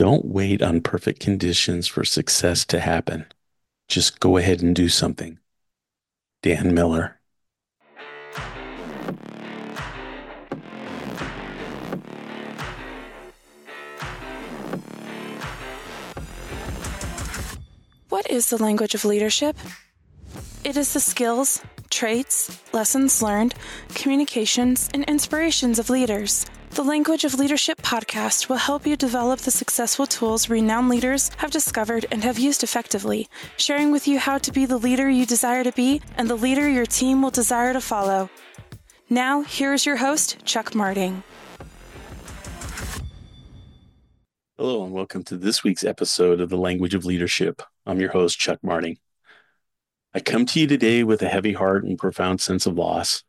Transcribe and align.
Don't 0.00 0.24
wait 0.24 0.62
on 0.62 0.80
perfect 0.80 1.20
conditions 1.20 1.86
for 1.86 2.06
success 2.06 2.64
to 2.64 2.80
happen. 2.80 3.26
Just 3.86 4.18
go 4.18 4.38
ahead 4.38 4.62
and 4.62 4.74
do 4.74 4.88
something. 4.88 5.38
Dan 6.42 6.72
Miller. 6.72 7.20
What 18.08 18.30
is 18.30 18.48
the 18.48 18.56
language 18.56 18.94
of 18.94 19.04
leadership? 19.04 19.54
It 20.64 20.78
is 20.78 20.94
the 20.94 21.00
skills, 21.00 21.60
traits, 21.90 22.58
lessons 22.72 23.20
learned, 23.20 23.54
communications, 23.94 24.88
and 24.94 25.04
inspirations 25.04 25.78
of 25.78 25.90
leaders. 25.90 26.46
The 26.72 26.84
Language 26.84 27.24
of 27.24 27.34
Leadership 27.34 27.82
podcast 27.82 28.48
will 28.48 28.56
help 28.56 28.86
you 28.86 28.96
develop 28.96 29.40
the 29.40 29.50
successful 29.50 30.06
tools 30.06 30.48
renowned 30.48 30.88
leaders 30.88 31.28
have 31.38 31.50
discovered 31.50 32.06
and 32.12 32.22
have 32.22 32.38
used 32.38 32.62
effectively, 32.62 33.28
sharing 33.56 33.90
with 33.90 34.06
you 34.06 34.20
how 34.20 34.38
to 34.38 34.52
be 34.52 34.66
the 34.66 34.78
leader 34.78 35.10
you 35.10 35.26
desire 35.26 35.64
to 35.64 35.72
be 35.72 36.00
and 36.16 36.30
the 36.30 36.36
leader 36.36 36.70
your 36.70 36.86
team 36.86 37.22
will 37.22 37.32
desire 37.32 37.72
to 37.72 37.80
follow. 37.80 38.30
Now, 39.10 39.42
here's 39.42 39.84
your 39.84 39.96
host, 39.96 40.44
Chuck 40.44 40.72
Marting. 40.72 41.24
Hello, 44.56 44.84
and 44.84 44.92
welcome 44.92 45.24
to 45.24 45.36
this 45.36 45.64
week's 45.64 45.82
episode 45.82 46.40
of 46.40 46.50
The 46.50 46.56
Language 46.56 46.94
of 46.94 47.04
Leadership. 47.04 47.62
I'm 47.84 47.98
your 47.98 48.12
host, 48.12 48.38
Chuck 48.38 48.60
Marting. 48.62 48.98
I 50.14 50.20
come 50.20 50.46
to 50.46 50.60
you 50.60 50.68
today 50.68 51.02
with 51.02 51.20
a 51.20 51.28
heavy 51.28 51.52
heart 51.52 51.82
and 51.82 51.98
profound 51.98 52.40
sense 52.40 52.64
of 52.64 52.78
loss. 52.78 53.24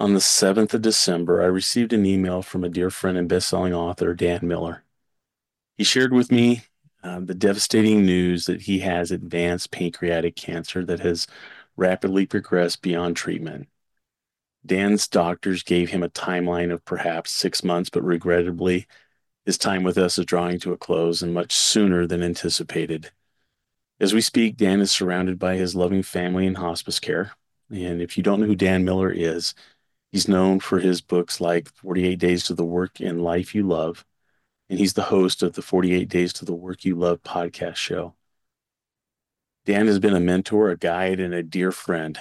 On 0.00 0.14
the 0.14 0.18
7th 0.20 0.72
of 0.72 0.80
December, 0.80 1.42
I 1.42 1.44
received 1.44 1.92
an 1.92 2.06
email 2.06 2.40
from 2.40 2.64
a 2.64 2.70
dear 2.70 2.88
friend 2.88 3.18
and 3.18 3.28
best-selling 3.28 3.74
author, 3.74 4.14
Dan 4.14 4.40
Miller. 4.48 4.82
He 5.76 5.84
shared 5.84 6.14
with 6.14 6.32
me 6.32 6.62
uh, 7.02 7.20
the 7.20 7.34
devastating 7.34 8.06
news 8.06 8.46
that 8.46 8.62
he 8.62 8.78
has 8.78 9.10
advanced 9.10 9.70
pancreatic 9.70 10.36
cancer 10.36 10.86
that 10.86 11.00
has 11.00 11.26
rapidly 11.76 12.24
progressed 12.24 12.80
beyond 12.80 13.14
treatment. 13.14 13.68
Dan's 14.64 15.06
doctors 15.06 15.62
gave 15.62 15.90
him 15.90 16.02
a 16.02 16.08
timeline 16.08 16.72
of 16.72 16.82
perhaps 16.86 17.30
six 17.30 17.62
months, 17.62 17.90
but 17.90 18.02
regrettably, 18.02 18.86
his 19.44 19.58
time 19.58 19.82
with 19.82 19.98
us 19.98 20.16
is 20.16 20.24
drawing 20.24 20.58
to 20.60 20.72
a 20.72 20.78
close 20.78 21.20
and 21.20 21.34
much 21.34 21.54
sooner 21.54 22.06
than 22.06 22.22
anticipated. 22.22 23.10
As 24.00 24.14
we 24.14 24.22
speak, 24.22 24.56
Dan 24.56 24.80
is 24.80 24.90
surrounded 24.90 25.38
by 25.38 25.56
his 25.56 25.74
loving 25.74 26.02
family 26.02 26.46
in 26.46 26.54
hospice 26.54 27.00
care. 27.00 27.32
And 27.68 28.00
if 28.00 28.16
you 28.16 28.22
don't 28.22 28.40
know 28.40 28.46
who 28.46 28.56
Dan 28.56 28.84
Miller 28.84 29.10
is, 29.12 29.54
He's 30.12 30.28
known 30.28 30.58
for 30.58 30.80
his 30.80 31.00
books 31.00 31.40
like 31.40 31.68
48 31.68 32.16
Days 32.16 32.44
to 32.44 32.54
the 32.54 32.64
Work 32.64 33.00
and 33.00 33.22
Life 33.22 33.54
You 33.54 33.66
Love, 33.66 34.04
and 34.68 34.78
he's 34.78 34.94
the 34.94 35.02
host 35.02 35.42
of 35.42 35.54
the 35.54 35.62
48 35.62 36.08
Days 36.08 36.32
to 36.34 36.44
the 36.44 36.54
Work 36.54 36.84
You 36.84 36.96
Love 36.96 37.22
podcast 37.22 37.76
show. 37.76 38.14
Dan 39.66 39.86
has 39.86 40.00
been 40.00 40.14
a 40.14 40.20
mentor, 40.20 40.70
a 40.70 40.76
guide, 40.76 41.20
and 41.20 41.32
a 41.32 41.44
dear 41.44 41.70
friend. 41.70 42.18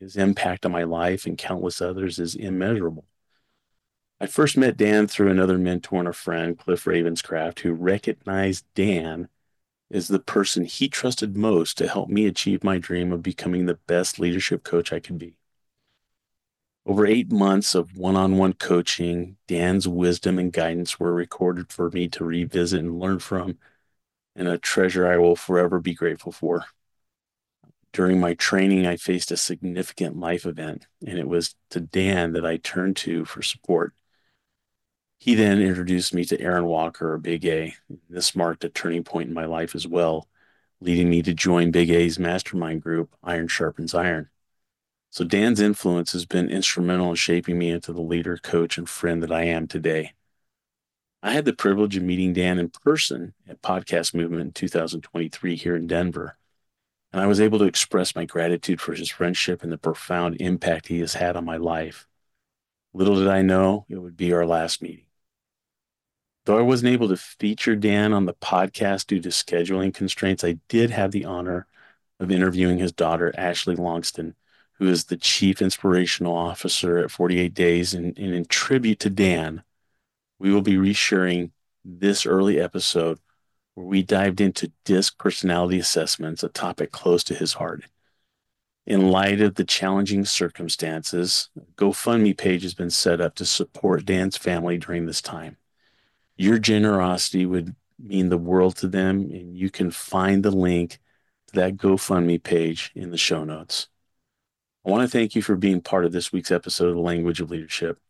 His 0.00 0.16
impact 0.16 0.66
on 0.66 0.72
my 0.72 0.82
life 0.82 1.26
and 1.26 1.38
countless 1.38 1.80
others 1.80 2.18
is 2.18 2.34
immeasurable. 2.34 3.04
I 4.20 4.26
first 4.26 4.56
met 4.56 4.76
Dan 4.76 5.06
through 5.06 5.30
another 5.30 5.58
mentor 5.58 6.00
and 6.00 6.08
a 6.08 6.12
friend, 6.12 6.58
Cliff 6.58 6.84
Ravenscraft, 6.84 7.60
who 7.60 7.72
recognized 7.72 8.64
Dan 8.74 9.28
as 9.92 10.08
the 10.08 10.18
person 10.18 10.64
he 10.64 10.88
trusted 10.88 11.36
most 11.36 11.78
to 11.78 11.86
help 11.86 12.08
me 12.08 12.26
achieve 12.26 12.64
my 12.64 12.78
dream 12.78 13.12
of 13.12 13.22
becoming 13.22 13.66
the 13.66 13.78
best 13.86 14.18
leadership 14.18 14.64
coach 14.64 14.92
I 14.92 14.98
could 14.98 15.18
be. 15.18 15.36
Over 16.84 17.06
eight 17.06 17.30
months 17.30 17.76
of 17.76 17.96
one 17.96 18.16
on 18.16 18.38
one 18.38 18.54
coaching, 18.54 19.36
Dan's 19.46 19.86
wisdom 19.86 20.38
and 20.38 20.52
guidance 20.52 20.98
were 20.98 21.12
recorded 21.14 21.72
for 21.72 21.90
me 21.90 22.08
to 22.08 22.24
revisit 22.24 22.80
and 22.80 22.98
learn 22.98 23.20
from, 23.20 23.58
and 24.34 24.48
a 24.48 24.58
treasure 24.58 25.06
I 25.06 25.16
will 25.18 25.36
forever 25.36 25.78
be 25.78 25.94
grateful 25.94 26.32
for. 26.32 26.64
During 27.92 28.18
my 28.18 28.34
training, 28.34 28.86
I 28.86 28.96
faced 28.96 29.30
a 29.30 29.36
significant 29.36 30.18
life 30.18 30.44
event, 30.44 30.86
and 31.06 31.18
it 31.18 31.28
was 31.28 31.54
to 31.70 31.78
Dan 31.78 32.32
that 32.32 32.44
I 32.44 32.56
turned 32.56 32.96
to 32.98 33.24
for 33.26 33.42
support. 33.42 33.94
He 35.18 35.36
then 35.36 35.62
introduced 35.62 36.12
me 36.12 36.24
to 36.24 36.40
Aaron 36.40 36.64
Walker, 36.64 37.12
or 37.12 37.18
Big 37.18 37.44
A. 37.44 37.74
This 38.08 38.34
marked 38.34 38.64
a 38.64 38.68
turning 38.68 39.04
point 39.04 39.28
in 39.28 39.34
my 39.34 39.44
life 39.44 39.76
as 39.76 39.86
well, 39.86 40.26
leading 40.80 41.08
me 41.08 41.22
to 41.22 41.32
join 41.32 41.70
Big 41.70 41.90
A's 41.90 42.18
mastermind 42.18 42.82
group, 42.82 43.14
Iron 43.22 43.46
Sharpens 43.46 43.94
Iron. 43.94 44.30
So 45.12 45.26
Dan's 45.26 45.60
influence 45.60 46.12
has 46.12 46.24
been 46.24 46.48
instrumental 46.48 47.10
in 47.10 47.16
shaping 47.16 47.58
me 47.58 47.68
into 47.68 47.92
the 47.92 48.00
leader, 48.00 48.38
coach, 48.38 48.78
and 48.78 48.88
friend 48.88 49.22
that 49.22 49.30
I 49.30 49.42
am 49.44 49.66
today. 49.66 50.14
I 51.22 51.32
had 51.32 51.44
the 51.44 51.52
privilege 51.52 51.98
of 51.98 52.02
meeting 52.02 52.32
Dan 52.32 52.58
in 52.58 52.70
person 52.70 53.34
at 53.46 53.60
Podcast 53.60 54.14
Movement 54.14 54.40
in 54.40 54.52
2023 54.52 55.54
here 55.54 55.76
in 55.76 55.86
Denver. 55.86 56.38
And 57.12 57.20
I 57.20 57.26
was 57.26 57.42
able 57.42 57.58
to 57.58 57.66
express 57.66 58.16
my 58.16 58.24
gratitude 58.24 58.80
for 58.80 58.94
his 58.94 59.10
friendship 59.10 59.62
and 59.62 59.70
the 59.70 59.76
profound 59.76 60.40
impact 60.40 60.88
he 60.88 61.00
has 61.00 61.12
had 61.12 61.36
on 61.36 61.44
my 61.44 61.58
life. 61.58 62.08
Little 62.94 63.16
did 63.16 63.28
I 63.28 63.42
know 63.42 63.84
it 63.90 63.98
would 63.98 64.16
be 64.16 64.32
our 64.32 64.46
last 64.46 64.80
meeting. 64.80 65.04
Though 66.46 66.58
I 66.58 66.62
wasn't 66.62 66.94
able 66.94 67.08
to 67.08 67.18
feature 67.18 67.76
Dan 67.76 68.14
on 68.14 68.24
the 68.24 68.32
podcast 68.32 69.08
due 69.08 69.20
to 69.20 69.28
scheduling 69.28 69.92
constraints, 69.92 70.42
I 70.42 70.56
did 70.68 70.88
have 70.88 71.10
the 71.10 71.26
honor 71.26 71.66
of 72.18 72.30
interviewing 72.30 72.78
his 72.78 72.92
daughter, 72.92 73.30
Ashley 73.36 73.76
Logsdon, 73.76 74.32
who 74.82 74.88
is 74.88 75.04
the 75.04 75.16
chief 75.16 75.62
inspirational 75.62 76.34
officer 76.34 76.98
at 76.98 77.12
48 77.12 77.54
Days. 77.54 77.94
And, 77.94 78.18
and 78.18 78.34
in 78.34 78.44
tribute 78.46 78.98
to 79.00 79.10
Dan, 79.10 79.62
we 80.40 80.52
will 80.52 80.60
be 80.60 80.74
resharing 80.74 81.52
this 81.84 82.26
early 82.26 82.58
episode 82.58 83.20
where 83.74 83.86
we 83.86 84.02
dived 84.02 84.40
into 84.40 84.72
DISC 84.84 85.16
personality 85.18 85.78
assessments, 85.78 86.42
a 86.42 86.48
topic 86.48 86.90
close 86.90 87.22
to 87.24 87.34
his 87.34 87.52
heart. 87.52 87.84
In 88.84 89.12
light 89.12 89.40
of 89.40 89.54
the 89.54 89.62
challenging 89.62 90.24
circumstances, 90.24 91.48
GoFundMe 91.76 92.36
page 92.36 92.64
has 92.64 92.74
been 92.74 92.90
set 92.90 93.20
up 93.20 93.36
to 93.36 93.46
support 93.46 94.04
Dan's 94.04 94.36
family 94.36 94.78
during 94.78 95.06
this 95.06 95.22
time. 95.22 95.58
Your 96.36 96.58
generosity 96.58 97.46
would 97.46 97.76
mean 98.00 98.30
the 98.30 98.36
world 98.36 98.74
to 98.78 98.88
them, 98.88 99.30
and 99.30 99.56
you 99.56 99.70
can 99.70 99.92
find 99.92 100.42
the 100.42 100.50
link 100.50 100.98
to 101.46 101.54
that 101.60 101.76
GoFundMe 101.76 102.42
page 102.42 102.90
in 102.96 103.12
the 103.12 103.16
show 103.16 103.44
notes. 103.44 103.86
I 104.84 104.90
want 104.90 105.02
to 105.02 105.08
thank 105.08 105.36
you 105.36 105.42
for 105.42 105.54
being 105.54 105.80
part 105.80 106.04
of 106.04 106.10
this 106.10 106.32
week's 106.32 106.50
episode 106.50 106.88
of 106.88 106.96
The 106.96 107.00
Language 107.00 107.40
of 107.40 107.52
Leadership. 107.52 108.00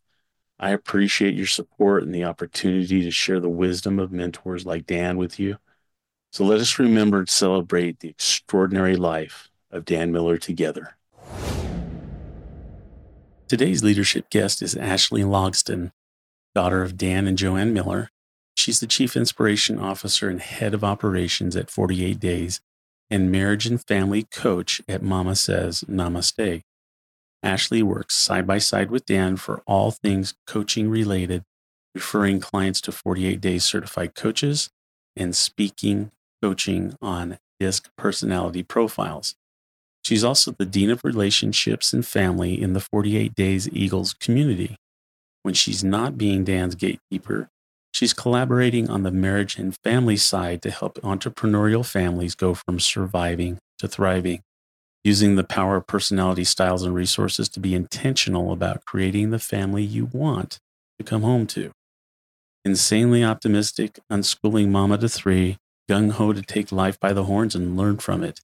I 0.59 0.71
appreciate 0.71 1.35
your 1.35 1.45
support 1.45 2.01
and 2.01 2.13
the 2.13 2.23
opportunity 2.23 3.03
to 3.03 3.11
share 3.11 3.39
the 3.39 3.49
wisdom 3.49 3.99
of 3.99 4.11
mentors 4.11 4.65
like 4.65 4.87
Dan 4.87 5.17
with 5.17 5.39
you. 5.39 5.57
So 6.31 6.43
let 6.43 6.59
us 6.59 6.79
remember 6.79 7.19
and 7.19 7.29
celebrate 7.29 7.99
the 7.99 8.09
extraordinary 8.09 8.95
life 8.95 9.51
of 9.69 9.85
Dan 9.85 10.11
Miller 10.11 10.39
together. 10.39 10.95
Today's 13.47 13.83
leadership 13.83 14.31
guest 14.31 14.63
is 14.63 14.75
Ashley 14.75 15.21
Logsdon, 15.21 15.91
daughter 16.55 16.81
of 16.81 16.97
Dan 16.97 17.27
and 17.27 17.37
Joanne 17.37 17.73
Miller. 17.73 18.09
She's 18.55 18.79
the 18.79 18.87
Chief 18.87 19.15
Inspiration 19.15 19.77
Officer 19.77 20.27
and 20.27 20.41
Head 20.41 20.73
of 20.73 20.83
Operations 20.83 21.55
at 21.55 21.69
48 21.69 22.19
Days 22.19 22.61
and 23.13 23.31
marriage 23.31 23.67
and 23.67 23.79
family 23.85 24.23
coach 24.23 24.81
at 24.87 25.03
Mama 25.03 25.35
Says 25.35 25.83
Namaste. 25.87 26.63
Ashley 27.43 27.83
works 27.83 28.15
side 28.15 28.47
by 28.47 28.57
side 28.57 28.89
with 28.89 29.05
Dan 29.05 29.37
for 29.37 29.61
all 29.67 29.91
things 29.91 30.33
coaching 30.47 30.89
related, 30.89 31.43
referring 31.93 32.39
clients 32.39 32.81
to 32.81 32.91
48 32.91 33.39
Days 33.39 33.63
certified 33.63 34.15
coaches 34.15 34.71
and 35.15 35.35
speaking 35.35 36.09
coaching 36.41 36.97
on 37.03 37.37
DISC 37.59 37.87
personality 37.95 38.63
profiles. 38.63 39.35
She's 40.03 40.23
also 40.23 40.49
the 40.49 40.65
Dean 40.65 40.89
of 40.89 41.03
Relationships 41.03 41.93
and 41.93 42.03
Family 42.03 42.59
in 42.59 42.73
the 42.73 42.79
48 42.79 43.35
Days 43.35 43.69
Eagles 43.71 44.15
community. 44.15 44.75
When 45.43 45.53
she's 45.53 45.83
not 45.83 46.17
being 46.17 46.43
Dan's 46.43 46.73
gatekeeper, 46.73 47.49
She's 47.93 48.13
collaborating 48.13 48.89
on 48.89 49.03
the 49.03 49.11
marriage 49.11 49.59
and 49.59 49.77
family 49.83 50.17
side 50.17 50.63
to 50.63 50.71
help 50.71 50.95
entrepreneurial 51.01 51.85
families 51.85 52.33
go 52.33 52.55
from 52.55 52.79
surviving 52.79 53.59
to 53.77 53.87
thriving, 53.87 54.41
using 55.03 55.35
the 55.35 55.43
power 55.43 55.75
of 55.75 55.85
personality 55.85 56.43
styles 56.43 56.81
and 56.81 56.95
resources 56.95 57.47
to 57.49 57.59
be 57.59 57.75
intentional 57.75 58.51
about 58.51 58.83
creating 58.85 59.29
the 59.29 59.37
family 59.37 59.83
you 59.83 60.05
want 60.11 60.57
to 60.97 61.05
come 61.05 61.21
home 61.21 61.45
to. 61.47 61.71
Insanely 62.65 63.23
optimistic, 63.23 63.99
unschooling 64.11 64.69
mama 64.69 64.97
to 64.97 65.07
three, 65.07 65.57
gung 65.87 66.13
ho 66.13 66.33
to 66.33 66.41
take 66.41 66.71
life 66.71 66.99
by 66.99 67.13
the 67.13 67.25
horns 67.25 67.53
and 67.53 67.77
learn 67.77 67.97
from 67.97 68.23
it. 68.23 68.41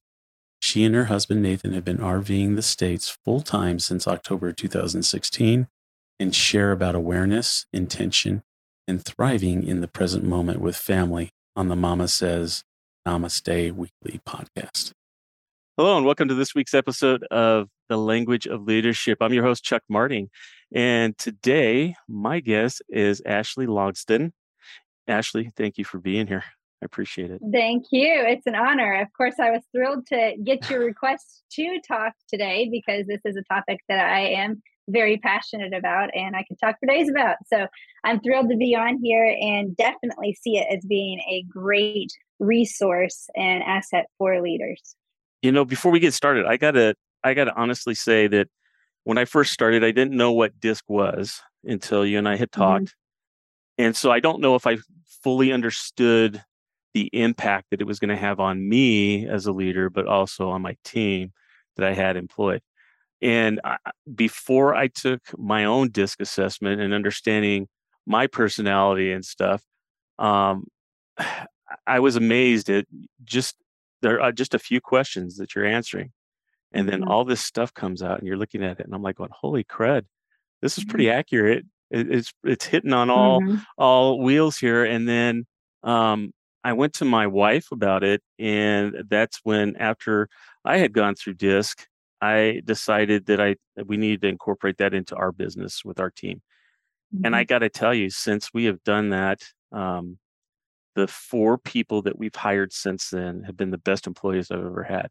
She 0.60 0.84
and 0.84 0.94
her 0.94 1.06
husband 1.06 1.42
Nathan 1.42 1.72
have 1.72 1.84
been 1.84 1.98
RVing 1.98 2.54
the 2.54 2.62
States 2.62 3.08
full 3.24 3.40
time 3.40 3.80
since 3.80 4.06
October 4.06 4.52
2016 4.52 5.66
and 6.20 6.34
share 6.34 6.70
about 6.70 6.94
awareness, 6.94 7.66
intention, 7.72 8.42
and 8.90 9.04
thriving 9.04 9.64
in 9.64 9.80
the 9.80 9.86
present 9.86 10.24
moment 10.24 10.60
with 10.60 10.74
family 10.74 11.30
on 11.54 11.68
the 11.68 11.76
Mama 11.76 12.08
Says 12.08 12.64
Namaste 13.06 13.72
Weekly 13.72 14.20
podcast. 14.26 14.90
Hello, 15.76 15.96
and 15.96 16.04
welcome 16.04 16.26
to 16.26 16.34
this 16.34 16.56
week's 16.56 16.74
episode 16.74 17.22
of 17.30 17.68
The 17.88 17.96
Language 17.96 18.48
of 18.48 18.64
Leadership. 18.64 19.18
I'm 19.20 19.32
your 19.32 19.44
host, 19.44 19.62
Chuck 19.62 19.84
Marting. 19.88 20.28
And 20.74 21.16
today, 21.16 21.94
my 22.08 22.40
guest 22.40 22.82
is 22.88 23.22
Ashley 23.24 23.68
Logsdon. 23.68 24.32
Ashley, 25.06 25.52
thank 25.56 25.78
you 25.78 25.84
for 25.84 25.98
being 25.98 26.26
here. 26.26 26.42
I 26.82 26.84
appreciate 26.84 27.30
it. 27.30 27.40
Thank 27.52 27.86
you. 27.92 28.12
It's 28.26 28.48
an 28.48 28.56
honor. 28.56 29.00
Of 29.00 29.06
course, 29.16 29.36
I 29.38 29.52
was 29.52 29.62
thrilled 29.70 30.08
to 30.08 30.34
get 30.42 30.68
your 30.68 30.80
request 30.80 31.44
to 31.52 31.78
talk 31.86 32.14
today 32.28 32.68
because 32.68 33.06
this 33.06 33.20
is 33.24 33.36
a 33.36 33.42
topic 33.54 33.82
that 33.88 34.04
I 34.04 34.30
am 34.30 34.60
very 34.88 35.18
passionate 35.18 35.72
about 35.72 36.10
and 36.14 36.34
I 36.34 36.44
could 36.44 36.58
talk 36.58 36.76
for 36.80 36.86
days 36.86 37.08
about. 37.08 37.36
So 37.46 37.66
I'm 38.04 38.20
thrilled 38.20 38.50
to 38.50 38.56
be 38.56 38.74
on 38.74 38.98
here 39.02 39.36
and 39.40 39.76
definitely 39.76 40.36
see 40.40 40.58
it 40.58 40.66
as 40.74 40.84
being 40.84 41.20
a 41.20 41.44
great 41.48 42.12
resource 42.38 43.28
and 43.36 43.62
asset 43.62 44.06
for 44.18 44.40
leaders. 44.40 44.96
You 45.42 45.52
know, 45.52 45.64
before 45.64 45.92
we 45.92 46.00
get 46.00 46.14
started, 46.14 46.46
I 46.46 46.56
gotta 46.56 46.94
I 47.22 47.34
gotta 47.34 47.54
honestly 47.54 47.94
say 47.94 48.26
that 48.28 48.48
when 49.04 49.18
I 49.18 49.24
first 49.24 49.52
started, 49.52 49.84
I 49.84 49.90
didn't 49.90 50.16
know 50.16 50.32
what 50.32 50.58
DISC 50.60 50.84
was 50.88 51.40
until 51.64 52.04
you 52.04 52.18
and 52.18 52.28
I 52.28 52.36
had 52.36 52.50
mm-hmm. 52.50 52.60
talked. 52.60 52.84
Mm-hmm. 52.84 53.84
And 53.86 53.96
so 53.96 54.10
I 54.10 54.20
don't 54.20 54.40
know 54.40 54.56
if 54.56 54.66
I 54.66 54.76
fully 55.22 55.52
understood 55.52 56.42
the 56.92 57.08
impact 57.12 57.66
that 57.70 57.80
it 57.80 57.86
was 57.86 57.98
going 57.98 58.10
to 58.10 58.16
have 58.16 58.40
on 58.40 58.68
me 58.68 59.26
as 59.26 59.46
a 59.46 59.52
leader, 59.52 59.88
but 59.88 60.06
also 60.06 60.50
on 60.50 60.60
my 60.60 60.76
team 60.84 61.32
that 61.76 61.86
I 61.86 61.94
had 61.94 62.16
employed. 62.16 62.60
And 63.22 63.60
I, 63.64 63.76
before 64.14 64.74
I 64.74 64.88
took 64.88 65.20
my 65.38 65.64
own 65.64 65.90
disc 65.90 66.20
assessment 66.20 66.80
and 66.80 66.94
understanding 66.94 67.68
my 68.06 68.26
personality 68.26 69.12
and 69.12 69.24
stuff, 69.24 69.62
um, 70.18 70.66
I 71.86 72.00
was 72.00 72.16
amazed 72.16 72.68
at 72.68 72.86
just 73.22 73.54
there 74.02 74.20
are 74.20 74.32
just 74.32 74.54
a 74.54 74.58
few 74.58 74.80
questions 74.80 75.36
that 75.36 75.54
you're 75.54 75.66
answering, 75.66 76.10
and 76.72 76.88
then 76.88 77.02
mm-hmm. 77.02 77.10
all 77.10 77.24
this 77.24 77.40
stuff 77.40 77.72
comes 77.72 78.02
out, 78.02 78.18
and 78.18 78.26
you're 78.26 78.36
looking 78.36 78.64
at 78.64 78.80
it, 78.80 78.86
and 78.86 78.94
I'm 78.94 79.02
like, 79.02 79.16
going, 79.16 79.30
"Holy 79.32 79.62
crud, 79.62 80.04
this 80.62 80.78
is 80.78 80.84
pretty 80.84 81.04
mm-hmm. 81.04 81.18
accurate. 81.18 81.66
It, 81.90 82.10
it's 82.10 82.32
it's 82.42 82.64
hitting 82.64 82.92
on 82.92 83.08
all 83.08 83.40
mm-hmm. 83.40 83.58
all 83.78 84.20
wheels 84.20 84.56
here." 84.56 84.84
And 84.84 85.08
then 85.08 85.46
um, 85.84 86.32
I 86.64 86.72
went 86.72 86.94
to 86.94 87.04
my 87.04 87.26
wife 87.26 87.66
about 87.70 88.02
it, 88.02 88.22
and 88.38 89.04
that's 89.08 89.40
when 89.44 89.76
after 89.76 90.28
I 90.64 90.78
had 90.78 90.92
gone 90.92 91.14
through 91.14 91.34
DISC, 91.34 91.86
I 92.20 92.60
decided 92.64 93.26
that 93.26 93.40
I 93.40 93.56
that 93.76 93.86
we 93.86 93.96
needed 93.96 94.22
to 94.22 94.28
incorporate 94.28 94.78
that 94.78 94.94
into 94.94 95.16
our 95.16 95.32
business 95.32 95.84
with 95.84 96.00
our 96.00 96.10
team. 96.10 96.42
Mm-hmm. 97.14 97.26
And 97.26 97.36
I 97.36 97.42
mm-hmm. 97.42 97.48
got 97.48 97.58
to 97.60 97.68
tell 97.68 97.94
you, 97.94 98.10
since 98.10 98.50
we 98.52 98.64
have 98.64 98.82
done 98.84 99.10
that, 99.10 99.40
um, 99.72 100.18
the 100.94 101.08
four 101.08 101.58
people 101.58 102.02
that 102.02 102.18
we've 102.18 102.34
hired 102.34 102.72
since 102.72 103.10
then 103.10 103.42
have 103.44 103.56
been 103.56 103.70
the 103.70 103.78
best 103.78 104.06
employees 104.06 104.50
I've 104.50 104.58
ever 104.58 104.82
had. 104.82 105.08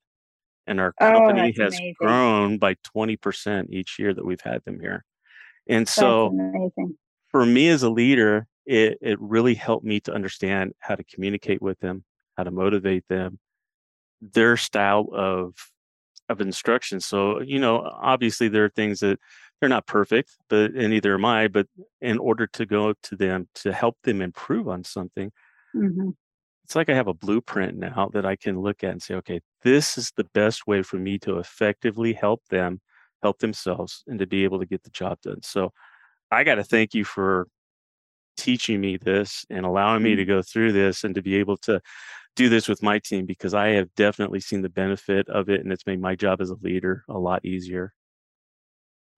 And 0.68 0.80
our 0.80 0.94
oh, 1.02 1.12
company 1.12 1.54
oh, 1.58 1.64
has 1.64 1.74
amazing. 1.74 1.96
grown 2.00 2.58
by 2.60 2.76
20% 2.96 3.70
each 3.70 3.98
year 3.98 4.14
that 4.14 4.26
we've 4.26 4.42
had 4.42 4.64
them 4.66 4.80
here. 4.80 5.04
And 5.68 5.88
so 5.88 6.32
for 7.32 7.46
me 7.46 7.70
as 7.70 7.84
a 7.84 7.90
leader, 7.90 8.48
it, 8.66 8.98
it 9.02 9.20
really 9.20 9.56
helped 9.56 9.86
me 9.86 10.00
to 10.02 10.14
understand 10.14 10.74
how 10.80 10.96
to 10.96 11.04
communicate 11.04 11.62
with 11.62 11.80
them, 11.80 12.04
how 12.38 12.44
to 12.44 12.52
motivate 12.52 13.08
them, 13.08 13.40
their 14.22 14.58
style 14.58 15.08
of 15.14 15.56
of 16.30 16.42
instruction. 16.42 17.00
So, 17.00 17.42
you 17.42 17.60
know, 17.60 17.82
obviously 17.82 18.48
there 18.48 18.66
are 18.66 18.70
things 18.70 19.00
that 19.00 19.20
they're 19.60 19.70
not 19.70 19.88
perfect, 19.88 20.38
but 20.50 20.72
and 20.72 20.92
neither 20.92 21.16
am 21.16 21.26
I, 21.26 21.48
but 21.48 21.68
in 22.02 22.18
order 22.18 22.48
to 22.48 22.66
go 22.66 22.94
to 23.04 23.16
them 23.16 23.48
to 23.56 23.74
help 23.74 23.98
them 24.04 24.22
improve 24.22 24.70
on 24.70 24.84
something, 24.84 25.32
mm-hmm. 25.76 26.10
it's 26.64 26.76
like 26.76 26.90
I 26.90 26.94
have 26.94 27.08
a 27.08 27.14
blueprint 27.14 27.78
now 27.78 28.10
that 28.14 28.26
I 28.26 28.36
can 28.36 28.62
look 28.62 28.84
at 28.84 28.92
and 28.92 29.02
say, 29.02 29.16
okay, 29.16 29.42
this 29.64 29.98
is 29.98 30.12
the 30.16 30.28
best 30.34 30.66
way 30.68 30.82
for 30.82 30.98
me 30.98 31.18
to 31.20 31.40
effectively 31.40 32.14
help 32.14 32.42
them 32.50 32.80
help 33.22 33.40
themselves 33.40 34.04
and 34.08 34.20
to 34.20 34.28
be 34.28 34.46
able 34.46 34.60
to 34.60 34.66
get 34.66 34.84
the 34.84 34.90
job 34.92 35.20
done. 35.22 35.42
So 35.44 35.74
I 36.32 36.46
got 36.46 36.56
to 36.56 36.64
thank 36.64 36.94
you 36.94 37.04
for 37.04 37.48
teaching 38.38 38.80
me 38.80 38.96
this 38.96 39.46
and 39.50 39.66
allowing 39.66 40.04
me 40.04 40.16
to 40.16 40.22
mm-hmm. 40.22 40.32
go 40.32 40.42
through 40.42 40.72
this 40.72 41.04
and 41.04 41.16
to 41.16 41.22
be 41.22 41.36
able 41.36 41.58
to 41.58 41.82
do 42.40 42.48
this 42.48 42.70
with 42.70 42.82
my 42.82 43.00
team 43.00 43.26
because 43.26 43.54
I 43.54 43.72
have 43.72 43.94
definitely 43.96 44.40
seen 44.40 44.62
the 44.62 44.70
benefit 44.70 45.28
of 45.28 45.50
it 45.50 45.60
and 45.60 45.74
it's 45.74 45.86
made 45.86 46.00
my 46.00 46.16
job 46.16 46.40
as 46.40 46.50
a 46.50 46.56
leader 46.62 47.04
a 47.10 47.20
lot 47.20 47.44
easier. 47.44 47.94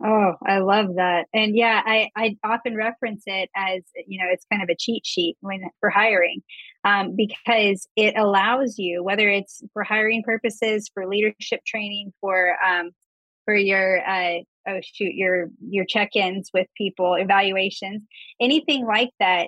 Oh, 0.04 0.34
I 0.44 0.58
love 0.58 0.96
that. 0.96 1.28
And 1.32 1.56
yeah, 1.56 1.84
I, 1.86 2.10
I 2.16 2.36
often 2.44 2.76
reference 2.76 3.22
it 3.28 3.52
as, 3.56 3.84
you 4.08 4.18
know, 4.18 4.26
it's 4.32 4.48
kind 4.52 4.64
of 4.64 4.70
a 4.70 4.76
cheat 4.76 5.06
sheet 5.06 5.38
when 5.42 5.62
for 5.80 5.92
hiring 5.92 6.42
um, 6.84 7.16
because 7.16 7.88
it 7.96 8.18
allows 8.18 8.80
you, 8.80 9.04
whether 9.04 9.30
it's 9.30 9.62
for 9.74 9.84
hiring 9.84 10.24
purposes, 10.24 10.90
for 10.92 11.08
leadership 11.08 11.64
training, 11.64 12.14
for 12.20 12.56
um, 12.66 12.90
for 13.46 13.54
your 13.54 14.04
uh, 14.04 14.40
oh 14.68 14.80
shoot 14.82 15.14
your 15.14 15.50
your 15.68 15.86
check-ins 15.86 16.50
with 16.54 16.68
people 16.78 17.16
evaluations 17.16 18.04
anything 18.40 18.86
like 18.86 19.10
that 19.20 19.48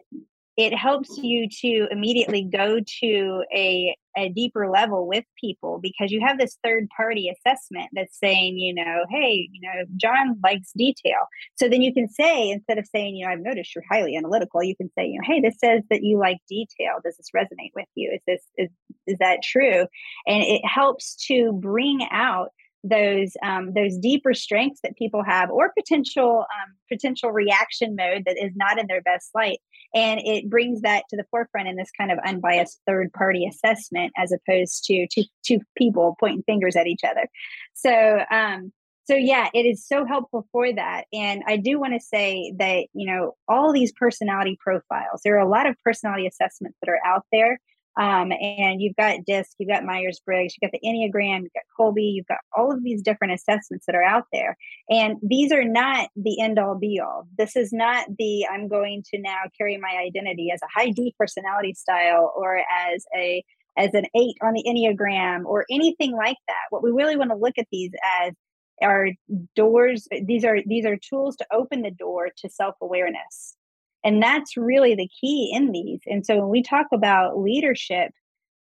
it 0.55 0.75
helps 0.75 1.17
you 1.17 1.47
to 1.49 1.87
immediately 1.89 2.43
go 2.43 2.79
to 3.01 3.43
a, 3.53 3.95
a 4.15 4.29
deeper 4.29 4.69
level 4.69 5.07
with 5.07 5.23
people 5.41 5.79
because 5.81 6.11
you 6.11 6.21
have 6.21 6.37
this 6.37 6.59
third 6.63 6.87
party 6.95 7.29
assessment 7.29 7.89
that's 7.93 8.19
saying, 8.19 8.59
you 8.59 8.73
know, 8.73 9.05
hey, 9.09 9.49
you 9.51 9.61
know, 9.61 9.85
John 9.97 10.39
likes 10.43 10.71
detail. 10.77 11.27
So 11.55 11.67
then 11.67 11.81
you 11.81 11.91
can 11.91 12.07
say, 12.07 12.51
instead 12.51 12.77
of 12.77 12.85
saying, 12.85 13.15
you 13.15 13.25
know, 13.25 13.31
I've 13.31 13.39
noticed 13.39 13.73
you're 13.73 13.83
highly 13.89 14.15
analytical, 14.15 14.61
you 14.61 14.75
can 14.75 14.91
say, 14.97 15.07
you 15.07 15.19
know, 15.19 15.25
hey, 15.25 15.41
this 15.41 15.57
says 15.59 15.81
that 15.89 16.03
you 16.03 16.19
like 16.19 16.37
detail. 16.47 16.97
Does 17.03 17.17
this 17.17 17.31
resonate 17.35 17.71
with 17.75 17.87
you? 17.95 18.11
Is 18.13 18.21
this, 18.27 18.41
is, 18.55 18.69
is 19.07 19.17
that 19.19 19.41
true? 19.43 19.87
And 20.27 20.43
it 20.43 20.61
helps 20.65 21.15
to 21.27 21.51
bring 21.51 22.07
out 22.11 22.49
those 22.83 23.33
um, 23.41 23.73
those 23.73 23.97
deeper 23.97 24.33
strengths 24.33 24.81
that 24.83 24.97
people 24.97 25.23
have 25.23 25.49
or 25.49 25.71
potential 25.77 26.39
um, 26.39 26.75
potential 26.91 27.31
reaction 27.31 27.95
mode 27.95 28.23
that 28.25 28.37
is 28.37 28.51
not 28.55 28.77
in 28.77 28.87
their 28.87 29.01
best 29.01 29.29
light 29.33 29.59
and 29.93 30.19
it 30.23 30.49
brings 30.49 30.81
that 30.81 31.03
to 31.09 31.17
the 31.17 31.25
forefront 31.29 31.67
in 31.67 31.75
this 31.75 31.91
kind 31.97 32.11
of 32.11 32.19
unbiased 32.25 32.79
third 32.87 33.11
party 33.13 33.45
assessment 33.45 34.11
as 34.17 34.31
opposed 34.31 34.83
to 34.85 35.07
two, 35.07 35.23
two 35.45 35.59
people 35.77 36.15
pointing 36.19 36.43
fingers 36.43 36.75
at 36.75 36.87
each 36.87 37.03
other. 37.03 37.27
So 37.73 38.19
um, 38.31 38.71
so 39.05 39.15
yeah 39.15 39.49
it 39.53 39.65
is 39.65 39.85
so 39.85 40.05
helpful 40.05 40.47
for 40.51 40.71
that. 40.73 41.05
And 41.11 41.43
i 41.47 41.57
do 41.57 41.79
want 41.79 41.93
to 41.93 41.99
say 41.99 42.53
that 42.57 42.85
you 42.93 43.05
know 43.05 43.35
all 43.47 43.73
these 43.73 43.91
personality 43.91 44.57
profiles 44.59 45.21
there 45.23 45.35
are 45.35 45.45
a 45.45 45.49
lot 45.49 45.67
of 45.67 45.75
personality 45.83 46.27
assessments 46.27 46.77
that 46.81 46.89
are 46.89 47.05
out 47.05 47.25
there 47.31 47.59
um, 47.99 48.31
and 48.31 48.81
you've 48.81 48.95
got 48.95 49.25
DISC, 49.25 49.51
you've 49.59 49.69
got 49.69 49.83
Myers 49.83 50.19
Briggs, 50.25 50.55
you've 50.55 50.71
got 50.71 50.77
the 50.79 50.87
Enneagram, 50.87 51.43
you've 51.43 51.53
got 51.53 51.63
Kolbe, 51.79 52.13
you've 52.13 52.27
got 52.27 52.39
all 52.55 52.71
of 52.71 52.83
these 52.83 53.01
different 53.01 53.33
assessments 53.33 53.85
that 53.85 53.95
are 53.95 54.03
out 54.03 54.25
there. 54.33 54.57
And 54.89 55.17
these 55.21 55.51
are 55.51 55.63
not 55.63 56.09
the 56.15 56.41
end 56.41 56.57
all 56.57 56.75
be 56.75 56.99
all. 56.99 57.27
This 57.37 57.55
is 57.55 57.71
not 57.71 58.07
the 58.17 58.47
I'm 58.47 58.67
going 58.67 59.03
to 59.11 59.19
now 59.19 59.41
carry 59.57 59.77
my 59.77 59.95
identity 59.97 60.49
as 60.51 60.61
a 60.63 60.79
high 60.79 60.89
D 60.89 61.13
personality 61.19 61.73
style 61.73 62.33
or 62.35 62.57
as 62.57 63.05
a 63.15 63.43
as 63.77 63.93
an 63.93 64.05
eight 64.15 64.37
on 64.41 64.53
the 64.53 64.63
Enneagram 64.67 65.45
or 65.45 65.65
anything 65.69 66.15
like 66.15 66.37
that. 66.47 66.65
What 66.69 66.83
we 66.83 66.91
really 66.91 67.15
want 67.15 67.31
to 67.31 67.37
look 67.37 67.57
at 67.57 67.67
these 67.71 67.91
as 68.21 68.33
are 68.81 69.09
doors 69.55 70.07
these 70.25 70.43
are 70.43 70.57
these 70.65 70.85
are 70.85 70.97
tools 70.97 71.35
to 71.37 71.45
open 71.53 71.83
the 71.83 71.91
door 71.91 72.29
to 72.37 72.49
self-awareness 72.49 73.55
and 74.03 74.21
that's 74.21 74.57
really 74.57 74.95
the 74.95 75.09
key 75.21 75.51
in 75.53 75.71
these. 75.71 76.01
And 76.05 76.25
so 76.25 76.37
when 76.37 76.49
we 76.49 76.63
talk 76.63 76.87
about 76.93 77.37
leadership, 77.37 78.11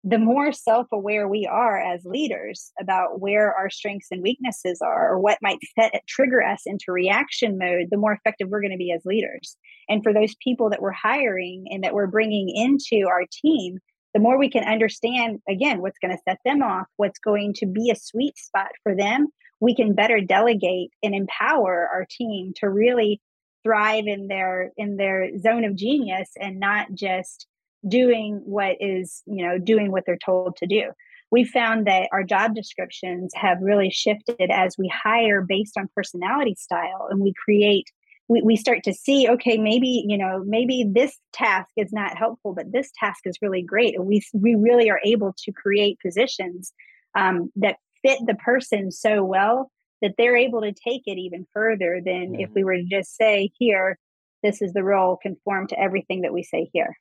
the 0.04 0.18
more 0.18 0.52
self 0.52 0.88
aware 0.92 1.28
we 1.28 1.46
are 1.46 1.78
as 1.78 2.04
leaders 2.06 2.72
about 2.80 3.20
where 3.20 3.54
our 3.54 3.70
strengths 3.70 4.08
and 4.12 4.24
weaknesses 4.24 4.82
are, 4.82 5.14
or 5.14 5.20
what 5.20 5.38
might 5.42 5.60
set, 5.80 6.02
trigger 6.08 6.44
us 6.44 6.64
into 6.66 6.86
reaction 6.92 7.58
mode, 7.58 7.88
the 7.92 7.98
more 7.98 8.14
effective 8.14 8.50
we're 8.50 8.62
going 8.62 8.72
to 8.72 8.78
be 8.78 8.92
as 8.92 9.06
leaders. 9.06 9.56
And 9.88 10.04
for 10.04 10.14
those 10.14 10.36
people 10.44 10.70
that 10.72 10.82
we're 10.82 10.92
hiring 10.92 11.66
and 11.70 11.84
that 11.84 11.94
we're 11.94 12.08
bringing 12.08 12.50
into 12.50 13.08
our 13.08 13.26
team, 13.32 13.78
the 14.14 14.20
more 14.20 14.38
we 14.38 14.50
can 14.50 14.64
understand, 14.64 15.40
again, 15.48 15.82
what's 15.82 16.00
going 16.00 16.16
to 16.16 16.24
set 16.28 16.40
them 16.44 16.64
off, 16.64 16.88
what's 16.98 17.20
going 17.20 17.54
to 17.58 17.66
be 17.66 17.92
a 17.92 17.96
sweet 17.96 18.38
spot 18.38 18.72
for 18.84 18.96
them, 18.96 19.28
we 19.60 19.76
can 19.76 19.94
better 19.94 20.20
delegate 20.20 20.90
and 21.04 21.14
empower 21.14 21.88
our 21.94 22.06
team 22.10 22.54
to 22.58 22.70
really 22.70 23.22
thrive 23.64 24.06
in 24.08 24.28
their 24.28 24.72
in 24.78 24.98
their 24.98 25.38
zone 25.40 25.64
of 25.64 25.76
genius 25.76 26.30
and 26.40 26.60
not 26.60 26.94
just 26.94 27.48
doing 27.88 28.42
what 28.46 28.78
is 28.80 29.24
you 29.26 29.46
know 29.46 29.58
doing 29.58 29.92
what 29.92 30.04
they're 30.06 30.18
told 30.18 30.56
to 30.58 30.68
do. 30.68 30.92
We 31.32 31.46
found 31.46 31.88
that 31.88 32.10
our 32.12 32.24
job 32.24 32.56
descriptions 32.56 33.32
have 33.36 33.62
really 33.62 33.90
shifted 33.90 34.52
as 34.52 34.76
we 34.78 34.90
hire 34.90 35.42
based 35.42 35.78
on 35.78 35.90
personality 35.96 36.56
style 36.56 37.08
and 37.10 37.22
we 37.22 37.34
create 37.34 37.88
we, 38.28 38.42
we 38.42 38.56
start 38.56 38.84
to 38.84 38.94
see 38.94 39.28
okay 39.30 39.58
maybe 39.58 40.06
you 40.08 40.18
know 40.18 40.44
maybe 40.46 40.86
this 40.88 41.18
task 41.34 41.70
is 41.78 41.92
not 41.92 42.18
helpful 42.18 42.54
but 42.54 42.72
this 42.72 42.92
task 43.00 43.22
is 43.26 43.38
really 43.42 43.62
great. 43.62 43.96
And 43.96 44.06
we 44.06 44.24
we 44.34 44.56
really 44.56 44.90
are 44.90 45.02
able 45.04 45.34
to 45.46 45.52
create 45.52 46.00
positions 46.04 46.74
um, 47.16 47.52
that 47.58 47.78
fit 48.04 48.20
the 48.26 48.36
person 48.36 48.92
so 48.92 49.24
well 49.24 49.72
that 50.02 50.14
they're 50.18 50.38
able 50.38 50.62
to 50.62 50.74
take 50.74 51.04
it 51.06 51.18
even 51.18 51.46
further 51.54 52.02
than 52.04 52.34
mm-hmm. 52.34 52.42
if 52.42 52.50
we 52.56 52.64
were 52.64 52.76
to 52.76 52.84
just 52.84 53.16
say, 53.16 53.50
here, 53.58 53.98
this 54.44 54.62
is 54.62 54.74
the 54.74 54.84
role, 54.84 55.18
conform 55.22 55.68
to 55.68 55.80
everything 55.80 56.22
that 56.22 56.34
we 56.34 56.44
say 56.44 56.70
here. 56.74 56.96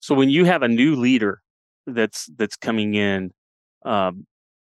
So 0.00 0.14
when 0.14 0.28
you 0.28 0.44
have 0.44 0.62
a 0.62 0.68
new 0.68 0.96
leader 0.96 1.40
that's 1.86 2.28
that's 2.36 2.56
coming 2.56 2.94
in, 2.94 3.32
um, 3.84 4.26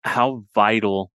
how 0.03 0.45
vital 0.55 1.11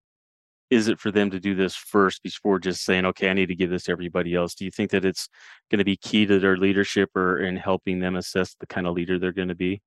is 0.72 0.88
it 0.88 0.98
for 0.98 1.10
them 1.10 1.30
to 1.30 1.40
do 1.40 1.54
this 1.54 1.74
first 1.74 2.22
before 2.22 2.58
just 2.58 2.84
saying, 2.84 3.04
okay, 3.04 3.28
I 3.28 3.34
need 3.34 3.48
to 3.48 3.54
give 3.54 3.68
this 3.68 3.84
to 3.84 3.92
everybody 3.92 4.34
else? 4.34 4.54
Do 4.54 4.64
you 4.64 4.70
think 4.70 4.90
that 4.92 5.04
it's 5.04 5.28
going 5.70 5.78
to 5.78 5.84
be 5.84 5.96
key 5.96 6.24
to 6.24 6.38
their 6.38 6.56
leadership 6.56 7.10
or 7.14 7.38
in 7.38 7.56
helping 7.56 8.00
them 8.00 8.16
assess 8.16 8.54
the 8.58 8.66
kind 8.66 8.86
of 8.86 8.94
leader 8.94 9.18
they're 9.18 9.32
going 9.32 9.48
to 9.48 9.54
be? 9.54 9.82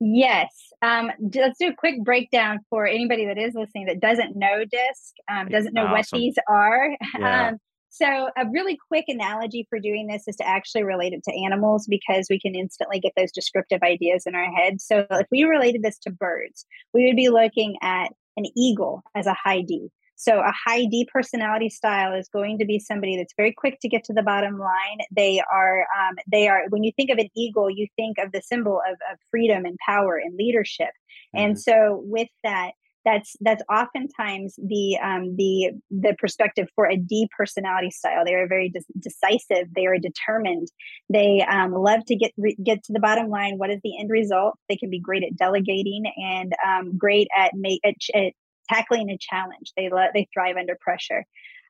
Yes. 0.00 0.48
Um, 0.80 1.10
let's 1.34 1.58
do 1.58 1.68
a 1.68 1.74
quick 1.74 2.04
breakdown 2.04 2.60
for 2.70 2.86
anybody 2.86 3.26
that 3.26 3.38
is 3.38 3.54
listening 3.54 3.86
that 3.86 4.00
doesn't 4.00 4.36
know 4.36 4.64
DISC, 4.64 5.14
um, 5.28 5.48
doesn't 5.48 5.74
know 5.74 5.86
awesome. 5.86 5.92
what 5.92 6.06
these 6.12 6.36
are. 6.48 6.96
Yeah. 7.18 7.48
Um, 7.48 7.58
so, 7.90 8.28
a 8.36 8.44
really 8.52 8.78
quick 8.88 9.06
analogy 9.08 9.66
for 9.68 9.80
doing 9.80 10.06
this 10.06 10.28
is 10.28 10.36
to 10.36 10.46
actually 10.46 10.84
relate 10.84 11.14
it 11.14 11.24
to 11.24 11.44
animals 11.44 11.86
because 11.88 12.28
we 12.28 12.38
can 12.38 12.54
instantly 12.54 13.00
get 13.00 13.12
those 13.16 13.32
descriptive 13.32 13.82
ideas 13.82 14.24
in 14.26 14.34
our 14.34 14.52
head. 14.52 14.80
So, 14.80 15.06
if 15.10 15.26
we 15.32 15.44
related 15.44 15.82
this 15.82 15.98
to 16.00 16.10
birds, 16.10 16.66
we 16.92 17.06
would 17.06 17.16
be 17.16 17.30
looking 17.30 17.76
at 17.82 18.12
an 18.36 18.44
eagle 18.56 19.02
as 19.16 19.26
a 19.26 19.34
high 19.34 19.62
D. 19.62 19.88
So 20.20 20.40
a 20.40 20.52
high 20.52 20.84
D 20.86 21.08
personality 21.12 21.70
style 21.70 22.12
is 22.12 22.28
going 22.28 22.58
to 22.58 22.64
be 22.64 22.80
somebody 22.80 23.16
that's 23.16 23.34
very 23.36 23.52
quick 23.52 23.78
to 23.80 23.88
get 23.88 24.02
to 24.04 24.12
the 24.12 24.22
bottom 24.22 24.58
line. 24.58 24.98
They 25.14 25.40
are, 25.52 25.86
um, 25.96 26.16
they 26.30 26.48
are. 26.48 26.64
When 26.70 26.82
you 26.82 26.90
think 26.96 27.10
of 27.10 27.18
an 27.18 27.30
eagle, 27.36 27.70
you 27.70 27.86
think 27.94 28.18
of 28.18 28.32
the 28.32 28.42
symbol 28.42 28.82
of, 28.86 28.94
of 29.12 29.18
freedom 29.30 29.64
and 29.64 29.78
power 29.86 30.16
and 30.16 30.36
leadership. 30.36 30.88
Mm-hmm. 30.88 31.38
And 31.38 31.60
so 31.60 32.02
with 32.04 32.28
that, 32.42 32.72
that's 33.04 33.36
that's 33.40 33.62
oftentimes 33.72 34.58
the 34.58 34.98
um, 35.02 35.36
the 35.36 35.70
the 35.90 36.14
perspective 36.18 36.66
for 36.74 36.86
a 36.86 36.96
D 36.96 37.28
personality 37.34 37.90
style. 37.90 38.24
They 38.24 38.34
are 38.34 38.48
very 38.48 38.68
de- 38.70 38.80
decisive. 38.98 39.72
They 39.74 39.86
are 39.86 39.98
determined. 39.98 40.68
They 41.08 41.42
um, 41.48 41.72
love 41.72 42.04
to 42.06 42.16
get 42.16 42.32
re- 42.36 42.58
get 42.62 42.82
to 42.84 42.92
the 42.92 43.00
bottom 43.00 43.30
line. 43.30 43.56
What 43.56 43.70
is 43.70 43.80
the 43.82 43.98
end 43.98 44.10
result? 44.10 44.58
They 44.68 44.76
can 44.76 44.90
be 44.90 44.98
great 44.98 45.22
at 45.22 45.36
delegating 45.36 46.04
and 46.16 46.52
um, 46.66 46.98
great 46.98 47.28
at, 47.36 47.52
make, 47.54 47.80
at, 47.84 47.94
at 48.14 48.32
tackling 48.68 49.10
a 49.10 49.18
challenge. 49.18 49.72
They 49.76 49.90
they 50.14 50.28
thrive 50.32 50.56
under 50.56 50.76
pressure. 50.80 51.24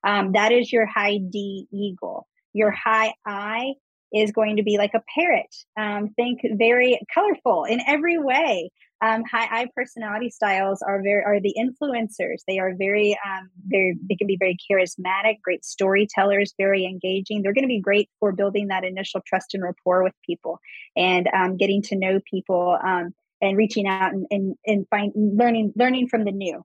Um, 0.04 0.32
that 0.32 0.52
is 0.52 0.72
your 0.72 0.86
high 0.86 1.18
D 1.18 1.66
eagle. 1.72 2.26
Your 2.52 2.70
high 2.70 3.14
I 3.26 3.74
is 4.12 4.32
going 4.32 4.56
to 4.56 4.62
be 4.62 4.78
like 4.78 4.94
a 4.94 5.02
parrot. 5.14 5.54
Um, 5.76 6.10
think 6.16 6.40
very 6.52 7.00
colorful 7.12 7.64
in 7.64 7.80
every 7.86 8.18
way. 8.18 8.70
Um, 9.00 9.22
high 9.30 9.46
I 9.50 9.66
personality 9.76 10.28
styles 10.28 10.82
are 10.82 11.00
very 11.02 11.22
are 11.22 11.40
the 11.40 11.54
influencers. 11.56 12.42
They 12.48 12.58
are 12.58 12.74
very 12.76 13.16
um, 13.24 13.48
very 13.66 13.96
they 14.08 14.16
can 14.16 14.26
be 14.26 14.36
very 14.36 14.56
charismatic, 14.68 15.40
great 15.42 15.64
storytellers, 15.64 16.54
very 16.58 16.84
engaging. 16.84 17.42
They're 17.42 17.54
going 17.54 17.64
to 17.64 17.68
be 17.68 17.80
great 17.80 18.10
for 18.18 18.32
building 18.32 18.68
that 18.68 18.84
initial 18.84 19.20
trust 19.24 19.54
and 19.54 19.62
rapport 19.62 20.02
with 20.02 20.14
people 20.26 20.58
and 20.96 21.28
um, 21.32 21.56
getting 21.56 21.82
to 21.82 21.96
know 21.96 22.18
people 22.28 22.76
um, 22.84 23.14
and 23.40 23.56
reaching 23.56 23.86
out 23.86 24.12
and, 24.12 24.26
and, 24.30 24.56
and 24.66 24.86
find 24.88 25.12
learning 25.14 25.74
learning 25.76 26.08
from 26.08 26.24
the 26.24 26.32
new. 26.32 26.64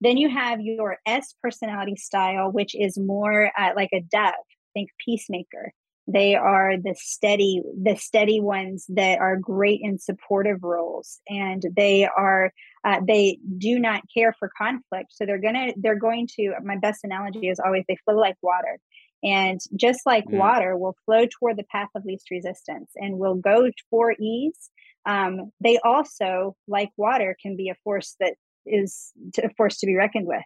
Then 0.00 0.16
you 0.16 0.30
have 0.30 0.60
your 0.60 0.98
S 1.06 1.34
personality 1.42 1.96
style, 1.96 2.50
which 2.50 2.74
is 2.74 2.98
more 2.98 3.50
uh, 3.58 3.70
like 3.76 3.90
a 3.92 4.00
dove. 4.00 4.34
Think 4.74 4.90
peacemaker. 5.04 5.72
They 6.06 6.34
are 6.34 6.76
the 6.76 6.94
steady, 6.96 7.62
the 7.80 7.96
steady 7.96 8.40
ones 8.40 8.86
that 8.88 9.20
are 9.20 9.36
great 9.36 9.80
in 9.82 9.98
supportive 9.98 10.62
roles, 10.62 11.20
and 11.28 11.62
they 11.76 12.06
are 12.06 12.52
uh, 12.84 13.00
they 13.06 13.38
do 13.58 13.78
not 13.78 14.02
care 14.12 14.34
for 14.38 14.50
conflict. 14.56 15.12
So 15.12 15.26
they're 15.26 15.40
gonna 15.40 15.72
they're 15.76 15.98
going 15.98 16.28
to. 16.36 16.54
My 16.64 16.76
best 16.76 17.04
analogy 17.04 17.48
is 17.48 17.60
always 17.60 17.84
they 17.88 17.98
flow 18.04 18.16
like 18.16 18.36
water. 18.42 18.78
And 19.22 19.60
just 19.76 20.06
like 20.06 20.24
mm. 20.24 20.38
water 20.38 20.76
will 20.78 20.96
flow 21.04 21.26
toward 21.26 21.58
the 21.58 21.64
path 21.64 21.90
of 21.94 22.06
least 22.06 22.30
resistance 22.30 22.90
and 22.96 23.18
will 23.18 23.34
go 23.34 23.70
for 23.90 24.14
ease, 24.18 24.70
um, 25.06 25.52
they 25.60 25.78
also, 25.78 26.56
like 26.68 26.90
water, 26.96 27.36
can 27.40 27.56
be 27.56 27.68
a 27.68 27.74
force 27.84 28.16
that 28.20 28.34
is 28.70 29.12
to, 29.34 29.46
a 29.46 29.50
force 29.56 29.78
to 29.78 29.86
be 29.86 29.96
reckoned 29.96 30.26
with. 30.26 30.42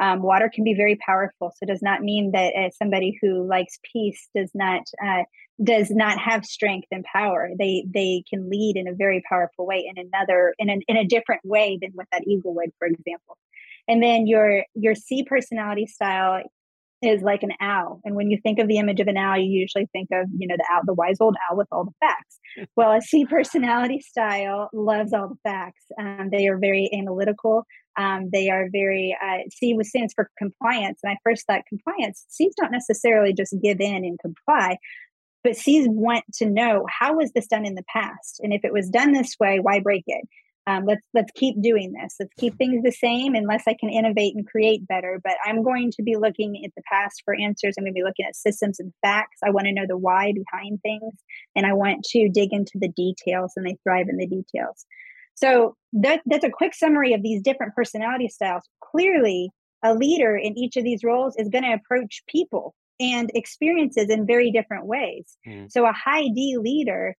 Um, 0.00 0.22
water 0.22 0.50
can 0.52 0.62
be 0.62 0.74
very 0.74 0.96
powerful, 0.96 1.50
so 1.50 1.58
it 1.62 1.66
does 1.66 1.82
not 1.82 2.02
mean 2.02 2.30
that 2.32 2.54
uh, 2.54 2.70
somebody 2.70 3.18
who 3.20 3.46
likes 3.46 3.78
peace 3.92 4.28
does 4.34 4.50
not 4.54 4.82
uh, 5.04 5.24
does 5.62 5.90
not 5.90 6.18
have 6.18 6.44
strength 6.44 6.86
and 6.92 7.04
power. 7.04 7.50
They 7.58 7.84
they 7.92 8.22
can 8.30 8.48
lead 8.48 8.76
in 8.76 8.86
a 8.86 8.94
very 8.94 9.22
powerful 9.28 9.66
way 9.66 9.90
in 9.92 9.98
another 9.98 10.54
in 10.58 10.70
an, 10.70 10.82
in 10.86 10.96
a 10.96 11.04
different 11.04 11.44
way 11.44 11.78
than 11.80 11.90
what 11.94 12.06
that 12.12 12.26
eagle 12.28 12.54
would, 12.54 12.70
for 12.78 12.86
example. 12.86 13.38
And 13.88 14.00
then 14.00 14.28
your 14.28 14.64
your 14.74 14.94
C 14.94 15.24
personality 15.24 15.86
style 15.86 16.42
is 17.02 17.22
like 17.22 17.42
an 17.42 17.52
owl. 17.60 18.00
And 18.04 18.16
when 18.16 18.30
you 18.30 18.38
think 18.42 18.58
of 18.58 18.66
the 18.66 18.78
image 18.78 19.00
of 19.00 19.06
an 19.06 19.16
owl, 19.16 19.38
you 19.38 19.60
usually 19.60 19.88
think 19.92 20.08
of, 20.12 20.26
you 20.36 20.48
know, 20.48 20.56
the 20.56 20.66
owl, 20.72 20.82
the 20.84 20.94
wise 20.94 21.16
old 21.20 21.36
owl 21.48 21.56
with 21.56 21.68
all 21.72 21.84
the 21.84 21.92
facts. 22.00 22.38
Well, 22.74 22.92
a 22.92 23.00
C 23.00 23.24
personality 23.24 24.00
style 24.00 24.68
loves 24.72 25.12
all 25.12 25.28
the 25.28 25.38
facts. 25.44 25.84
Um, 25.98 26.28
they 26.32 26.48
are 26.48 26.58
very 26.58 26.90
analytical. 26.92 27.64
Um, 27.96 28.30
they 28.32 28.50
are 28.50 28.68
very, 28.72 29.16
uh, 29.22 29.38
C 29.50 29.78
stands 29.82 30.12
for 30.14 30.28
compliance. 30.38 30.98
And 31.04 31.12
I 31.12 31.18
first 31.22 31.46
thought 31.46 31.62
compliance, 31.68 32.24
C's 32.28 32.54
don't 32.60 32.72
necessarily 32.72 33.32
just 33.32 33.54
give 33.62 33.80
in 33.80 34.04
and 34.04 34.18
comply, 34.18 34.78
but 35.44 35.56
C's 35.56 35.86
want 35.88 36.24
to 36.34 36.46
know 36.46 36.84
how 36.88 37.16
was 37.16 37.32
this 37.32 37.46
done 37.46 37.64
in 37.64 37.74
the 37.74 37.84
past? 37.92 38.40
And 38.40 38.52
if 38.52 38.64
it 38.64 38.72
was 38.72 38.88
done 38.88 39.12
this 39.12 39.36
way, 39.38 39.60
why 39.60 39.78
break 39.78 40.04
it? 40.06 40.26
Um, 40.68 40.84
let's 40.84 41.00
let's 41.14 41.32
keep 41.34 41.60
doing 41.62 41.92
this. 41.92 42.16
Let's 42.20 42.34
keep 42.38 42.56
things 42.58 42.82
the 42.82 42.92
same 42.92 43.34
unless 43.34 43.62
i 43.66 43.74
can 43.78 43.88
innovate 43.88 44.34
and 44.36 44.46
create 44.46 44.86
better. 44.86 45.18
But 45.24 45.34
i'm 45.44 45.62
going 45.62 45.90
to 45.92 46.02
be 46.02 46.16
looking 46.16 46.62
at 46.64 46.72
the 46.76 46.82
past 46.90 47.22
for 47.24 47.34
answers. 47.34 47.74
I'm 47.76 47.84
going 47.84 47.94
to 47.94 47.98
be 47.98 48.04
looking 48.04 48.26
at 48.26 48.36
systems 48.36 48.78
and 48.78 48.92
facts. 49.00 49.38
I 49.42 49.50
want 49.50 49.66
to 49.66 49.72
know 49.72 49.86
the 49.88 49.96
why 49.96 50.32
behind 50.32 50.80
things 50.82 51.14
and 51.56 51.64
i 51.66 51.72
want 51.72 52.04
to 52.10 52.28
dig 52.28 52.52
into 52.52 52.72
the 52.74 52.88
details 52.88 53.52
and 53.56 53.66
they 53.66 53.76
thrive 53.82 54.08
in 54.08 54.18
the 54.18 54.26
details. 54.26 54.84
So 55.34 55.76
that, 55.92 56.20
that's 56.26 56.44
a 56.44 56.50
quick 56.50 56.74
summary 56.74 57.14
of 57.14 57.22
these 57.22 57.40
different 57.40 57.74
personality 57.74 58.28
styles. 58.28 58.64
Clearly 58.82 59.50
a 59.84 59.94
leader 59.94 60.36
in 60.36 60.58
each 60.58 60.76
of 60.76 60.82
these 60.82 61.04
roles 61.04 61.36
is 61.36 61.48
going 61.48 61.62
to 61.62 61.74
approach 61.74 62.22
people 62.28 62.74
and 62.98 63.30
experiences 63.34 64.10
in 64.10 64.26
very 64.26 64.50
different 64.50 64.86
ways. 64.86 65.38
Mm. 65.46 65.70
So 65.70 65.86
a 65.86 65.92
high 65.92 66.26
D 66.34 66.56
leader 66.58 67.14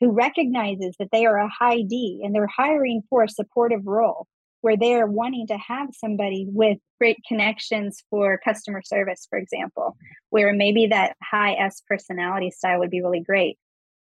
who 0.00 0.10
recognizes 0.10 0.96
that 0.98 1.08
they 1.12 1.26
are 1.26 1.38
a 1.38 1.48
high 1.48 1.82
D 1.82 2.22
and 2.24 2.34
they're 2.34 2.46
hiring 2.46 3.02
for 3.08 3.22
a 3.22 3.28
supportive 3.28 3.86
role 3.86 4.26
where 4.60 4.76
they 4.76 4.94
are 4.94 5.06
wanting 5.06 5.46
to 5.46 5.58
have 5.58 5.88
somebody 5.92 6.46
with 6.48 6.78
great 6.98 7.18
connections 7.28 8.02
for 8.08 8.40
customer 8.42 8.80
service, 8.82 9.26
for 9.28 9.38
example, 9.38 9.94
where 10.30 10.54
maybe 10.54 10.86
that 10.86 11.16
high 11.22 11.52
S 11.52 11.82
personality 11.86 12.50
style 12.50 12.78
would 12.78 12.90
be 12.90 13.02
really 13.02 13.20
great. 13.20 13.58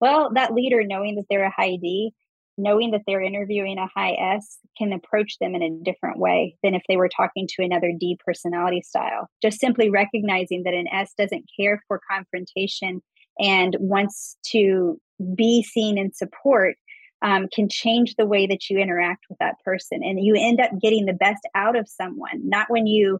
Well, 0.01 0.31
that 0.33 0.53
leader, 0.53 0.83
knowing 0.83 1.15
that 1.15 1.25
they're 1.29 1.43
a 1.43 1.51
high 1.51 1.75
D, 1.75 2.13
knowing 2.57 2.91
that 2.91 3.01
they're 3.05 3.21
interviewing 3.21 3.77
a 3.77 3.88
high 3.88 4.13
S, 4.13 4.57
can 4.77 4.91
approach 4.91 5.38
them 5.39 5.53
in 5.53 5.62
a 5.62 5.83
different 5.83 6.17
way 6.17 6.57
than 6.63 6.74
if 6.74 6.81
they 6.89 6.98
were 6.98 7.09
talking 7.09 7.48
to 7.48 7.63
another 7.63 7.93
D 7.98 8.19
personality 8.25 8.81
style. 8.81 9.27
Just 9.41 9.59
simply 9.59 9.89
recognizing 9.89 10.63
that 10.63 10.74
an 10.74 10.88
S 10.88 11.13
doesn't 11.17 11.50
care 11.57 11.83
for 11.88 12.01
confrontation 12.09 13.01
and 13.38 13.77
wants 13.79 14.36
to 14.48 15.00
be 15.35 15.63
seen 15.63 15.97
and 15.97 16.15
support 16.15 16.75
um, 17.21 17.47
can 17.53 17.67
change 17.69 18.15
the 18.15 18.25
way 18.25 18.47
that 18.47 18.69
you 18.69 18.79
interact 18.79 19.25
with 19.29 19.38
that 19.39 19.55
person. 19.63 20.01
And 20.03 20.23
you 20.23 20.35
end 20.38 20.59
up 20.59 20.71
getting 20.81 21.05
the 21.05 21.13
best 21.13 21.41
out 21.55 21.75
of 21.75 21.88
someone 21.88 22.47
not 22.47 22.69
when 22.69 22.88
you 22.88 23.19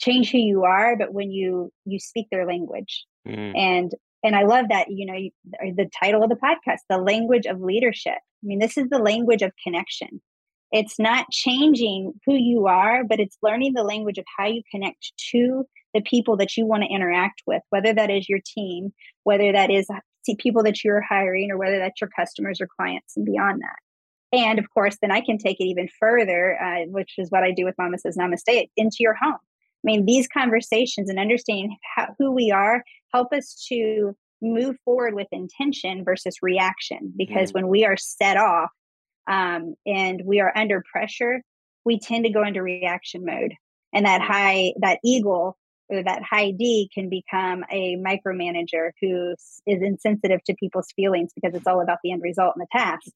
change 0.00 0.30
who 0.30 0.38
you 0.38 0.64
are 0.64 0.96
but 0.96 1.12
when 1.12 1.30
you 1.30 1.72
you 1.84 1.98
speak 1.98 2.26
their 2.30 2.46
language. 2.46 3.04
Mm. 3.28 3.54
and 3.54 3.92
and 4.24 4.34
i 4.34 4.44
love 4.44 4.70
that 4.70 4.86
you 4.88 5.04
know 5.04 5.12
you, 5.12 5.30
the 5.76 5.90
title 6.02 6.22
of 6.22 6.30
the 6.30 6.36
podcast 6.36 6.78
the 6.88 6.98
language 6.98 7.46
of 7.46 7.60
leadership. 7.60 8.16
I 8.16 8.44
mean 8.44 8.58
this 8.58 8.78
is 8.78 8.88
the 8.88 8.98
language 8.98 9.42
of 9.42 9.52
connection. 9.62 10.22
It's 10.72 11.00
not 11.00 11.30
changing 11.30 12.14
who 12.24 12.34
you 12.34 12.66
are 12.66 13.04
but 13.04 13.20
it's 13.20 13.36
learning 13.42 13.74
the 13.74 13.82
language 13.82 14.18
of 14.18 14.24
how 14.38 14.46
you 14.46 14.62
connect 14.70 15.12
to 15.32 15.66
the 15.92 16.00
people 16.00 16.36
that 16.38 16.56
you 16.56 16.64
want 16.64 16.84
to 16.84 16.94
interact 16.94 17.42
with 17.46 17.62
whether 17.70 17.92
that 17.92 18.10
is 18.10 18.28
your 18.28 18.40
team 18.42 18.94
whether 19.24 19.52
that 19.52 19.70
is 19.70 19.86
people 20.38 20.62
that 20.64 20.82
you're 20.84 21.00
hiring 21.00 21.50
or 21.50 21.58
whether 21.58 21.78
that's 21.78 22.00
your 22.00 22.10
customers 22.10 22.60
or 22.60 22.68
clients 22.78 23.16
and 23.16 23.24
beyond 23.24 23.62
that. 23.62 23.76
And 24.32 24.58
of 24.58 24.70
course, 24.70 24.96
then 25.00 25.10
I 25.10 25.20
can 25.20 25.38
take 25.38 25.60
it 25.60 25.64
even 25.64 25.88
further, 25.98 26.60
uh, 26.60 26.86
which 26.86 27.14
is 27.18 27.30
what 27.30 27.42
I 27.42 27.50
do 27.50 27.64
with 27.64 27.74
Mama 27.78 27.98
Says 27.98 28.16
Namaste, 28.16 28.68
into 28.76 28.98
your 29.00 29.14
home. 29.14 29.34
I 29.34 29.84
mean, 29.84 30.06
these 30.06 30.28
conversations 30.28 31.08
and 31.08 31.18
understanding 31.18 31.76
how, 31.96 32.14
who 32.18 32.32
we 32.32 32.50
are 32.50 32.84
help 33.12 33.32
us 33.32 33.66
to 33.68 34.14
move 34.42 34.76
forward 34.84 35.14
with 35.14 35.26
intention 35.32 36.04
versus 36.04 36.36
reaction. 36.42 37.12
Because 37.16 37.50
mm. 37.50 37.54
when 37.54 37.68
we 37.68 37.84
are 37.84 37.96
set 37.96 38.36
off 38.36 38.70
um, 39.28 39.74
and 39.86 40.22
we 40.24 40.40
are 40.40 40.56
under 40.56 40.84
pressure, 40.90 41.42
we 41.84 41.98
tend 41.98 42.24
to 42.24 42.30
go 42.30 42.44
into 42.44 42.62
reaction 42.62 43.24
mode. 43.24 43.54
And 43.92 44.06
that 44.06 44.20
high, 44.20 44.74
that 44.80 45.00
eagle 45.04 45.56
that 45.90 46.22
high 46.22 46.50
D 46.52 46.90
can 46.92 47.08
become 47.08 47.64
a 47.70 47.96
micromanager 47.96 48.90
who 49.00 49.34
is 49.66 49.82
insensitive 49.82 50.42
to 50.44 50.54
people's 50.54 50.92
feelings 50.94 51.30
because 51.34 51.54
it's 51.54 51.66
all 51.66 51.80
about 51.80 51.98
the 52.02 52.12
end 52.12 52.22
result 52.22 52.54
and 52.56 52.62
the 52.62 52.78
task. 52.78 53.10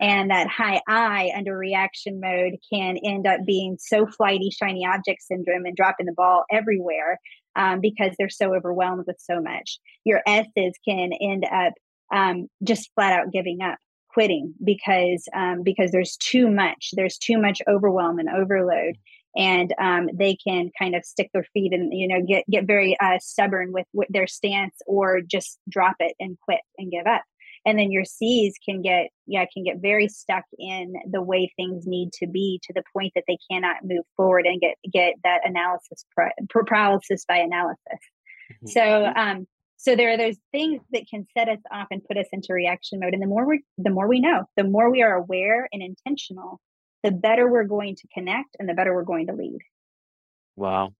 And 0.00 0.30
that 0.30 0.48
high 0.48 0.80
I 0.88 1.30
under 1.36 1.56
reaction 1.56 2.20
mode 2.20 2.54
can 2.72 2.96
end 3.04 3.26
up 3.26 3.40
being 3.46 3.76
so 3.78 4.06
flighty, 4.06 4.50
shiny 4.50 4.84
object 4.84 5.22
syndrome 5.22 5.66
and 5.66 5.76
dropping 5.76 6.06
the 6.06 6.12
ball 6.12 6.44
everywhere 6.50 7.20
um, 7.56 7.80
because 7.80 8.14
they're 8.18 8.28
so 8.28 8.54
overwhelmed 8.54 9.04
with 9.06 9.20
so 9.20 9.40
much. 9.40 9.78
Your 10.04 10.20
S's 10.26 10.74
can 10.86 11.12
end 11.12 11.44
up 11.44 11.74
um, 12.12 12.48
just 12.62 12.90
flat 12.94 13.12
out 13.12 13.32
giving 13.32 13.60
up 13.62 13.78
quitting 14.14 14.54
because 14.64 15.28
um, 15.36 15.62
because 15.62 15.90
there's 15.90 16.16
too 16.16 16.48
much 16.48 16.90
there's 16.94 17.18
too 17.18 17.38
much 17.38 17.60
overwhelm 17.68 18.18
and 18.18 18.30
overload. 18.30 18.96
And 19.36 19.74
um, 19.80 20.08
they 20.14 20.36
can 20.36 20.70
kind 20.78 20.94
of 20.94 21.04
stick 21.04 21.28
their 21.34 21.46
feet 21.52 21.72
and 21.72 21.92
you 21.92 22.06
know 22.06 22.24
get 22.26 22.44
get 22.48 22.66
very 22.66 22.96
uh, 23.00 23.18
stubborn 23.20 23.72
with, 23.72 23.86
with 23.92 24.08
their 24.08 24.28
stance 24.28 24.76
or 24.86 25.20
just 25.20 25.58
drop 25.68 25.96
it 25.98 26.14
and 26.20 26.38
quit 26.40 26.60
and 26.78 26.92
give 26.92 27.06
up. 27.06 27.22
And 27.66 27.78
then 27.78 27.90
your 27.90 28.04
c's 28.04 28.54
can 28.64 28.80
get 28.80 29.08
yeah 29.26 29.44
can 29.52 29.64
get 29.64 29.78
very 29.82 30.08
stuck 30.08 30.44
in 30.56 30.94
the 31.10 31.22
way 31.22 31.52
things 31.56 31.84
need 31.84 32.12
to 32.20 32.28
be 32.28 32.60
to 32.64 32.72
the 32.72 32.84
point 32.92 33.12
that 33.16 33.24
they 33.26 33.38
cannot 33.50 33.76
move 33.82 34.04
forward 34.16 34.46
and 34.46 34.60
get 34.60 34.76
get 34.92 35.14
that 35.24 35.40
analysis 35.44 36.04
paralysis 36.48 37.24
by 37.26 37.38
analysis. 37.38 37.78
Mm-hmm. 38.52 38.68
so 38.68 39.12
um 39.16 39.46
so 39.84 39.94
there 39.94 40.10
are 40.12 40.16
those 40.16 40.36
things 40.50 40.80
that 40.92 41.08
can 41.08 41.26
set 41.36 41.48
us 41.48 41.60
off 41.70 41.88
and 41.90 42.02
put 42.04 42.16
us 42.16 42.26
into 42.32 42.52
reaction 42.52 43.00
mode 43.00 43.12
and 43.12 43.22
the 43.22 43.26
more 43.26 43.46
we 43.46 43.62
the 43.78 43.90
more 43.90 44.08
we 44.08 44.20
know 44.20 44.44
the 44.56 44.64
more 44.64 44.90
we 44.90 45.02
are 45.02 45.14
aware 45.14 45.68
and 45.72 45.82
intentional 45.82 46.60
the 47.04 47.12
better 47.12 47.48
we're 47.48 47.64
going 47.64 47.94
to 47.94 48.08
connect 48.12 48.56
and 48.58 48.68
the 48.68 48.74
better 48.74 48.92
we're 48.92 49.04
going 49.04 49.28
to 49.28 49.34
lead. 49.34 49.58
Wow. 50.56 50.94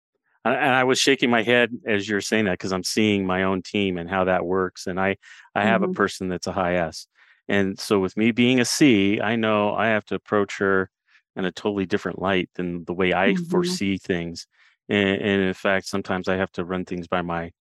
And 0.44 0.54
I 0.54 0.84
was 0.84 0.98
shaking 0.98 1.30
my 1.30 1.42
head 1.42 1.70
as 1.86 2.06
you're 2.06 2.20
saying 2.20 2.44
that 2.44 2.52
because 2.52 2.72
I'm 2.72 2.84
seeing 2.84 3.26
my 3.26 3.44
own 3.44 3.62
team 3.62 3.96
and 3.96 4.10
how 4.10 4.24
that 4.24 4.44
works. 4.44 4.86
And 4.86 5.00
I, 5.00 5.16
I 5.54 5.62
have 5.62 5.80
mm-hmm. 5.80 5.92
a 5.92 5.94
person 5.94 6.28
that's 6.28 6.46
a 6.46 6.52
high 6.52 6.74
S. 6.74 7.06
And 7.48 7.80
so 7.80 7.98
with 7.98 8.18
me 8.18 8.30
being 8.30 8.60
a 8.60 8.66
C, 8.66 9.22
I 9.22 9.36
know 9.36 9.74
I 9.74 9.86
have 9.86 10.04
to 10.06 10.14
approach 10.14 10.58
her 10.58 10.90
in 11.34 11.46
a 11.46 11.52
totally 11.52 11.86
different 11.86 12.20
light 12.20 12.50
than 12.56 12.84
the 12.84 12.92
way 12.92 13.14
I 13.14 13.30
mm-hmm. 13.30 13.44
foresee 13.44 13.96
things. 13.96 14.46
And, 14.90 15.22
and, 15.22 15.42
in 15.42 15.54
fact, 15.54 15.86
sometimes 15.86 16.28
I 16.28 16.36
have 16.36 16.52
to 16.52 16.64
run 16.64 16.84
things 16.84 17.08
by 17.08 17.22
my 17.22 17.52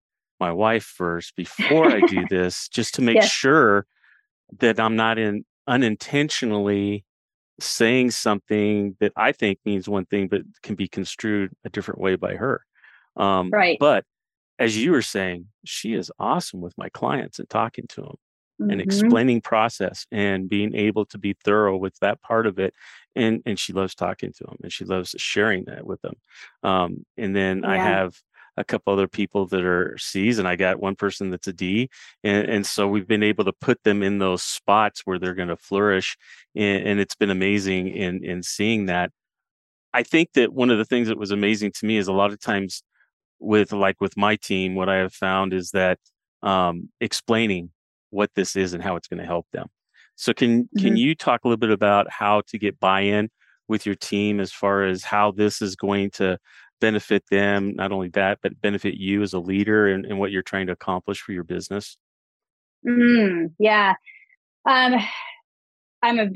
my 0.43 0.51
wife 0.51 0.83
first 0.83 1.37
before 1.37 1.87
I 1.89 2.01
do 2.01 2.25
this, 2.29 2.67
just 2.67 2.95
to 2.95 3.01
make 3.01 3.15
yes. 3.15 3.29
sure 3.29 3.85
that 4.59 4.77
I'm 4.77 4.97
not 4.97 5.17
in 5.17 5.45
unintentionally 5.67 7.05
saying 7.61 8.11
something 8.11 8.97
that 8.99 9.13
I 9.15 9.31
think 9.31 9.59
means 9.63 9.87
one 9.87 10.05
thing, 10.05 10.27
but 10.27 10.41
can 10.61 10.75
be 10.75 10.89
construed 10.89 11.51
a 11.63 11.69
different 11.69 12.01
way 12.01 12.17
by 12.17 12.35
her. 12.35 12.65
Um, 13.15 13.51
right. 13.51 13.77
But 13.79 14.03
as 14.59 14.77
you 14.77 14.91
were 14.91 15.01
saying, 15.01 15.47
she 15.63 15.93
is 15.93 16.11
awesome 16.19 16.59
with 16.59 16.77
my 16.77 16.89
clients 16.89 17.39
and 17.39 17.49
talking 17.49 17.85
to 17.89 18.01
them 18.01 18.17
mm-hmm. 18.59 18.71
and 18.71 18.81
explaining 18.81 19.39
process 19.41 20.05
and 20.11 20.49
being 20.49 20.75
able 20.75 21.05
to 21.05 21.17
be 21.17 21.37
thorough 21.45 21.77
with 21.77 21.97
that 21.99 22.21
part 22.21 22.47
of 22.47 22.59
it. 22.59 22.73
And 23.15 23.41
and 23.45 23.57
she 23.57 23.71
loves 23.71 23.95
talking 23.95 24.33
to 24.33 24.43
them 24.43 24.57
and 24.61 24.73
she 24.73 24.83
loves 24.83 25.15
sharing 25.17 25.65
that 25.65 25.85
with 25.85 26.01
them. 26.01 26.15
Um, 26.63 27.05
and 27.17 27.35
then 27.35 27.61
yeah. 27.63 27.71
I 27.71 27.77
have 27.77 28.19
a 28.57 28.63
couple 28.63 28.93
other 28.93 29.07
people 29.07 29.47
that 29.47 29.63
are 29.63 29.97
C's, 29.97 30.39
and 30.39 30.47
I 30.47 30.55
got 30.55 30.79
one 30.79 30.95
person 30.95 31.29
that's 31.31 31.47
a 31.47 31.53
D, 31.53 31.89
and, 32.23 32.47
and 32.47 32.65
so 32.65 32.87
we've 32.87 33.07
been 33.07 33.23
able 33.23 33.45
to 33.45 33.53
put 33.53 33.83
them 33.83 34.03
in 34.03 34.19
those 34.19 34.43
spots 34.43 35.01
where 35.05 35.19
they're 35.19 35.33
going 35.33 35.49
to 35.49 35.57
flourish, 35.57 36.17
and, 36.55 36.87
and 36.87 36.99
it's 36.99 37.15
been 37.15 37.31
amazing 37.31 37.87
in 37.89 38.23
in 38.23 38.43
seeing 38.43 38.85
that. 38.87 39.11
I 39.93 40.03
think 40.03 40.33
that 40.33 40.53
one 40.53 40.71
of 40.71 40.77
the 40.77 40.85
things 40.85 41.07
that 41.07 41.17
was 41.17 41.31
amazing 41.31 41.71
to 41.73 41.85
me 41.85 41.97
is 41.97 42.07
a 42.07 42.13
lot 42.13 42.31
of 42.31 42.39
times 42.39 42.83
with 43.39 43.71
like 43.71 43.99
with 44.01 44.17
my 44.17 44.35
team, 44.35 44.75
what 44.75 44.89
I 44.89 44.97
have 44.97 45.13
found 45.13 45.53
is 45.53 45.71
that 45.71 45.99
um, 46.41 46.89
explaining 46.99 47.71
what 48.09 48.31
this 48.35 48.55
is 48.55 48.73
and 48.73 48.83
how 48.83 48.95
it's 48.95 49.07
going 49.07 49.19
to 49.19 49.25
help 49.25 49.47
them. 49.51 49.67
So 50.15 50.33
can 50.33 50.63
mm-hmm. 50.63 50.79
can 50.79 50.97
you 50.97 51.15
talk 51.15 51.43
a 51.43 51.47
little 51.47 51.57
bit 51.57 51.71
about 51.71 52.09
how 52.09 52.41
to 52.47 52.57
get 52.57 52.79
buy-in 52.79 53.29
with 53.67 53.85
your 53.85 53.95
team 53.95 54.39
as 54.39 54.51
far 54.51 54.83
as 54.83 55.03
how 55.03 55.31
this 55.31 55.61
is 55.61 55.75
going 55.75 56.11
to 56.11 56.37
benefit 56.83 57.23
them 57.31 57.73
not 57.75 57.93
only 57.93 58.09
that 58.09 58.39
but 58.43 58.59
benefit 58.59 58.95
you 58.95 59.21
as 59.21 59.31
a 59.31 59.39
leader 59.39 59.87
and, 59.87 60.05
and 60.05 60.19
what 60.19 60.31
you're 60.31 60.41
trying 60.41 60.67
to 60.67 60.73
accomplish 60.73 61.21
for 61.21 61.31
your 61.31 61.45
business? 61.45 61.97
Mm, 62.85 63.53
yeah. 63.57 63.93
Um, 64.65 64.95
i'm 66.03 66.19
a 66.19 66.29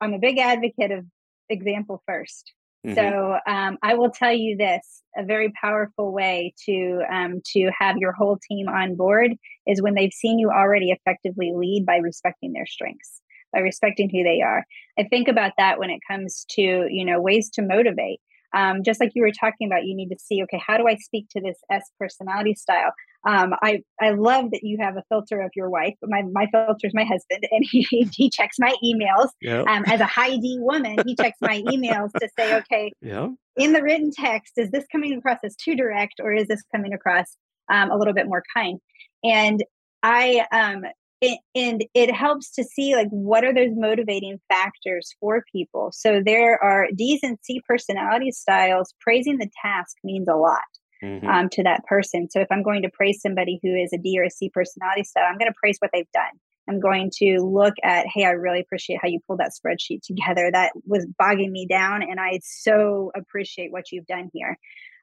i'm 0.00 0.12
a 0.12 0.18
big 0.18 0.38
advocate 0.38 0.90
of 0.90 1.06
example 1.48 2.02
1st 2.10 2.42
mm-hmm. 2.86 2.94
so 2.94 3.38
um, 3.46 3.78
i 3.82 3.94
will 3.94 4.10
tell 4.10 4.32
you 4.32 4.56
this 4.56 5.02
a 5.16 5.24
very 5.24 5.52
powerful 5.60 6.12
way 6.12 6.52
to 6.66 7.02
um, 7.10 7.40
to 7.44 7.70
have 7.78 7.96
your 7.96 8.12
whole 8.12 8.38
team 8.48 8.68
on 8.68 8.96
board 8.96 9.32
is 9.66 9.80
when 9.80 9.94
they've 9.94 10.12
seen 10.12 10.38
you 10.38 10.50
already 10.50 10.90
effectively 10.90 11.52
lead 11.54 11.86
by 11.86 11.96
respecting 11.96 12.52
their 12.52 12.66
strengths 12.66 13.20
by 13.52 13.60
respecting 13.60 14.08
who 14.08 14.22
they 14.22 14.40
are. 14.40 14.64
I 14.98 15.04
think 15.04 15.28
about 15.28 15.52
that 15.58 15.78
when 15.78 15.90
it 15.90 16.00
comes 16.08 16.46
to 16.52 16.86
you 16.90 17.04
know 17.04 17.20
ways 17.20 17.50
to 17.50 17.62
motivate 17.62 18.20
um, 18.54 18.82
just 18.84 19.00
like 19.00 19.12
you 19.14 19.22
were 19.22 19.32
talking 19.32 19.66
about, 19.66 19.84
you 19.84 19.96
need 19.96 20.08
to 20.10 20.18
see, 20.18 20.42
okay, 20.42 20.60
how 20.64 20.76
do 20.76 20.86
I 20.86 20.96
speak 20.96 21.28
to 21.30 21.40
this 21.40 21.58
S 21.70 21.82
personality 21.98 22.54
style? 22.54 22.92
Um, 23.24 23.54
I 23.62 23.82
I 24.00 24.10
love 24.10 24.50
that 24.50 24.62
you 24.62 24.78
have 24.80 24.96
a 24.96 25.02
filter 25.08 25.40
of 25.40 25.50
your 25.54 25.70
wife. 25.70 25.94
My 26.02 26.22
my 26.22 26.46
filter 26.52 26.86
is 26.86 26.94
my 26.94 27.04
husband, 27.04 27.46
and 27.50 27.64
he 27.70 28.08
he 28.12 28.30
checks 28.30 28.56
my 28.58 28.74
emails. 28.84 29.28
Yep. 29.40 29.66
Um, 29.66 29.84
as 29.86 30.00
a 30.00 30.06
high 30.06 30.36
D 30.36 30.58
woman, 30.60 30.98
he 31.06 31.14
checks 31.14 31.38
my 31.40 31.62
emails 31.62 32.10
to 32.20 32.28
say, 32.38 32.56
okay, 32.56 32.92
yep. 33.00 33.30
in 33.56 33.72
the 33.72 33.82
written 33.82 34.10
text, 34.10 34.54
is 34.56 34.70
this 34.70 34.84
coming 34.90 35.14
across 35.14 35.38
as 35.44 35.56
too 35.56 35.76
direct, 35.76 36.14
or 36.20 36.32
is 36.32 36.48
this 36.48 36.62
coming 36.74 36.92
across 36.92 37.36
um, 37.70 37.90
a 37.90 37.96
little 37.96 38.14
bit 38.14 38.26
more 38.26 38.42
kind? 38.54 38.80
And 39.22 39.62
I 40.02 40.44
um, 40.50 40.84
it, 41.22 41.38
and 41.54 41.84
it 41.94 42.12
helps 42.12 42.50
to 42.56 42.64
see 42.64 42.96
like 42.96 43.08
what 43.10 43.44
are 43.44 43.54
those 43.54 43.70
motivating 43.74 44.40
factors 44.48 45.14
for 45.20 45.44
people. 45.50 45.90
So 45.92 46.20
there 46.24 46.62
are 46.62 46.88
d's 46.94 47.20
and 47.22 47.38
c 47.42 47.62
personality 47.66 48.32
styles 48.32 48.92
praising 49.00 49.38
the 49.38 49.48
task 49.62 49.96
means 50.02 50.26
a 50.28 50.34
lot 50.34 50.60
mm-hmm. 51.02 51.26
um, 51.26 51.48
to 51.50 51.62
that 51.62 51.84
person. 51.86 52.28
So 52.28 52.40
if 52.40 52.48
i'm 52.50 52.64
going 52.64 52.82
to 52.82 52.90
praise 52.90 53.22
somebody 53.22 53.60
who 53.62 53.74
is 53.74 53.92
a 53.92 53.98
d 53.98 54.18
or 54.18 54.24
a 54.24 54.30
c 54.30 54.50
personality 54.50 55.04
style 55.04 55.26
i'm 55.30 55.38
going 55.38 55.50
to 55.50 55.58
praise 55.58 55.76
what 55.78 55.90
they've 55.94 56.10
done. 56.12 56.32
I'm 56.68 56.80
going 56.80 57.10
to 57.18 57.38
look 57.40 57.74
at 57.84 58.06
hey 58.12 58.24
i 58.24 58.30
really 58.30 58.60
appreciate 58.60 58.98
how 59.00 59.08
you 59.08 59.20
pulled 59.24 59.38
that 59.38 59.52
spreadsheet 59.52 60.02
together. 60.02 60.50
That 60.52 60.72
was 60.84 61.06
bogging 61.18 61.52
me 61.52 61.66
down 61.66 62.02
and 62.02 62.18
i 62.18 62.40
so 62.42 63.12
appreciate 63.14 63.70
what 63.70 63.92
you've 63.92 64.06
done 64.06 64.28
here 64.32 64.58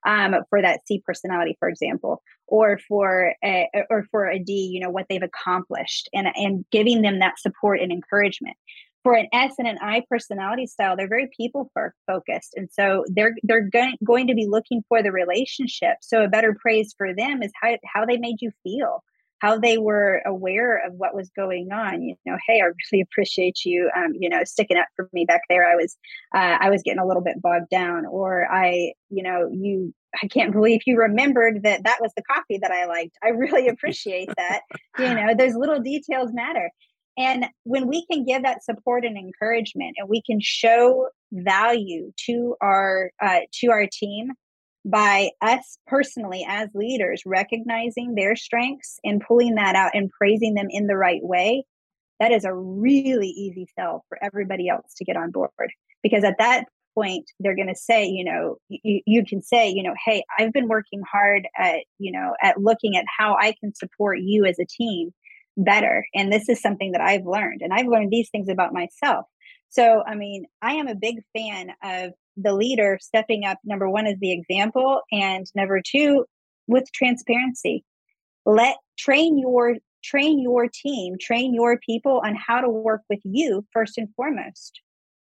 um, 0.05 0.35
for 0.49 0.61
that 0.61 0.81
C 0.85 1.01
personality, 1.05 1.55
for 1.59 1.69
example, 1.69 2.21
or 2.47 2.79
for 2.87 3.33
a, 3.43 3.69
or 3.89 4.05
for 4.11 4.27
a 4.27 4.39
D, 4.39 4.69
you 4.73 4.79
know 4.79 4.89
what 4.89 5.05
they've 5.09 5.21
accomplished, 5.23 6.09
and 6.13 6.27
and 6.35 6.65
giving 6.71 7.01
them 7.01 7.19
that 7.19 7.39
support 7.39 7.79
and 7.79 7.91
encouragement. 7.91 8.57
For 9.03 9.13
an 9.13 9.27
S 9.31 9.53
and 9.57 9.67
an 9.67 9.77
I 9.81 10.03
personality 10.09 10.67
style, 10.67 10.97
they're 10.97 11.07
very 11.07 11.29
people 11.35 11.71
focused, 12.05 12.53
and 12.55 12.69
so 12.71 13.05
they're 13.07 13.35
they're 13.43 13.69
going 13.69 13.95
going 14.05 14.27
to 14.27 14.35
be 14.35 14.47
looking 14.47 14.83
for 14.89 15.01
the 15.01 15.11
relationship. 15.11 15.97
So 16.01 16.23
a 16.23 16.27
better 16.27 16.55
praise 16.59 16.93
for 16.97 17.13
them 17.13 17.41
is 17.41 17.51
how 17.61 17.77
how 17.85 18.05
they 18.05 18.17
made 18.17 18.41
you 18.41 18.51
feel 18.63 19.03
how 19.39 19.57
they 19.57 19.77
were 19.77 20.21
aware 20.25 20.85
of 20.85 20.93
what 20.93 21.15
was 21.15 21.29
going 21.35 21.71
on. 21.71 22.01
You 22.01 22.15
know, 22.25 22.37
hey, 22.47 22.61
I 22.61 22.65
really 22.91 23.01
appreciate 23.01 23.65
you, 23.65 23.89
um, 23.95 24.13
you 24.19 24.29
know, 24.29 24.43
sticking 24.43 24.77
up 24.77 24.87
for 24.95 25.09
me 25.13 25.25
back 25.25 25.41
there. 25.49 25.65
I 25.65 25.75
was, 25.75 25.97
uh, 26.35 26.57
I 26.59 26.69
was 26.69 26.83
getting 26.83 26.99
a 26.99 27.07
little 27.07 27.23
bit 27.23 27.41
bogged 27.41 27.69
down, 27.69 28.05
or 28.05 28.47
I, 28.51 28.93
you 29.09 29.23
know, 29.23 29.49
you. 29.51 29.93
I 30.23 30.25
can't 30.25 30.51
believe 30.51 30.79
you 30.87 30.97
remembered 30.97 31.61
that 31.61 31.83
that 31.83 31.99
was 32.01 32.11
the 32.17 32.23
coffee 32.23 32.57
that 32.63 32.71
I 32.71 32.85
liked. 32.85 33.15
I 33.23 33.27
really 33.29 33.67
appreciate 33.67 34.29
that. 34.37 34.61
you 34.97 35.13
know, 35.13 35.35
those 35.35 35.53
little 35.53 35.79
details 35.79 36.31
matter. 36.33 36.71
And 37.19 37.45
when 37.63 37.87
we 37.87 38.05
can 38.05 38.25
give 38.25 38.43
that 38.43 38.63
support 38.63 39.03
and 39.03 39.17
encouragement, 39.17 39.97
and 39.99 40.07
we 40.09 40.21
can 40.21 40.39
show 40.41 41.09
value 41.31 42.11
to 42.25 42.55
our 42.61 43.11
uh, 43.21 43.41
to 43.59 43.67
our 43.67 43.87
team, 43.91 44.31
by 44.85 45.29
us 45.41 45.77
personally 45.87 46.45
as 46.47 46.69
leaders 46.73 47.23
recognizing 47.25 48.15
their 48.15 48.35
strengths 48.35 48.99
and 49.03 49.21
pulling 49.21 49.55
that 49.55 49.75
out 49.75 49.91
and 49.93 50.09
praising 50.09 50.53
them 50.53 50.67
in 50.69 50.87
the 50.87 50.97
right 50.97 51.21
way, 51.23 51.65
that 52.19 52.31
is 52.31 52.45
a 52.45 52.53
really 52.53 53.27
easy 53.27 53.67
sell 53.77 54.05
for 54.09 54.17
everybody 54.23 54.69
else 54.69 54.93
to 54.97 55.05
get 55.05 55.17
on 55.17 55.31
board. 55.31 55.51
Because 56.01 56.23
at 56.23 56.37
that 56.39 56.65
point, 56.95 57.25
they're 57.39 57.55
going 57.55 57.67
to 57.67 57.75
say, 57.75 58.05
you 58.05 58.25
know, 58.25 58.57
you, 58.67 59.01
you 59.05 59.25
can 59.25 59.41
say, 59.41 59.69
you 59.69 59.83
know, 59.83 59.93
hey, 60.05 60.23
I've 60.37 60.53
been 60.53 60.67
working 60.67 61.01
hard 61.09 61.47
at, 61.57 61.79
you 61.97 62.11
know, 62.11 62.33
at 62.41 62.59
looking 62.59 62.97
at 62.97 63.05
how 63.17 63.35
I 63.39 63.53
can 63.59 63.73
support 63.75 64.19
you 64.19 64.45
as 64.45 64.59
a 64.59 64.65
team 64.65 65.11
better. 65.55 66.05
And 66.13 66.31
this 66.31 66.49
is 66.49 66.61
something 66.61 66.93
that 66.93 67.01
I've 67.01 67.25
learned. 67.25 67.61
And 67.61 67.73
I've 67.73 67.87
learned 67.87 68.11
these 68.11 68.29
things 68.29 68.49
about 68.49 68.73
myself. 68.73 69.25
So, 69.69 70.03
I 70.05 70.15
mean, 70.15 70.45
I 70.61 70.73
am 70.73 70.87
a 70.87 70.95
big 70.95 71.21
fan 71.35 71.71
of 71.83 72.11
the 72.41 72.53
leader 72.53 72.97
stepping 73.01 73.45
up 73.45 73.59
number 73.63 73.89
one 73.89 74.07
is 74.07 74.17
the 74.19 74.31
example 74.31 75.01
and 75.11 75.45
number 75.55 75.81
two 75.85 76.25
with 76.67 76.91
transparency. 76.93 77.83
Let 78.45 78.77
train 78.97 79.37
your 79.37 79.77
train 80.01 80.39
your 80.39 80.67
team 80.73 81.15
train 81.19 81.53
your 81.53 81.77
people 81.79 82.21
on 82.23 82.33
how 82.33 82.61
to 82.61 82.69
work 82.69 83.01
with 83.09 83.19
you 83.23 83.65
first 83.73 83.97
and 83.97 84.07
foremost. 84.15 84.79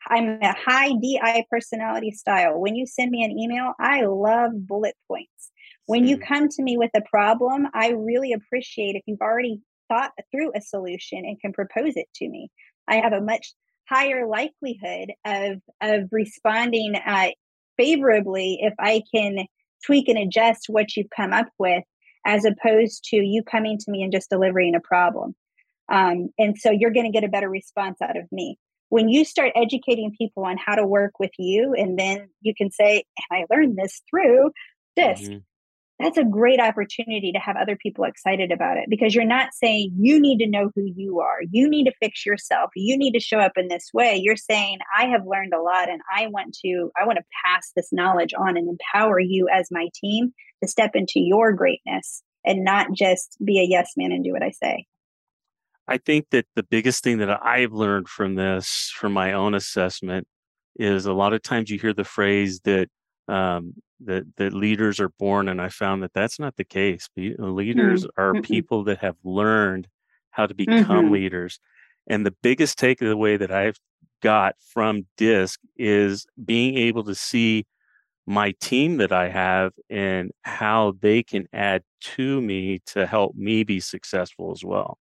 I'm 0.09 0.39
a 0.41 0.53
high 0.53 0.91
di 0.93 1.45
personality 1.49 2.11
style. 2.11 2.59
When 2.59 2.75
you 2.75 2.85
send 2.85 3.11
me 3.11 3.23
an 3.23 3.31
email 3.31 3.73
i 3.79 4.01
love 4.01 4.51
bullet 4.67 4.95
points. 5.07 5.51
When 5.85 6.05
you 6.05 6.17
come 6.17 6.49
to 6.49 6.63
me 6.63 6.77
with 6.77 6.91
a 6.95 7.01
problem 7.09 7.67
i 7.73 7.89
really 7.89 8.33
appreciate 8.33 8.95
if 8.95 9.03
you've 9.05 9.21
already 9.21 9.61
thought 9.87 10.11
through 10.31 10.51
a 10.55 10.61
solution 10.61 11.19
and 11.19 11.39
can 11.39 11.53
propose 11.53 11.95
it 11.95 12.07
to 12.15 12.27
me. 12.27 12.51
I 12.87 12.97
have 12.97 13.13
a 13.13 13.21
much 13.21 13.53
higher 13.89 14.27
likelihood 14.27 15.11
of 15.25 15.61
of 15.81 16.09
responding 16.11 16.95
uh, 16.95 17.29
favorably 17.77 18.59
if 18.61 18.73
I 18.79 19.03
can 19.13 19.45
tweak 19.85 20.09
and 20.09 20.17
adjust 20.17 20.65
what 20.67 20.95
you've 20.95 21.09
come 21.15 21.33
up 21.33 21.47
with, 21.59 21.83
as 22.25 22.45
opposed 22.45 23.03
to 23.05 23.17
you 23.17 23.43
coming 23.43 23.77
to 23.77 23.91
me 23.91 24.01
and 24.03 24.11
just 24.11 24.29
delivering 24.29 24.75
a 24.75 24.79
problem. 24.79 25.35
Um, 25.89 26.29
and 26.37 26.57
so 26.57 26.71
you're 26.71 26.91
going 26.91 27.05
to 27.05 27.11
get 27.11 27.23
a 27.23 27.29
better 27.29 27.49
response 27.49 28.01
out 28.01 28.17
of 28.17 28.25
me. 28.31 28.57
when 28.89 29.09
you 29.09 29.25
start 29.25 29.51
educating 29.55 30.13
people 30.17 30.45
on 30.45 30.57
how 30.57 30.75
to 30.75 30.85
work 30.85 31.19
with 31.19 31.31
you, 31.37 31.73
and 31.73 31.97
then 31.97 32.29
you 32.41 32.53
can 32.55 32.71
say, 32.71 33.03
and 33.17 33.41
I 33.41 33.53
learned 33.53 33.77
this 33.77 34.01
through 34.09 34.51
DISC. 34.95 35.23
Mm-hmm. 35.23 35.37
That's 35.99 36.17
a 36.17 36.23
great 36.23 36.59
opportunity 36.59 37.31
to 37.31 37.39
have 37.39 37.55
other 37.57 37.75
people 37.75 38.03
excited 38.03 38.51
about 38.51 38.77
it 38.77 38.85
because 38.87 39.15
you're 39.15 39.25
not 39.25 39.53
saying 39.53 39.95
you 39.97 40.19
need 40.19 40.37
to 40.39 40.47
know 40.47 40.69
who 40.75 40.83
you 40.85 41.21
are. 41.21 41.39
You 41.49 41.67
need 41.67 41.85
to 41.85 41.93
fix 41.99 42.23
yourself. 42.23 42.69
You 42.75 42.97
need 42.97 43.13
to 43.13 43.19
show 43.19 43.39
up 43.39 43.53
in 43.57 43.67
this 43.67 43.89
way. 43.93 44.15
You're 44.21 44.35
saying, 44.35 44.77
I 44.95 45.07
have 45.07 45.25
learned 45.25 45.53
a 45.53 45.61
lot 45.61 45.89
and 45.89 46.01
I 46.15 46.27
want 46.27 46.55
to, 46.63 46.91
I 47.01 47.05
want 47.05 47.17
to 47.17 47.25
pass 47.43 47.71
this 47.75 47.91
knowledge 47.91 48.33
on 48.37 48.57
and 48.57 48.69
empower 48.69 49.19
you 49.19 49.47
as 49.51 49.69
my 49.71 49.87
team 49.95 50.33
to 50.63 50.69
step 50.69 50.91
into 50.93 51.19
your 51.19 51.53
greatness 51.53 52.21
and 52.45 52.63
not 52.63 52.91
just 52.93 53.35
be 53.43 53.59
a 53.59 53.67
yes 53.67 53.93
man 53.97 54.11
and 54.11 54.23
do 54.23 54.33
what 54.33 54.43
I 54.43 54.51
say. 54.51 54.85
I 55.87 55.97
think 55.97 56.27
that 56.31 56.45
the 56.55 56.63
biggest 56.63 57.03
thing 57.03 57.19
that 57.19 57.43
I've 57.43 57.73
learned 57.73 58.07
from 58.07 58.35
this, 58.35 58.93
from 58.95 59.13
my 59.13 59.33
own 59.33 59.55
assessment, 59.55 60.27
is 60.75 61.05
a 61.05 61.13
lot 61.13 61.33
of 61.33 61.41
times 61.41 61.71
you 61.71 61.79
hear 61.79 61.93
the 61.93 62.03
phrase 62.03 62.59
that 62.65 62.87
um, 63.27 63.73
that 64.01 64.35
that 64.37 64.53
leaders 64.53 64.99
are 64.99 65.09
born, 65.09 65.47
and 65.49 65.61
I 65.61 65.69
found 65.69 66.03
that 66.03 66.13
that's 66.13 66.39
not 66.39 66.55
the 66.55 66.63
case. 66.63 67.09
Leaders 67.15 68.05
mm-hmm. 68.05 68.21
are 68.21 68.41
people 68.41 68.83
that 68.85 68.99
have 68.99 69.15
learned 69.23 69.87
how 70.31 70.45
to 70.45 70.53
become 70.53 70.85
mm-hmm. 70.85 71.13
leaders, 71.13 71.59
and 72.07 72.25
the 72.25 72.35
biggest 72.43 72.79
takeaway 72.79 73.39
that 73.39 73.51
I've 73.51 73.77
got 74.21 74.55
from 74.59 75.05
DISC 75.17 75.59
is 75.77 76.25
being 76.43 76.77
able 76.77 77.03
to 77.03 77.15
see 77.15 77.65
my 78.25 78.53
team 78.59 78.97
that 78.97 79.11
I 79.11 79.29
have 79.29 79.71
and 79.89 80.31
how 80.41 80.93
they 80.99 81.23
can 81.23 81.47
add 81.53 81.83
to 82.01 82.41
me 82.41 82.81
to 82.87 83.05
help 83.05 83.35
me 83.35 83.63
be 83.63 83.79
successful 83.79 84.51
as 84.51 84.63
well. 84.63 84.97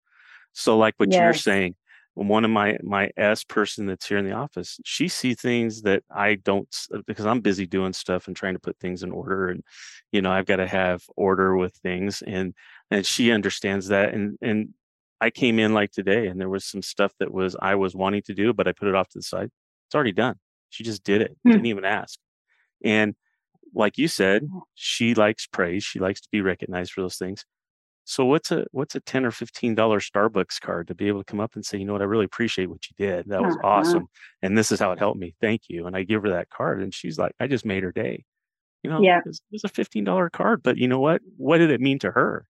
So, 0.54 0.78
like 0.78 0.96
what 0.98 1.12
yes. 1.12 1.20
you're 1.20 1.34
saying, 1.34 1.76
one 2.14 2.44
of 2.44 2.52
my 2.52 2.78
my 2.84 3.10
S 3.16 3.44
person 3.44 3.86
that's 3.86 4.08
here 4.08 4.18
in 4.18 4.26
the 4.26 4.34
office, 4.34 4.80
she 4.84 5.08
sees 5.08 5.40
things 5.40 5.84
that 5.84 6.04
I 6.14 6.36
don't 6.36 6.68
uh, 6.94 7.00
because 7.08 7.26
I'm 7.26 7.42
busy 7.42 7.66
doing 7.66 7.94
stuff 7.94 8.28
and 8.28 8.36
trying 8.36 8.54
to 8.54 8.60
put 8.60 8.78
things 8.80 9.04
in 9.04 9.12
order, 9.12 9.48
and 9.50 9.64
you 10.12 10.22
know 10.22 10.32
I've 10.32 10.46
got 10.46 10.58
to 10.58 10.68
have 10.68 11.04
order 11.16 11.56
with 11.56 11.74
things, 11.76 12.22
and 12.26 12.54
and 12.90 13.06
she 13.06 13.32
understands 13.32 13.88
that, 13.88 14.14
and 14.14 14.38
and 14.42 14.74
I 15.22 15.30
came 15.30 15.60
in 15.60 15.74
like 15.74 15.92
today, 15.92 16.28
and 16.28 16.40
there 16.40 16.50
was 16.50 16.66
some 16.66 16.82
stuff 16.82 17.14
that 17.20 17.34
was 17.34 17.56
I 17.62 17.76
was 17.76 17.96
wanting 17.96 18.24
to 18.24 18.34
do, 18.34 18.54
but 18.54 18.68
I 18.68 18.74
put 18.74 18.88
it 18.90 18.96
off 18.96 19.10
to 19.10 19.20
the 19.20 19.24
side. 19.24 19.50
It's 19.88 19.96
already 19.96 20.14
done. 20.14 20.36
She 20.70 20.84
just 20.84 21.04
did 21.04 21.22
it, 21.22 21.38
hmm. 21.44 21.52
didn't 21.52 21.66
even 21.68 21.86
ask, 21.86 22.20
and 22.84 23.16
like 23.74 23.98
you 23.98 24.10
said, 24.10 24.50
she 24.76 25.14
likes 25.16 25.48
praise. 25.48 25.84
She 25.84 26.00
likes 26.00 26.20
to 26.22 26.28
be 26.30 26.42
recognized 26.42 26.92
for 26.92 27.02
those 27.02 27.16
things. 27.16 27.46
So 28.04 28.26
what's 28.26 28.52
a 28.52 28.66
what's 28.72 28.96
a 28.96 29.00
ten 29.00 29.26
or 29.26 29.32
fifteen 29.32 29.76
dollar 29.76 30.00
Starbucks 30.00 30.60
card 30.60 30.88
to 30.88 30.96
be 30.96 31.08
able 31.08 31.20
to 31.20 31.26
come 31.26 31.40
up 31.40 31.56
and 31.56 31.66
say, 31.66 31.78
you 31.78 31.86
know 31.86 31.94
what, 31.94 32.02
I 32.02 32.06
really 32.06 32.26
appreciate 32.26 32.70
what 32.70 32.86
you 32.90 32.96
did. 32.98 33.28
That 33.30 33.42
was 33.42 33.56
uh-huh. 33.56 33.68
awesome, 33.68 34.08
and 34.42 34.58
this 34.58 34.72
is 34.72 34.80
how 34.80 34.92
it 34.92 35.00
helped 35.00 35.20
me. 35.20 35.36
Thank 35.40 35.64
you. 35.70 35.88
And 35.88 35.96
I 35.96 36.04
give 36.04 36.24
her 36.24 36.30
that 36.32 36.50
card, 36.50 36.82
and 36.82 36.94
she's 36.94 37.18
like, 37.18 37.34
I 37.40 37.48
just 37.48 37.66
made 37.66 37.84
her 37.84 37.92
day. 37.92 38.24
You 38.84 38.90
know, 38.90 39.02
yeah. 39.02 39.20
it, 39.20 39.28
was, 39.28 39.38
it 39.38 39.54
was 39.54 39.64
a 39.64 39.70
fifteen 39.70 40.04
dollar 40.04 40.30
card, 40.30 40.64
but 40.64 40.78
you 40.78 40.88
know 40.88 41.00
what? 41.00 41.22
What 41.38 41.60
did 41.60 41.70
it 41.70 41.82
mean 41.82 42.00
to 42.00 42.12
her? 42.12 42.46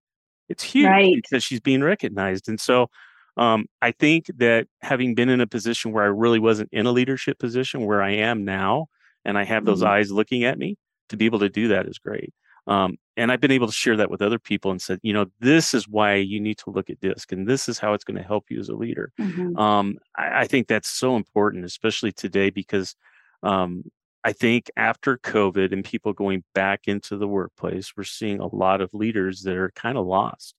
It's 0.49 0.63
huge 0.63 0.87
right. 0.87 1.15
because 1.15 1.45
she's 1.45 1.61
being 1.61 1.83
recognized, 1.83 2.49
and 2.49 2.61
so 2.61 2.89
um, 3.37 3.67
I 3.83 3.93
think 3.93 4.27
that 4.37 4.67
having 4.83 5.15
been 5.15 5.29
in 5.29 5.41
a 5.41 5.47
position 5.47 5.93
where 5.93 6.05
I 6.05 6.09
really 6.09 6.39
wasn't 6.39 6.71
in 6.73 6.87
a 6.87 6.93
leadership 6.93 7.39
position 7.39 7.87
where 7.87 8.03
I 8.03 8.13
am 8.13 8.45
now, 8.45 8.87
and 9.25 9.37
I 9.37 9.45
have 9.45 9.65
those 9.65 9.81
mm-hmm. 9.81 9.91
eyes 9.91 10.13
looking 10.13 10.45
at 10.45 10.59
me, 10.59 10.77
to 11.09 11.17
be 11.17 11.27
able 11.27 11.41
to 11.41 11.49
do 11.49 11.69
that 11.69 11.87
is 11.87 11.99
great. 11.99 12.33
Um, 12.67 12.97
and 13.21 13.31
I've 13.31 13.41
been 13.41 13.51
able 13.51 13.67
to 13.67 13.73
share 13.73 13.99
that 13.99 14.11
with 14.11 14.23
other 14.23 14.39
people 14.39 14.71
and 14.71 14.81
said, 14.81 14.99
you 15.03 15.13
know, 15.13 15.27
this 15.41 15.75
is 15.75 15.87
why 15.87 16.15
you 16.15 16.41
need 16.41 16.57
to 16.59 16.71
look 16.71 16.89
at 16.89 17.01
DISC 17.01 17.31
and 17.33 17.47
this 17.47 17.69
is 17.69 17.79
how 17.79 17.93
it's 17.93 18.03
going 18.03 18.17
to 18.17 18.27
help 18.27 18.47
you 18.49 18.59
as 18.59 18.71
a 18.71 18.75
leader. 18.75 19.13
Mm-hmm. 19.21 19.59
Um, 19.59 19.99
I, 20.17 20.41
I, 20.41 20.47
think 20.47 20.69
that's 20.69 20.89
so 20.89 21.17
important, 21.17 21.67
especially 21.67 22.13
today, 22.13 22.49
because 22.49 22.97
um, 23.43 23.85
I 24.25 24.33
think 24.33 24.71
after 24.75 25.19
COVID 25.19 25.71
and 25.71 25.85
people 25.85 26.15
going 26.15 26.45
back 26.55 26.85
into 26.87 27.19
the 27.19 27.29
workplace, 27.29 27.93
we're 27.95 28.05
seeing 28.05 28.41
a 28.41 28.47
lot 28.47 28.81
of 28.81 28.95
leaders 28.95 29.43
that 29.43 29.57
are 29.57 29.73
kind 29.75 29.99
of 29.99 30.07
lost. 30.07 30.55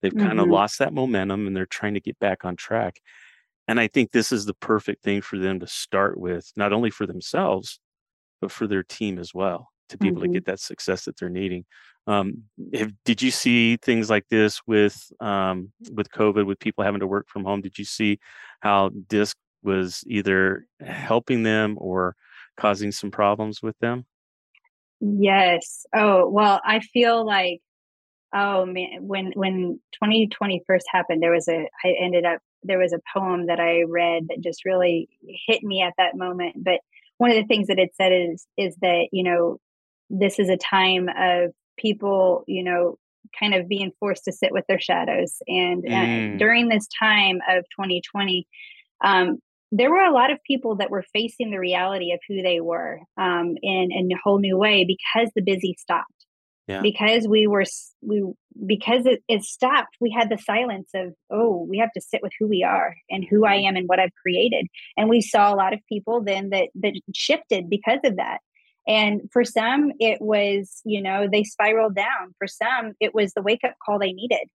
They've 0.00 0.12
mm-hmm. 0.12 0.24
kind 0.24 0.38
of 0.38 0.46
lost 0.46 0.78
that 0.78 0.92
momentum 0.92 1.48
and 1.48 1.56
they're 1.56 1.66
trying 1.66 1.94
to 1.94 2.00
get 2.00 2.20
back 2.20 2.44
on 2.44 2.54
track. 2.54 3.00
And 3.66 3.80
I 3.80 3.88
think 3.88 4.12
this 4.12 4.30
is 4.30 4.46
the 4.46 4.54
perfect 4.54 5.02
thing 5.02 5.20
for 5.20 5.36
them 5.36 5.58
to 5.58 5.66
start 5.66 6.16
with, 6.16 6.52
not 6.54 6.72
only 6.72 6.90
for 6.90 7.06
themselves, 7.06 7.80
but 8.40 8.52
for 8.52 8.68
their 8.68 8.84
team 8.84 9.18
as 9.18 9.34
well 9.34 9.70
to 9.88 9.98
people 9.98 10.22
mm-hmm. 10.22 10.32
to 10.32 10.38
get 10.38 10.46
that 10.46 10.60
success 10.60 11.04
that 11.04 11.16
they're 11.18 11.28
needing. 11.28 11.64
Um, 12.06 12.44
have, 12.74 12.92
did 13.04 13.22
you 13.22 13.30
see 13.30 13.76
things 13.76 14.10
like 14.10 14.26
this 14.28 14.60
with 14.66 15.10
um, 15.20 15.72
with 15.92 16.10
COVID, 16.10 16.46
with 16.46 16.58
people 16.58 16.84
having 16.84 17.00
to 17.00 17.06
work 17.06 17.28
from 17.28 17.44
home? 17.44 17.62
Did 17.62 17.78
you 17.78 17.84
see 17.84 18.18
how 18.60 18.90
DISC 19.08 19.36
was 19.62 20.04
either 20.06 20.66
helping 20.80 21.42
them 21.42 21.76
or 21.78 22.14
causing 22.56 22.92
some 22.92 23.10
problems 23.10 23.62
with 23.62 23.78
them? 23.78 24.04
Yes. 25.00 25.86
Oh 25.94 26.28
well, 26.28 26.60
I 26.64 26.80
feel 26.80 27.24
like 27.26 27.60
oh 28.34 28.66
man, 28.66 28.98
when 29.00 29.32
when 29.34 29.80
2020 29.94 30.62
first 30.66 30.86
happened, 30.90 31.22
there 31.22 31.32
was 31.32 31.48
a 31.48 31.68
I 31.84 31.94
ended 32.00 32.24
up 32.24 32.40
there 32.62 32.78
was 32.78 32.92
a 32.92 33.00
poem 33.16 33.46
that 33.46 33.60
I 33.60 33.82
read 33.82 34.28
that 34.28 34.40
just 34.40 34.64
really 34.64 35.08
hit 35.46 35.62
me 35.62 35.82
at 35.82 35.94
that 35.98 36.16
moment. 36.16 36.56
But 36.56 36.80
one 37.18 37.30
of 37.30 37.36
the 37.36 37.46
things 37.46 37.68
that 37.68 37.78
it 37.78 37.94
said 37.96 38.12
is 38.12 38.46
is 38.56 38.76
that 38.82 39.08
you 39.12 39.22
know 39.22 39.58
this 40.10 40.38
is 40.38 40.48
a 40.48 40.56
time 40.56 41.08
of 41.16 41.52
people, 41.76 42.44
you 42.46 42.62
know, 42.62 42.98
kind 43.38 43.54
of 43.54 43.68
being 43.68 43.92
forced 43.98 44.24
to 44.24 44.32
sit 44.32 44.52
with 44.52 44.64
their 44.68 44.80
shadows. 44.80 45.36
And 45.46 45.84
uh, 45.84 45.90
mm. 45.90 46.34
uh, 46.34 46.38
during 46.38 46.68
this 46.68 46.86
time 46.98 47.40
of 47.48 47.64
2020, 47.76 48.46
um, 49.04 49.38
there 49.72 49.90
were 49.90 50.04
a 50.04 50.12
lot 50.12 50.30
of 50.30 50.38
people 50.46 50.76
that 50.76 50.90
were 50.90 51.04
facing 51.12 51.50
the 51.50 51.58
reality 51.58 52.12
of 52.12 52.20
who 52.28 52.42
they 52.42 52.60
were 52.60 53.00
um, 53.16 53.56
in, 53.62 53.88
in 53.90 54.12
a 54.12 54.18
whole 54.22 54.38
new 54.38 54.56
way 54.56 54.84
because 54.84 55.30
the 55.34 55.42
busy 55.42 55.74
stopped. 55.78 56.10
Yeah. 56.66 56.80
Because 56.80 57.28
we 57.28 57.46
were 57.46 57.64
we 58.00 58.24
because 58.66 59.04
it, 59.04 59.22
it 59.28 59.42
stopped, 59.42 59.96
we 60.00 60.10
had 60.10 60.30
the 60.30 60.38
silence 60.38 60.88
of 60.94 61.12
oh, 61.30 61.66
we 61.68 61.76
have 61.78 61.92
to 61.92 62.00
sit 62.00 62.22
with 62.22 62.32
who 62.38 62.48
we 62.48 62.62
are 62.64 62.94
and 63.10 63.22
who 63.28 63.44
I 63.44 63.56
mm-hmm. 63.56 63.66
am 63.66 63.76
and 63.76 63.86
what 63.86 64.00
I've 64.00 64.14
created. 64.22 64.66
And 64.96 65.10
we 65.10 65.20
saw 65.20 65.52
a 65.52 65.56
lot 65.56 65.74
of 65.74 65.80
people 65.90 66.24
then 66.24 66.50
that 66.50 66.68
that 66.76 66.94
shifted 67.14 67.68
because 67.68 67.98
of 68.04 68.16
that. 68.16 68.38
And 68.86 69.22
for 69.32 69.44
some, 69.44 69.92
it 69.98 70.20
was, 70.20 70.82
you 70.84 71.02
know, 71.02 71.26
they 71.30 71.42
spiraled 71.42 71.94
down. 71.94 72.34
For 72.38 72.46
some, 72.46 72.92
it 73.00 73.14
was 73.14 73.32
the 73.32 73.42
wake 73.42 73.64
up 73.64 73.74
call 73.84 73.98
they 73.98 74.12
needed 74.12 74.48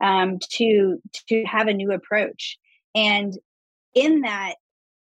um, 0.00 0.38
to 0.52 1.00
to 1.28 1.44
have 1.44 1.68
a 1.68 1.74
new 1.74 1.92
approach. 1.92 2.58
And 2.94 3.34
in 3.94 4.22
that, 4.22 4.54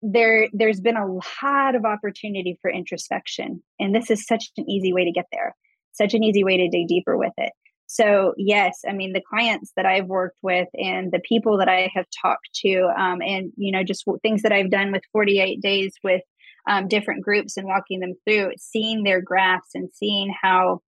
there 0.03 0.49
there's 0.53 0.81
been 0.81 0.97
a 0.97 1.07
lot 1.07 1.75
of 1.75 1.85
opportunity 1.85 2.59
for 2.61 2.71
introspection, 2.71 3.63
and 3.81 3.95
this 3.95 4.11
is 4.11 4.27
such 4.27 4.51
an 4.57 4.69
easy 4.69 4.93
way 4.93 5.05
to 5.05 5.13
get 5.13 5.27
there. 5.33 5.55
Such 5.93 6.15
an 6.15 6.23
easy 6.23 6.45
way 6.45 6.57
to 6.59 6.69
dig 6.69 6.89
deeper 6.89 7.17
with 7.17 7.33
it. 7.39 7.53
So 7.87 8.35
yes, 8.37 8.81
I 8.87 8.93
mean 8.93 9.13
the 9.13 9.23
clients 9.23 9.73
that 9.77 9.87
I've 9.87 10.07
worked 10.07 10.39
with 10.43 10.69
and 10.75 11.11
the 11.11 11.21
people 11.21 11.59
that 11.59 11.69
I 11.69 11.91
have 11.95 12.07
talked 12.21 12.49
to, 12.57 12.91
um, 12.99 13.23
and 13.23 13.53
you 13.57 13.73
know 13.73 13.83
just 13.83 14.05
things 14.23 14.43
that 14.43 14.53
I've 14.53 14.71
done 14.71 14.93
with 14.93 15.03
48 15.13 15.61
days 15.63 15.95
with 16.05 16.23
um, 16.67 16.89
different 16.89 17.23
groups 17.23 17.57
and 17.57 17.67
walking 17.67 18.01
them 18.01 18.15
through, 18.25 18.53
seeing 18.59 19.03
their 19.03 19.21
graphs 19.21 19.71
and 19.75 19.91
seeing 19.93 20.35
how 20.43 20.81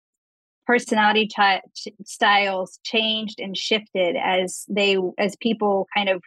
personality 0.67 1.27
ch- 1.27 1.89
styles 2.05 2.79
changed 2.85 3.41
and 3.41 3.57
shifted 3.57 4.17
as 4.17 4.65
they 4.69 4.97
as 5.19 5.37
people 5.37 5.87
kind 5.95 6.09
of 6.09 6.23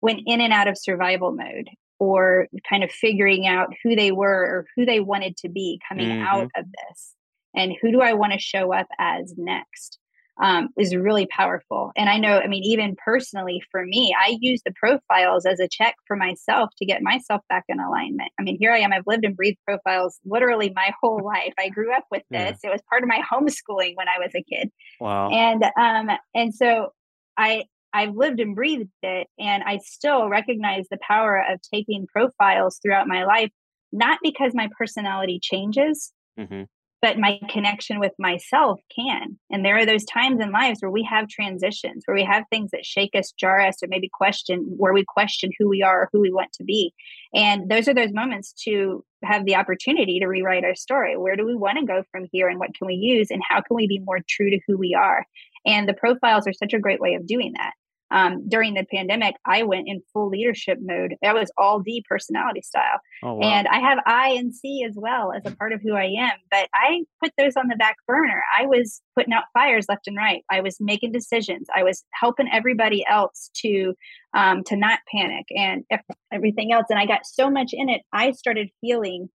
went 0.00 0.20
in 0.26 0.40
and 0.40 0.52
out 0.52 0.68
of 0.68 0.78
survival 0.78 1.32
mode 1.32 1.68
or 1.98 2.46
kind 2.68 2.84
of 2.84 2.90
figuring 2.90 3.46
out 3.46 3.68
who 3.82 3.96
they 3.96 4.12
were 4.12 4.42
or 4.42 4.66
who 4.76 4.86
they 4.86 5.00
wanted 5.00 5.36
to 5.36 5.48
be 5.48 5.80
coming 5.88 6.08
mm-hmm. 6.08 6.26
out 6.26 6.48
of 6.56 6.64
this 6.64 7.14
and 7.54 7.74
who 7.80 7.90
do 7.90 8.00
i 8.00 8.12
want 8.12 8.32
to 8.32 8.38
show 8.38 8.72
up 8.72 8.86
as 8.98 9.34
next 9.36 9.98
um, 10.40 10.68
is 10.78 10.94
really 10.94 11.26
powerful. 11.26 11.90
And 11.96 12.08
I 12.08 12.18
know, 12.18 12.38
I 12.38 12.46
mean, 12.46 12.62
even 12.64 12.96
personally 13.04 13.62
for 13.70 13.84
me, 13.84 14.14
I 14.18 14.36
use 14.40 14.62
the 14.64 14.72
profiles 14.72 15.44
as 15.44 15.58
a 15.58 15.68
check 15.68 15.96
for 16.06 16.16
myself 16.16 16.70
to 16.78 16.86
get 16.86 17.02
myself 17.02 17.42
back 17.48 17.64
in 17.68 17.80
alignment. 17.80 18.30
I 18.38 18.42
mean, 18.42 18.56
here 18.58 18.72
I 18.72 18.78
am. 18.78 18.92
I've 18.92 19.06
lived 19.06 19.24
and 19.24 19.36
breathed 19.36 19.58
profiles 19.66 20.18
literally 20.24 20.72
my 20.74 20.92
whole 21.02 21.24
life. 21.24 21.52
I 21.58 21.68
grew 21.68 21.92
up 21.94 22.04
with 22.10 22.22
this. 22.30 22.58
Yeah. 22.62 22.70
It 22.70 22.72
was 22.72 22.82
part 22.88 23.02
of 23.02 23.08
my 23.08 23.20
homeschooling 23.30 23.96
when 23.96 24.08
I 24.08 24.18
was 24.18 24.32
a 24.34 24.42
kid. 24.42 24.70
Wow. 25.00 25.30
And 25.30 25.64
um, 25.78 26.16
and 26.34 26.54
so 26.54 26.92
I 27.36 27.64
I've 27.92 28.14
lived 28.14 28.38
and 28.38 28.54
breathed 28.54 28.90
it, 29.02 29.28
and 29.38 29.62
I 29.64 29.78
still 29.78 30.28
recognize 30.28 30.86
the 30.90 30.98
power 31.00 31.42
of 31.50 31.58
taking 31.72 32.06
profiles 32.06 32.78
throughout 32.82 33.08
my 33.08 33.24
life, 33.24 33.50
not 33.92 34.18
because 34.22 34.52
my 34.54 34.68
personality 34.78 35.40
changes, 35.42 36.12
mm-hmm 36.38 36.64
but 37.00 37.18
my 37.18 37.38
connection 37.48 38.00
with 38.00 38.12
myself 38.18 38.80
can. 38.94 39.38
And 39.50 39.64
there 39.64 39.78
are 39.78 39.86
those 39.86 40.04
times 40.04 40.40
in 40.40 40.50
lives 40.50 40.80
where 40.80 40.90
we 40.90 41.04
have 41.04 41.28
transitions, 41.28 42.02
where 42.04 42.14
we 42.14 42.24
have 42.24 42.44
things 42.50 42.70
that 42.72 42.84
shake 42.84 43.14
us, 43.14 43.32
jar 43.32 43.60
us, 43.60 43.82
or 43.82 43.88
maybe 43.88 44.10
question 44.12 44.64
where 44.76 44.92
we 44.92 45.04
question 45.06 45.50
who 45.58 45.68
we 45.68 45.82
are 45.82 46.02
or 46.02 46.08
who 46.12 46.20
we 46.20 46.32
want 46.32 46.52
to 46.54 46.64
be. 46.64 46.92
And 47.32 47.70
those 47.70 47.86
are 47.88 47.94
those 47.94 48.12
moments 48.12 48.52
to 48.64 49.04
have 49.22 49.44
the 49.44 49.56
opportunity 49.56 50.18
to 50.18 50.26
rewrite 50.26 50.64
our 50.64 50.74
story. 50.74 51.16
Where 51.16 51.36
do 51.36 51.46
we 51.46 51.54
want 51.54 51.78
to 51.78 51.86
go 51.86 52.02
from 52.10 52.26
here 52.32 52.48
and 52.48 52.58
what 52.58 52.74
can 52.74 52.86
we 52.86 52.94
use 52.94 53.30
and 53.30 53.42
how 53.48 53.60
can 53.60 53.76
we 53.76 53.86
be 53.86 54.00
more 54.00 54.20
true 54.28 54.50
to 54.50 54.60
who 54.66 54.76
we 54.76 54.94
are? 54.94 55.24
And 55.64 55.88
the 55.88 55.94
profiles 55.94 56.46
are 56.46 56.52
such 56.52 56.72
a 56.72 56.80
great 56.80 57.00
way 57.00 57.14
of 57.14 57.26
doing 57.26 57.52
that. 57.56 57.74
Um, 58.10 58.48
during 58.48 58.74
the 58.74 58.86
pandemic, 58.92 59.34
I 59.46 59.62
went 59.62 59.84
in 59.86 60.02
full 60.12 60.28
leadership 60.28 60.78
mode. 60.80 61.14
That 61.22 61.34
was 61.34 61.50
all 61.58 61.80
D 61.80 62.04
personality 62.08 62.62
style. 62.62 62.98
Oh, 63.22 63.34
wow. 63.34 63.42
And 63.42 63.68
I 63.68 63.80
have 63.80 63.98
I 64.06 64.30
and 64.30 64.54
C 64.54 64.84
as 64.88 64.94
well 64.96 65.32
as 65.32 65.42
a 65.44 65.54
part 65.56 65.72
of 65.72 65.80
who 65.82 65.94
I 65.94 66.04
am. 66.18 66.32
But 66.50 66.68
I 66.74 67.04
put 67.22 67.32
those 67.38 67.56
on 67.56 67.68
the 67.68 67.76
back 67.76 67.96
burner. 68.06 68.42
I 68.58 68.66
was 68.66 69.02
putting 69.16 69.32
out 69.32 69.44
fires 69.52 69.86
left 69.88 70.06
and 70.06 70.16
right. 70.16 70.42
I 70.50 70.60
was 70.60 70.76
making 70.80 71.12
decisions. 71.12 71.66
I 71.74 71.82
was 71.82 72.04
helping 72.14 72.48
everybody 72.52 73.04
else 73.08 73.50
to 73.62 73.94
um, 74.34 74.62
to 74.64 74.76
not 74.76 75.00
panic 75.14 75.46
and 75.50 75.84
everything 76.32 76.72
else. 76.72 76.86
And 76.90 76.98
I 76.98 77.06
got 77.06 77.26
so 77.26 77.50
much 77.50 77.70
in 77.72 77.88
it. 77.88 78.02
I 78.12 78.32
started 78.32 78.70
feeling 78.80 79.28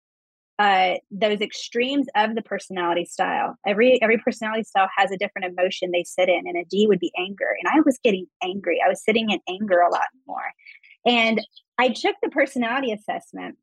uh, 0.63 0.95
those 1.11 1.41
extremes 1.41 2.07
of 2.15 2.37
the 2.37 2.43
personality 2.43 3.05
style. 3.05 3.57
Every 3.67 4.01
every 4.01 4.19
personality 4.19 4.63
style 4.63 4.89
has 4.97 5.11
a 5.11 5.17
different 5.17 5.53
emotion 5.53 5.91
they 5.91 6.05
sit 6.05 6.29
in, 6.29 6.47
and 6.47 6.57
a 6.57 6.65
D 6.65 6.87
would 6.87 7.01
be 7.01 7.11
anger. 7.19 7.49
And 7.61 7.73
I 7.75 7.81
was 7.85 7.99
getting 8.05 8.27
angry. 8.43 8.79
I 8.85 8.89
was 8.89 9.03
sitting 9.05 9.31
in 9.31 9.41
anger 9.49 9.81
a 9.81 9.91
lot 9.91 10.07
more. 10.25 10.53
And 11.05 11.41
I 11.79 11.89
took 11.89 12.15
the 12.23 12.29
personality 12.29 12.93
assessment 12.93 13.57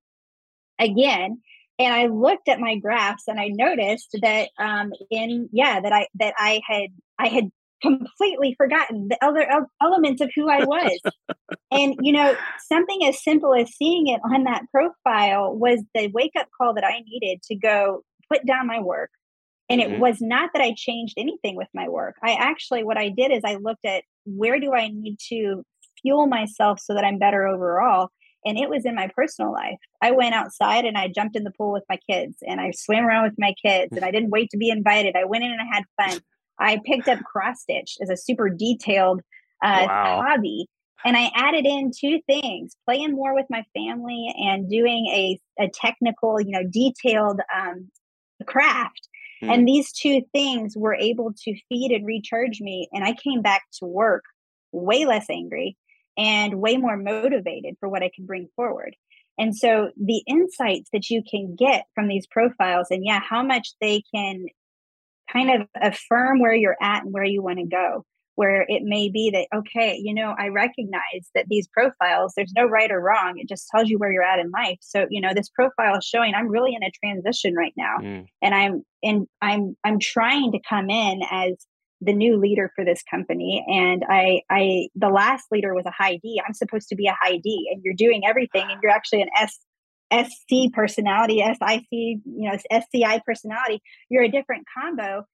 again, 0.78 1.42
and 1.78 1.94
I 1.94 2.08
looked 2.08 2.50
at 2.50 2.60
my 2.60 2.76
graphs, 2.76 3.30
and 3.30 3.40
I 3.40 3.48
noticed 3.48 4.18
that 4.22 4.50
um, 4.60 4.92
in 5.10 5.48
yeah 5.54 5.80
that 5.80 5.94
I 5.94 6.08
that 6.16 6.34
I 6.38 6.60
had 6.68 6.90
I 7.18 7.28
had 7.30 7.50
completely 7.82 8.56
forgotten 8.58 9.08
the 9.10 9.18
other 9.24 9.48
elements 9.82 10.22
of 10.22 10.30
who 10.36 10.50
I 10.50 10.64
was. 10.64 11.00
and, 11.72 11.96
you 12.02 12.12
know, 12.12 12.36
something 12.68 13.06
as 13.06 13.24
simple 13.24 13.54
as 13.54 13.76
seeing 13.76 14.08
it 14.08 14.22
on 14.24 14.44
that 14.44 14.64
profile 14.72 15.56
was 15.56 15.80
the 15.94 16.08
wake 16.14 16.34
up 16.38 16.48
call 16.58 16.74
that 16.76 16.84
I 16.84 17.02
needed 17.06 17.42
to 17.44 17.56
go 17.56 18.04
put 18.32 18.46
down 18.46 18.68
my 18.68 18.80
work. 18.80 19.12
And 19.70 19.80
it 19.80 19.90
mm-hmm. 19.90 20.02
was 20.02 20.18
not 20.20 20.52
that 20.54 20.64
I 20.64 20.74
changed 20.76 21.14
anything 21.18 21.56
with 21.56 21.68
my 21.74 21.88
work. 21.88 22.16
I 22.24 22.34
actually, 22.34 22.84
what 22.84 22.98
I 22.98 23.10
did 23.10 23.32
is 23.32 23.42
I 23.46 23.56
looked 23.56 23.86
at 23.86 24.04
where 24.26 24.60
do 24.60 24.74
I 24.74 24.88
need 24.88 25.18
to 25.30 25.64
fuel 26.02 26.28
myself 26.28 26.80
so 26.80 26.94
that 26.94 27.04
I'm 27.04 27.20
better 27.20 27.48
overall. 27.48 28.10
And 28.46 28.58
it 28.58 28.70
was 28.70 28.86
in 28.86 28.96
my 28.96 29.10
personal 29.14 29.52
life. 29.52 29.78
I 30.02 30.12
went 30.12 30.34
outside 30.34 30.86
and 30.86 30.98
I 30.98 31.10
jumped 31.10 31.36
in 31.36 31.44
the 31.44 31.52
pool 31.52 31.74
with 31.74 31.84
my 31.90 32.00
kids 32.10 32.38
and 32.48 32.60
I 32.60 32.72
swam 32.72 33.06
around 33.06 33.24
with 33.26 33.36
my 33.38 33.54
kids 33.64 33.96
and 33.96 34.06
I 34.06 34.12
didn't 34.12 34.30
wait 34.30 34.50
to 34.52 34.58
be 34.58 34.70
invited. 34.70 35.16
I 35.16 35.26
went 35.26 35.44
in 35.44 35.52
and 35.52 35.62
I 35.62 35.76
had 35.76 35.84
fun. 36.00 36.22
I 36.60 36.80
picked 36.86 37.08
up 37.08 37.20
cross 37.24 37.62
stitch 37.62 37.98
as 38.02 38.10
a 38.10 38.18
super 38.18 38.50
detailed 38.50 39.22
uh, 39.64 39.86
wow. 39.88 40.24
hobby. 40.26 40.68
And 41.06 41.16
I 41.16 41.32
added 41.34 41.66
in 41.66 41.92
two 41.98 42.20
things 42.28 42.76
playing 42.86 43.14
more 43.14 43.34
with 43.34 43.46
my 43.50 43.64
family 43.74 44.34
and 44.38 44.70
doing 44.70 45.06
a, 45.08 45.40
a 45.58 45.70
technical, 45.74 46.42
you 46.42 46.52
know, 46.52 46.64
detailed 46.70 47.40
um, 47.56 47.90
craft. 48.46 49.08
Mm. 49.42 49.54
And 49.54 49.68
these 49.68 49.94
two 49.94 50.24
things 50.34 50.76
were 50.76 50.96
able 50.96 51.34
to 51.46 51.56
feed 51.70 51.92
and 51.92 52.06
recharge 52.06 52.60
me. 52.60 52.90
And 52.92 53.06
I 53.06 53.14
came 53.14 53.42
back 53.42 53.64
to 53.80 53.86
work 53.86 54.24
way 54.74 55.06
less 55.06 55.28
angry 55.30 55.78
and 56.18 56.56
way 56.56 56.76
more 56.76 56.98
motivated 56.98 57.76
for 57.80 57.88
what 57.88 58.04
I 58.04 58.12
could 58.14 58.28
bring 58.28 58.50
forward. 58.58 58.96
And 59.38 59.56
so 59.56 59.92
the 59.96 60.22
insights 60.28 60.90
that 60.92 61.10
you 61.10 61.24
can 61.24 61.56
get 61.56 61.86
from 61.96 62.10
these 62.10 62.28
profiles 62.28 62.88
and 62.92 63.06
yeah, 63.06 63.22
how 63.22 63.42
much 63.42 63.70
they 63.80 64.04
can 64.14 64.48
kind 65.32 65.62
of 65.62 65.68
affirm 65.82 66.40
where 66.40 66.54
you're 66.54 66.78
at 66.82 67.04
and 67.04 67.14
where 67.14 67.24
you 67.24 67.42
want 67.42 67.60
to 67.60 67.66
go 67.66 68.06
where 68.40 68.66
it 68.70 68.84
may 68.84 69.10
be 69.10 69.30
that 69.32 69.48
okay 69.54 70.00
you 70.02 70.14
know 70.14 70.34
i 70.40 70.48
recognize 70.48 71.30
that 71.36 71.46
these 71.50 71.68
profiles 71.68 72.32
there's 72.38 72.54
no 72.56 72.66
right 72.66 72.90
or 72.90 73.02
wrong 73.02 73.34
it 73.36 73.50
just 73.50 73.68
tells 73.70 73.90
you 73.90 73.98
where 73.98 74.14
you're 74.14 74.24
at 74.24 74.40
in 74.40 74.50
life 74.52 74.78
so 74.80 75.06
you 75.10 75.20
know 75.20 75.34
this 75.34 75.50
profile 75.50 75.98
is 75.98 76.06
showing 76.06 76.34
i'm 76.34 76.48
really 76.48 76.74
in 76.74 76.82
a 76.82 76.92
transition 77.04 77.54
right 77.54 77.74
now 77.76 77.98
mm. 78.02 78.26
and 78.42 78.56
i'm 78.56 78.82
and 79.04 79.28
i'm 79.42 79.76
i'm 79.84 80.00
trying 80.00 80.54
to 80.54 80.60
come 80.70 80.90
in 80.90 81.20
as 81.30 81.54
the 82.00 82.14
new 82.14 82.38
leader 82.38 82.72
for 82.78 82.86
this 82.86 83.04
company 83.12 83.62
and 83.68 84.06
i 84.08 84.42
i 84.50 84.88
the 84.96 85.10
last 85.10 85.48
leader 85.52 85.76
was 85.76 85.86
a 85.86 85.92
high 85.92 86.18
d 86.24 86.42
i'm 86.48 86.54
supposed 86.54 86.88
to 86.88 86.96
be 86.96 87.08
a 87.08 87.18
high 87.20 87.38
d 87.44 87.70
and 87.74 87.84
you're 87.84 87.94
doing 87.94 88.26
everything 88.26 88.66
and 88.70 88.80
you're 88.82 88.92
actually 88.94 89.22
an 89.22 89.30
s 89.38 89.60
SC 90.14 90.74
personality, 90.74 91.44
SIC, 91.44 91.88
you 91.92 92.22
know, 92.26 92.58
SCI 92.72 93.22
personality, 93.26 93.82
you're 94.10 94.24
a 94.24 94.32
different 94.32 94.66
combo. 94.78 95.26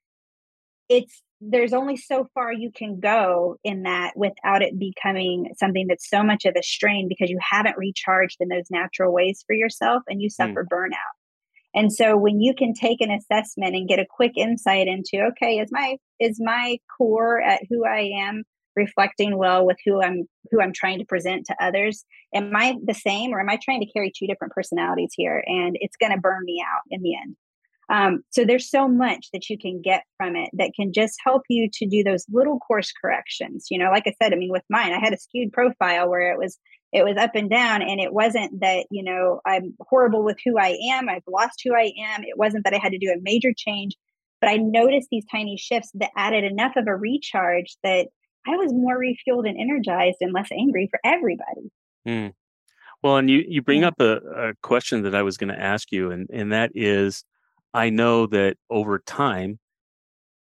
It's 0.89 1.23
there's 1.41 1.73
only 1.73 1.97
so 1.97 2.27
far 2.33 2.53
you 2.53 2.71
can 2.73 2.99
go 2.99 3.57
in 3.63 3.83
that 3.83 4.13
without 4.15 4.61
it 4.61 4.79
becoming 4.79 5.53
something 5.57 5.88
that's 5.88 6.09
so 6.09 6.23
much 6.23 6.45
of 6.45 6.55
a 6.57 6.63
strain 6.63 7.07
because 7.09 7.29
you 7.29 7.39
haven't 7.41 7.77
recharged 7.77 8.38
in 8.39 8.47
those 8.47 8.71
natural 8.71 9.13
ways 9.13 9.43
for 9.45 9.53
yourself 9.53 10.01
and 10.07 10.21
you 10.21 10.29
suffer 10.29 10.63
mm. 10.63 10.73
burnout. 10.73 11.15
And 11.73 11.91
so 11.91 12.15
when 12.15 12.39
you 12.39 12.53
can 12.57 12.73
take 12.73 13.01
an 13.01 13.11
assessment 13.11 13.75
and 13.75 13.88
get 13.88 13.99
a 13.99 14.05
quick 14.09 14.38
insight 14.38 14.88
into 14.88 15.25
okay, 15.31 15.57
is 15.57 15.69
my 15.71 15.97
is 16.19 16.39
my 16.39 16.77
core 16.97 17.41
at 17.41 17.63
who 17.69 17.85
I 17.85 18.11
am 18.27 18.43
reflecting 18.75 19.38
well 19.38 19.65
with 19.65 19.77
who 19.85 20.01
I'm 20.01 20.27
who 20.51 20.61
I'm 20.61 20.73
trying 20.73 20.99
to 20.99 21.05
present 21.05 21.45
to 21.47 21.55
others. 21.63 22.05
Am 22.33 22.55
I 22.55 22.75
the 22.83 22.93
same 22.93 23.33
or 23.33 23.39
am 23.39 23.49
I 23.49 23.59
trying 23.61 23.81
to 23.81 23.91
carry 23.91 24.11
two 24.11 24.27
different 24.27 24.53
personalities 24.53 25.13
here? 25.15 25.43
And 25.45 25.77
it's 25.79 25.97
going 25.97 26.11
to 26.11 26.19
burn 26.19 26.43
me 26.43 26.63
out 26.65 26.81
in 26.89 27.01
the 27.01 27.15
end. 27.15 27.35
Um, 27.88 28.23
so 28.31 28.45
there's 28.45 28.69
so 28.69 28.88
much 28.88 29.27
that 29.31 29.49
you 29.49 29.59
can 29.59 29.81
get 29.81 30.03
from 30.17 30.35
it 30.35 30.49
that 30.53 30.71
can 30.75 30.91
just 30.91 31.17
help 31.23 31.43
you 31.49 31.69
to 31.71 31.85
do 31.85 32.03
those 32.03 32.25
little 32.31 32.57
course 32.59 32.91
corrections. 32.91 33.67
You 33.69 33.77
know, 33.77 33.91
like 33.91 34.07
I 34.07 34.15
said, 34.21 34.33
I 34.33 34.38
mean, 34.38 34.51
with 34.51 34.63
mine, 34.69 34.91
I 34.91 34.99
had 34.99 35.13
a 35.13 35.19
skewed 35.19 35.53
profile 35.53 36.09
where 36.09 36.31
it 36.31 36.38
was 36.38 36.57
it 36.95 37.03
was 37.03 37.17
up 37.17 37.35
and 37.35 37.49
down 37.49 37.81
and 37.81 37.99
it 37.99 38.13
wasn't 38.13 38.61
that 38.61 38.85
you 38.89 39.03
know 39.03 39.41
i'm 39.45 39.75
horrible 39.81 40.23
with 40.23 40.38
who 40.45 40.57
i 40.57 40.77
am 40.91 41.09
i've 41.09 41.23
lost 41.27 41.61
who 41.63 41.75
i 41.75 41.91
am 41.99 42.23
it 42.23 42.38
wasn't 42.38 42.63
that 42.63 42.73
i 42.73 42.77
had 42.77 42.93
to 42.93 42.97
do 42.97 43.11
a 43.11 43.21
major 43.21 43.51
change 43.55 43.95
but 44.39 44.49
i 44.49 44.55
noticed 44.55 45.09
these 45.11 45.25
tiny 45.29 45.57
shifts 45.57 45.91
that 45.93 46.11
added 46.15 46.43
enough 46.45 46.73
of 46.77 46.88
a 46.88 46.95
recharge 46.95 47.75
that 47.83 48.07
I 48.47 48.55
was 48.58 48.73
more 48.73 48.97
refueled 48.97 49.47
and 49.47 49.60
energized 49.60 50.17
and 50.21 50.34
less 50.34 50.49
angry 50.51 50.88
for 50.89 50.99
everybody. 51.03 51.71
Mm. 52.08 52.34
Well, 53.01 53.17
and 53.17 53.29
you 53.29 53.43
you 53.47 53.62
bring 53.62 53.81
yeah. 53.81 53.89
up 53.89 53.99
a, 53.99 54.17
a 54.17 54.53
question 54.62 55.03
that 55.03 55.15
I 55.15 55.21
was 55.21 55.38
going 55.38 55.53
to 55.53 55.60
ask 55.60 55.91
you, 55.91 56.12
and 56.12 56.27
and 56.31 56.51
that 56.51 56.71
is, 56.73 57.23
I 57.73 57.89
know 57.89 58.27
that 58.27 58.58
over 58.69 58.99
time, 58.99 59.60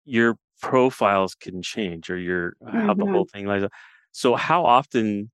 your 0.05 0.35
profiles 0.61 1.35
can 1.35 1.61
change, 1.61 2.09
or 2.09 2.17
your 2.17 2.55
mm-hmm. 2.63 2.77
how 2.77 2.93
the 2.93 3.05
whole 3.05 3.25
mm-hmm. 3.25 3.37
thing 3.37 3.45
lies. 3.45 3.63
So, 4.11 4.35
how 4.35 4.65
often 4.65 5.31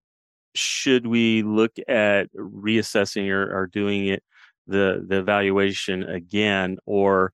should 0.54 1.08
we 1.08 1.44
look 1.44 1.74
at 1.88 2.28
reassessing 2.34 3.30
or, 3.30 3.44
or 3.44 3.68
doing 3.68 4.08
it 4.08 4.24
the 4.68 5.04
the 5.08 5.20
evaluation 5.20 6.04
again, 6.04 6.78
or 6.86 7.34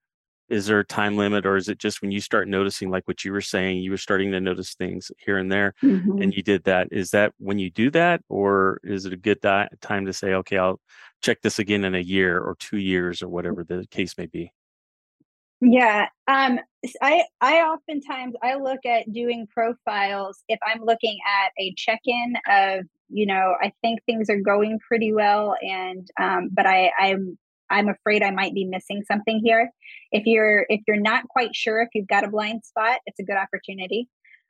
is 0.51 0.65
there 0.65 0.79
a 0.79 0.85
time 0.85 1.15
limit 1.15 1.45
or 1.45 1.55
is 1.55 1.69
it 1.69 1.77
just 1.77 2.01
when 2.01 2.11
you 2.11 2.19
start 2.19 2.47
noticing 2.47 2.89
like 2.89 3.07
what 3.07 3.23
you 3.23 3.31
were 3.31 3.41
saying 3.41 3.77
you 3.77 3.89
were 3.89 3.97
starting 3.97 4.31
to 4.31 4.41
notice 4.41 4.73
things 4.73 5.11
here 5.17 5.37
and 5.37 5.51
there 5.51 5.73
mm-hmm. 5.81 6.21
and 6.21 6.33
you 6.33 6.43
did 6.43 6.63
that 6.65 6.89
is 6.91 7.11
that 7.11 7.33
when 7.37 7.57
you 7.57 7.71
do 7.71 7.89
that 7.89 8.21
or 8.27 8.79
is 8.83 9.05
it 9.05 9.13
a 9.13 9.17
good 9.17 9.39
di- 9.39 9.69
time 9.79 10.05
to 10.05 10.13
say 10.13 10.33
okay 10.33 10.57
i'll 10.57 10.79
check 11.21 11.41
this 11.41 11.57
again 11.57 11.85
in 11.85 11.95
a 11.95 11.99
year 11.99 12.37
or 12.37 12.55
two 12.59 12.77
years 12.77 13.21
or 13.21 13.29
whatever 13.29 13.63
the 13.63 13.87
case 13.89 14.17
may 14.17 14.25
be 14.25 14.51
yeah 15.61 16.07
um 16.27 16.59
i 17.01 17.23
i 17.39 17.61
oftentimes 17.61 18.35
i 18.43 18.55
look 18.55 18.85
at 18.85 19.11
doing 19.13 19.47
profiles 19.47 20.43
if 20.49 20.59
i'm 20.65 20.83
looking 20.83 21.17
at 21.25 21.51
a 21.57 21.73
check-in 21.77 22.33
of 22.49 22.85
you 23.09 23.25
know 23.25 23.55
i 23.61 23.71
think 23.81 23.99
things 24.03 24.29
are 24.29 24.41
going 24.41 24.79
pretty 24.79 25.13
well 25.13 25.55
and 25.61 26.09
um 26.19 26.49
but 26.51 26.65
i 26.65 26.91
i'm 26.99 27.37
I'm 27.71 27.89
afraid 27.89 28.21
I 28.21 28.31
might 28.31 28.53
be 28.53 28.65
missing 28.65 29.03
something 29.07 29.41
here. 29.43 29.71
If 30.11 30.25
you're 30.25 30.65
if 30.69 30.81
you're 30.87 30.99
not 30.99 31.27
quite 31.27 31.55
sure 31.55 31.81
if 31.81 31.89
you've 31.93 32.07
got 32.07 32.23
a 32.23 32.29
blind 32.29 32.63
spot, 32.65 32.99
it's 33.05 33.19
a 33.19 33.23
good 33.23 33.37
opportunity. 33.37 34.07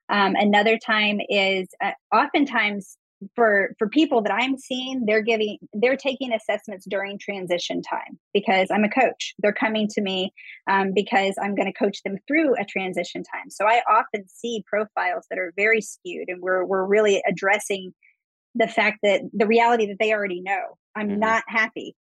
Um, 0.10 0.36
another 0.36 0.78
time 0.78 1.20
is 1.30 1.70
uh, 1.84 1.92
oftentimes 2.14 2.98
for 3.36 3.76
for 3.78 3.88
people 3.88 4.22
that 4.24 4.34
I'm 4.34 4.58
seeing, 4.58 5.06
they're 5.06 5.22
giving 5.22 5.58
they're 5.74 5.98
taking 5.98 6.34
assessments 6.34 6.86
during 6.90 7.20
transition 7.20 7.82
time 7.82 8.20
because 8.34 8.70
I'm 8.72 8.84
a 8.84 8.90
coach. 8.90 9.34
They're 9.40 9.54
coming 9.54 9.88
to 9.90 10.02
me 10.02 10.34
um, 10.70 10.92
because 10.94 11.36
I'm 11.42 11.56
going 11.56 11.72
to 11.72 11.78
coach 11.78 12.02
them 12.04 12.18
through 12.28 12.56
a 12.60 12.66
transition 12.66 13.24
time. 13.24 13.50
So 13.50 13.66
I 13.66 13.82
often 13.90 14.28
see 14.28 14.64
profiles 14.68 15.26
that 15.30 15.40
are 15.40 15.54
very 15.56 15.82
skewed, 15.82 16.30
and 16.30 16.42
we're 16.42 16.66
we're 16.66 16.86
really 16.86 17.22
addressing 17.28 17.94
the 18.56 18.68
fact 18.68 19.00
that 19.04 19.22
the 19.32 19.48
reality 19.48 19.88
that 19.88 19.98
they 20.00 20.14
already 20.14 20.42
know. 20.42 20.78
I'm 20.96 21.10
mm-hmm. 21.10 21.20
not 21.20 21.44
happy 21.48 21.96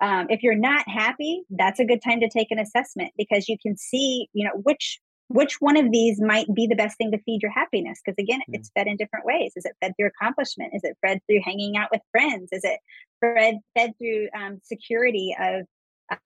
um, 0.00 0.26
if 0.30 0.42
you're 0.42 0.54
not 0.54 0.88
happy 0.88 1.42
that's 1.50 1.80
a 1.80 1.84
good 1.84 2.00
time 2.02 2.20
to 2.20 2.28
take 2.28 2.50
an 2.50 2.58
assessment 2.58 3.12
because 3.16 3.48
you 3.48 3.56
can 3.62 3.76
see 3.76 4.28
you 4.32 4.44
know 4.44 4.60
which 4.62 5.00
which 5.30 5.58
one 5.60 5.76
of 5.76 5.92
these 5.92 6.20
might 6.20 6.52
be 6.52 6.66
the 6.66 6.74
best 6.74 6.98
thing 6.98 7.12
to 7.12 7.22
feed 7.22 7.40
your 7.40 7.52
happiness. 7.52 8.00
Because 8.04 8.20
again 8.20 8.40
mm-hmm. 8.40 8.56
it's 8.56 8.70
fed 8.76 8.88
in 8.88 8.96
different 8.96 9.24
ways. 9.24 9.52
Is 9.54 9.64
it 9.64 9.76
fed 9.80 9.92
through 9.96 10.08
accomplishment? 10.08 10.72
Is 10.74 10.82
it 10.82 10.98
fed 11.06 11.20
through 11.26 11.40
hanging 11.44 11.76
out 11.76 11.88
with 11.92 12.00
friends? 12.10 12.48
Is 12.50 12.64
it 12.64 12.80
fed 13.20 13.58
fed 13.76 13.92
through 13.98 14.28
um, 14.36 14.60
security 14.64 15.34
of 15.40 15.66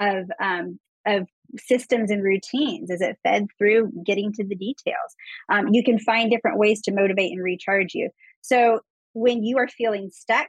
of 0.01 0.31
um, 0.41 0.81
of 1.07 1.29
systems 1.59 2.11
and 2.11 2.25
routines? 2.25 2.89
Is 2.89 3.03
it 3.03 3.19
fed 3.23 3.47
through 3.59 3.93
getting 4.07 4.33
to 4.33 4.45
the 4.45 4.57
details? 4.57 5.15
Um, 5.51 5.69
you 5.69 5.85
can 5.85 5.99
find 5.99 6.31
different 6.31 6.59
ways 6.59 6.81
to 6.83 6.93
motivate 6.93 7.33
and 7.33 7.45
recharge 7.45 7.95
you. 7.95 8.09
So 8.41 8.81
when 9.13 9.45
you 9.45 9.59
are 9.59 9.69
feeling 9.69 10.09
stuck 10.13 10.49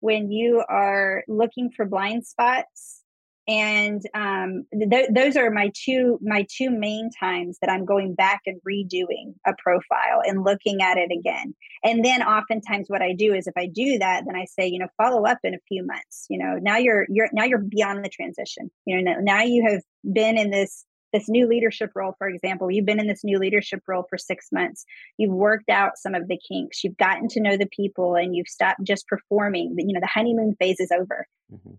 when 0.00 0.30
you 0.30 0.64
are 0.68 1.22
looking 1.28 1.70
for 1.70 1.84
blind 1.84 2.26
spots 2.26 3.00
and 3.48 4.02
um, 4.14 4.64
th- 4.72 5.10
those 5.12 5.36
are 5.36 5.50
my 5.50 5.72
two 5.74 6.18
my 6.22 6.46
two 6.56 6.70
main 6.70 7.10
times 7.18 7.58
that 7.60 7.70
i'm 7.70 7.84
going 7.84 8.14
back 8.14 8.40
and 8.46 8.60
redoing 8.68 9.34
a 9.46 9.52
profile 9.58 10.22
and 10.24 10.44
looking 10.44 10.82
at 10.82 10.98
it 10.98 11.10
again. 11.10 11.54
And 11.82 12.04
then 12.04 12.22
oftentimes 12.22 12.86
what 12.88 13.02
i 13.02 13.12
do 13.12 13.34
is 13.34 13.46
if 13.46 13.54
i 13.56 13.66
do 13.66 13.98
that 13.98 14.24
then 14.26 14.36
i 14.36 14.44
say 14.44 14.68
you 14.68 14.78
know 14.78 14.88
follow 14.96 15.24
up 15.24 15.38
in 15.42 15.54
a 15.54 15.60
few 15.68 15.84
months 15.84 16.26
you 16.28 16.38
know 16.38 16.58
now 16.60 16.76
you're 16.76 17.06
you're 17.08 17.28
now 17.32 17.44
you're 17.44 17.58
beyond 17.58 18.04
the 18.04 18.08
transition. 18.08 18.70
You 18.84 19.02
know 19.02 19.14
now 19.20 19.42
you 19.42 19.66
have 19.68 19.82
been 20.12 20.38
in 20.38 20.50
this 20.50 20.84
this 21.12 21.28
new 21.28 21.46
leadership 21.46 21.90
role 21.94 22.14
for 22.18 22.28
example 22.28 22.70
you've 22.70 22.86
been 22.86 23.00
in 23.00 23.06
this 23.06 23.24
new 23.24 23.38
leadership 23.38 23.82
role 23.86 24.06
for 24.08 24.18
six 24.18 24.48
months. 24.52 24.84
You've 25.18 25.34
worked 25.34 25.68
out 25.68 25.92
some 25.96 26.14
of 26.14 26.28
the 26.28 26.38
kinks. 26.48 26.84
You've 26.84 26.96
gotten 26.96 27.28
to 27.28 27.40
know 27.40 27.56
the 27.56 27.68
people 27.74 28.14
and 28.14 28.34
you've 28.34 28.48
stopped 28.48 28.84
just 28.84 29.06
performing. 29.06 29.74
You 29.78 29.94
know 29.94 30.00
the 30.00 30.06
honeymoon 30.06 30.56
phase 30.58 30.80
is 30.80 30.90
over. 30.90 31.26
Mm-hmm. 31.52 31.74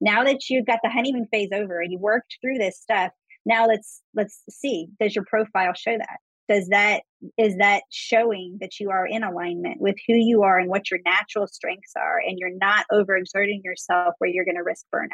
Now 0.00 0.24
that 0.24 0.48
you've 0.48 0.66
got 0.66 0.80
the 0.82 0.90
honeymoon 0.90 1.26
phase 1.30 1.50
over 1.52 1.80
and 1.80 1.92
you 1.92 1.98
worked 1.98 2.38
through 2.40 2.58
this 2.58 2.80
stuff 2.80 3.12
now 3.46 3.66
let's 3.66 4.02
let's 4.14 4.42
see 4.50 4.88
does 5.00 5.14
your 5.14 5.24
profile 5.24 5.72
show 5.74 5.96
that? 5.96 6.18
Does 6.48 6.68
that 6.68 7.02
is 7.38 7.56
that 7.56 7.82
showing 7.90 8.58
that 8.60 8.80
you 8.80 8.90
are 8.90 9.06
in 9.06 9.22
alignment 9.22 9.80
with 9.80 9.96
who 10.06 10.14
you 10.14 10.42
are 10.42 10.58
and 10.58 10.68
what 10.68 10.90
your 10.90 11.00
natural 11.04 11.46
strengths 11.46 11.92
are 11.96 12.18
and 12.18 12.38
you're 12.38 12.56
not 12.56 12.86
overexerting 12.92 13.62
yourself 13.64 14.14
where 14.18 14.30
you're 14.30 14.44
going 14.44 14.56
to 14.56 14.62
risk 14.62 14.84
burnout 14.94 15.08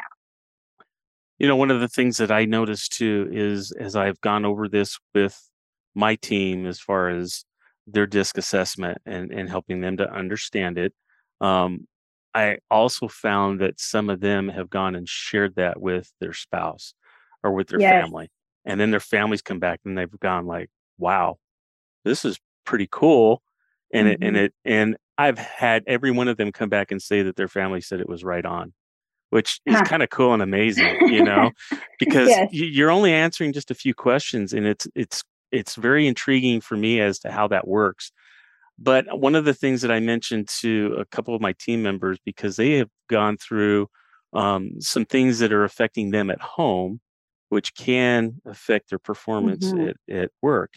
you 1.39 1.47
know 1.47 1.55
one 1.55 1.71
of 1.71 1.79
the 1.79 1.87
things 1.87 2.17
that 2.17 2.31
i 2.31 2.45
noticed 2.45 2.93
too 2.93 3.27
is 3.31 3.71
as 3.71 3.95
i've 3.95 4.19
gone 4.21 4.45
over 4.45 4.67
this 4.67 4.97
with 5.13 5.49
my 5.95 6.15
team 6.15 6.65
as 6.65 6.79
far 6.79 7.09
as 7.09 7.43
their 7.87 8.05
disc 8.05 8.37
assessment 8.37 8.97
and, 9.05 9.31
and 9.31 9.49
helping 9.49 9.81
them 9.81 9.97
to 9.97 10.11
understand 10.11 10.77
it 10.77 10.93
um, 11.39 11.87
I 12.37 12.59
also 12.69 13.07
found 13.07 13.61
that 13.61 13.79
some 13.79 14.11
of 14.11 14.19
them 14.19 14.49
have 14.49 14.69
gone 14.69 14.95
and 14.95 15.09
shared 15.09 15.55
that 15.55 15.81
with 15.81 16.11
their 16.19 16.33
spouse 16.33 16.93
or 17.43 17.51
with 17.51 17.69
their 17.69 17.79
yes. 17.79 18.03
family. 18.03 18.29
And 18.63 18.79
then 18.79 18.91
their 18.91 18.99
families 18.99 19.41
come 19.41 19.59
back 19.59 19.79
and 19.85 19.97
they've 19.97 20.19
gone 20.19 20.45
like, 20.45 20.69
wow, 20.99 21.37
this 22.05 22.25
is 22.25 22.37
pretty 22.63 22.87
cool. 22.91 23.41
And 23.91 24.07
mm-hmm. 24.07 24.21
it 24.21 24.27
and 24.27 24.35
mm-hmm. 24.35 24.45
it 24.45 24.53
and 24.65 24.97
I've 25.17 25.39
had 25.39 25.83
every 25.87 26.11
one 26.11 26.27
of 26.27 26.37
them 26.37 26.51
come 26.51 26.69
back 26.69 26.91
and 26.91 27.01
say 27.01 27.23
that 27.23 27.37
their 27.37 27.47
family 27.47 27.81
said 27.81 28.01
it 28.01 28.09
was 28.09 28.23
right 28.23 28.45
on, 28.45 28.73
which 29.29 29.59
is 29.65 29.75
huh. 29.75 29.83
kind 29.83 30.03
of 30.03 30.09
cool 30.09 30.33
and 30.33 30.41
amazing, 30.41 31.07
you 31.07 31.23
know, 31.23 31.51
because 31.99 32.29
yes. 32.29 32.49
you're 32.51 32.91
only 32.91 33.13
answering 33.13 33.53
just 33.53 33.71
a 33.71 33.75
few 33.75 33.93
questions 33.93 34.53
and 34.53 34.65
it's 34.65 34.87
it's 34.95 35.23
it's 35.51 35.75
very 35.75 36.07
intriguing 36.07 36.59
for 36.61 36.75
me 36.75 36.99
as 36.99 37.19
to 37.19 37.31
how 37.31 37.47
that 37.47 37.67
works 37.67 38.11
but 38.79 39.19
one 39.19 39.35
of 39.35 39.45
the 39.45 39.53
things 39.53 39.81
that 39.81 39.91
I 39.91 39.99
mentioned 39.99 40.47
to 40.59 40.95
a 40.99 41.05
couple 41.05 41.33
of 41.33 41.41
my 41.41 41.53
team 41.53 41.81
members, 41.81 42.19
because 42.23 42.57
they 42.57 42.73
have 42.73 42.89
gone 43.09 43.37
through 43.37 43.87
um, 44.33 44.79
some 44.79 45.05
things 45.05 45.39
that 45.39 45.51
are 45.51 45.63
affecting 45.63 46.11
them 46.11 46.29
at 46.29 46.41
home, 46.41 46.99
which 47.49 47.73
can 47.75 48.39
affect 48.45 48.89
their 48.89 48.99
performance 48.99 49.71
mm-hmm. 49.71 49.89
at, 49.89 50.15
at 50.15 50.31
work, 50.41 50.73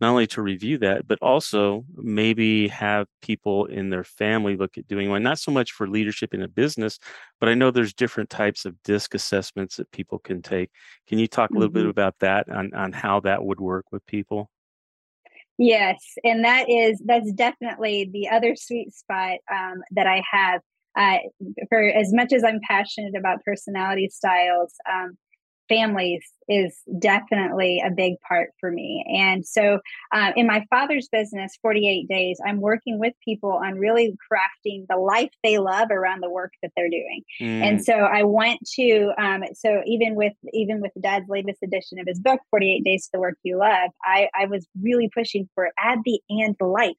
not 0.00 0.10
only 0.10 0.26
to 0.28 0.42
review 0.42 0.78
that, 0.78 1.06
but 1.06 1.18
also 1.20 1.84
maybe 1.96 2.68
have 2.68 3.06
people 3.22 3.66
in 3.66 3.90
their 3.90 4.04
family 4.04 4.56
look 4.56 4.78
at 4.78 4.86
doing 4.86 5.10
one, 5.10 5.22
not 5.22 5.38
so 5.38 5.50
much 5.50 5.72
for 5.72 5.88
leadership 5.88 6.34
in 6.34 6.42
a 6.42 6.48
business, 6.48 6.98
but 7.40 7.48
I 7.48 7.54
know 7.54 7.70
there's 7.70 7.94
different 7.94 8.30
types 8.30 8.64
of 8.64 8.80
disc 8.82 9.14
assessments 9.14 9.76
that 9.76 9.90
people 9.90 10.18
can 10.18 10.42
take. 10.42 10.70
Can 11.08 11.18
you 11.18 11.26
talk 11.26 11.50
a 11.50 11.54
little 11.54 11.68
mm-hmm. 11.68 11.78
bit 11.78 11.86
about 11.86 12.14
that 12.20 12.48
on, 12.48 12.72
on 12.74 12.92
how 12.92 13.20
that 13.20 13.44
would 13.44 13.60
work 13.60 13.86
with 13.90 14.06
people? 14.06 14.50
Yes, 15.58 15.96
and 16.22 16.44
that 16.44 16.70
is 16.70 17.02
that's 17.04 17.32
definitely 17.32 18.08
the 18.12 18.28
other 18.28 18.54
sweet 18.54 18.94
spot 18.94 19.38
um, 19.52 19.82
that 19.90 20.06
I 20.06 20.22
have. 20.30 20.60
Uh, 20.96 21.18
for 21.68 21.80
as 21.80 22.12
much 22.12 22.32
as 22.32 22.42
I'm 22.44 22.60
passionate 22.66 23.14
about 23.16 23.44
personality 23.44 24.08
styles, 24.08 24.74
um, 24.90 25.18
families 25.68 26.24
is 26.48 26.76
definitely 26.98 27.82
a 27.84 27.90
big 27.90 28.14
part 28.26 28.50
for 28.58 28.70
me. 28.70 29.04
And 29.08 29.46
so, 29.46 29.80
uh, 30.12 30.32
in 30.36 30.46
my 30.46 30.64
father's 30.70 31.08
business, 31.10 31.58
48 31.60 32.08
Days, 32.08 32.40
I'm 32.44 32.60
working 32.60 32.98
with 32.98 33.12
people 33.24 33.52
on 33.52 33.78
really 33.78 34.16
crafting 34.32 34.86
the 34.88 34.96
life 34.96 35.30
they 35.42 35.58
love 35.58 35.88
around 35.90 36.22
the 36.22 36.30
work 36.30 36.52
that 36.62 36.72
they're 36.76 36.88
doing. 36.88 37.22
Mm. 37.40 37.62
And 37.62 37.84
so, 37.84 37.92
I 37.92 38.22
went 38.22 38.60
to 38.76 39.12
um, 39.18 39.42
so 39.54 39.82
even 39.86 40.14
with 40.14 40.34
even 40.52 40.80
with 40.80 40.92
Dad's 41.00 41.28
latest 41.28 41.58
edition 41.62 41.98
of 41.98 42.06
his 42.06 42.18
book, 42.18 42.40
48 42.50 42.84
Days 42.84 43.04
to 43.04 43.10
the 43.14 43.20
Work 43.20 43.36
You 43.42 43.58
Love, 43.58 43.90
I, 44.04 44.28
I 44.34 44.46
was 44.46 44.66
really 44.80 45.10
pushing 45.14 45.48
for 45.54 45.70
add 45.78 45.98
the 46.04 46.20
and 46.30 46.56
life 46.60 46.96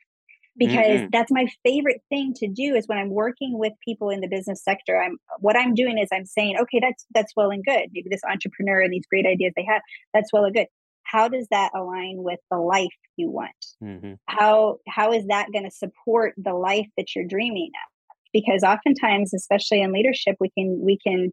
because 0.58 1.02
mm-hmm. 1.02 1.08
that's 1.12 1.32
my 1.32 1.48
favorite 1.64 2.02
thing 2.10 2.34
to 2.36 2.48
do 2.48 2.76
is 2.76 2.88
when 2.88 2.98
i'm 2.98 3.10
working 3.10 3.58
with 3.58 3.74
people 3.84 4.10
in 4.10 4.22
the 4.22 4.28
business 4.28 4.64
sector 4.64 5.02
i'm 5.02 5.18
what 5.40 5.58
i'm 5.58 5.74
doing 5.74 5.98
is 5.98 6.10
i'm 6.14 6.26
saying 6.26 6.56
okay 6.60 6.80
that's 6.80 7.06
that's 7.14 7.34
well 7.36 7.50
and 7.50 7.64
good 7.66 7.88
maybe 7.94 8.08
this 8.10 8.24
entrepreneur 8.30 8.82
and 8.82 8.94
these 8.94 9.06
great 9.10 9.26
ideas 9.26 9.54
they 9.56 9.66
have 9.68 9.82
that's 10.14 10.32
well 10.34 10.46
and 10.46 10.56
good 10.56 10.68
how 11.04 11.28
does 11.28 11.48
that 11.50 11.72
align 11.76 12.16
with 12.18 12.40
the 12.52 12.58
life 12.58 12.88
you 13.16 13.30
want 13.30 13.66
mm-hmm. 13.84 14.14
how 14.28 14.78
how 14.88 15.12
is 15.12 15.26
that 15.28 15.48
going 15.52 15.66
to 15.66 15.72
support 15.72 16.34
the 16.38 16.54
life 16.54 16.88
that 16.98 17.16
you're 17.16 17.26
dreaming 17.26 17.72
of 17.74 18.16
because 18.34 18.64
oftentimes 18.64 19.34
especially 19.34 19.82
in 19.82 19.92
leadership 19.92 20.36
we 20.40 20.50
can 20.58 20.80
we 20.84 20.98
can 21.06 21.32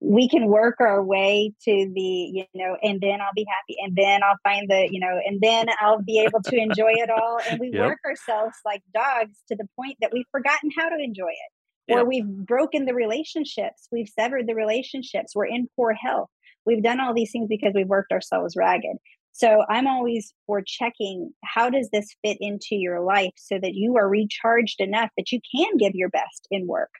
we 0.00 0.28
can 0.28 0.46
work 0.46 0.76
our 0.80 1.02
way 1.02 1.52
to 1.62 1.92
the 1.94 2.00
you 2.00 2.44
know 2.54 2.76
and 2.82 3.00
then 3.00 3.20
i'll 3.20 3.34
be 3.34 3.46
happy 3.48 3.76
and 3.82 3.94
then 3.96 4.22
i'll 4.22 4.38
find 4.42 4.70
the 4.70 4.88
you 4.90 4.98
know 4.98 5.20
and 5.26 5.40
then 5.40 5.66
i'll 5.80 6.00
be 6.00 6.18
able 6.20 6.40
to 6.42 6.56
enjoy 6.56 6.90
it 6.92 7.10
all. 7.10 7.38
And 7.48 7.60
we 7.60 7.70
yep. 7.74 7.86
work 7.86 7.98
ourselves 8.06 8.56
like 8.64 8.82
dogs 8.94 9.36
to 9.48 9.56
the 9.56 9.66
point 9.76 9.96
that 10.00 10.10
we've 10.12 10.26
forgotten 10.32 10.70
how 10.76 10.88
to 10.88 10.96
enjoy 10.98 11.28
it 11.28 11.94
or 11.94 12.04
we've 12.04 12.26
broken 12.26 12.86
the 12.86 12.94
relationships 12.94 13.88
we've 13.92 14.08
severed 14.08 14.46
the 14.46 14.54
relationships 14.54 15.34
we're 15.34 15.46
in 15.46 15.68
poor 15.76 15.92
health. 15.92 16.30
We've 16.66 16.82
done 16.82 17.00
all 17.00 17.14
these 17.14 17.32
things 17.32 17.48
because 17.48 17.72
we've 17.74 17.88
worked 17.88 18.12
ourselves 18.12 18.54
ragged. 18.56 18.96
So 19.32 19.64
i'm 19.68 19.86
always 19.86 20.32
for 20.46 20.62
checking 20.66 21.32
how 21.44 21.68
does 21.68 21.90
this 21.92 22.14
fit 22.24 22.38
into 22.40 22.74
your 22.76 23.00
life 23.00 23.34
so 23.36 23.58
that 23.60 23.74
you 23.74 23.96
are 23.96 24.08
recharged 24.08 24.80
enough 24.80 25.10
that 25.18 25.30
you 25.30 25.40
can 25.54 25.76
give 25.76 25.94
your 25.94 26.08
best 26.08 26.46
in 26.50 26.66
work 26.66 26.90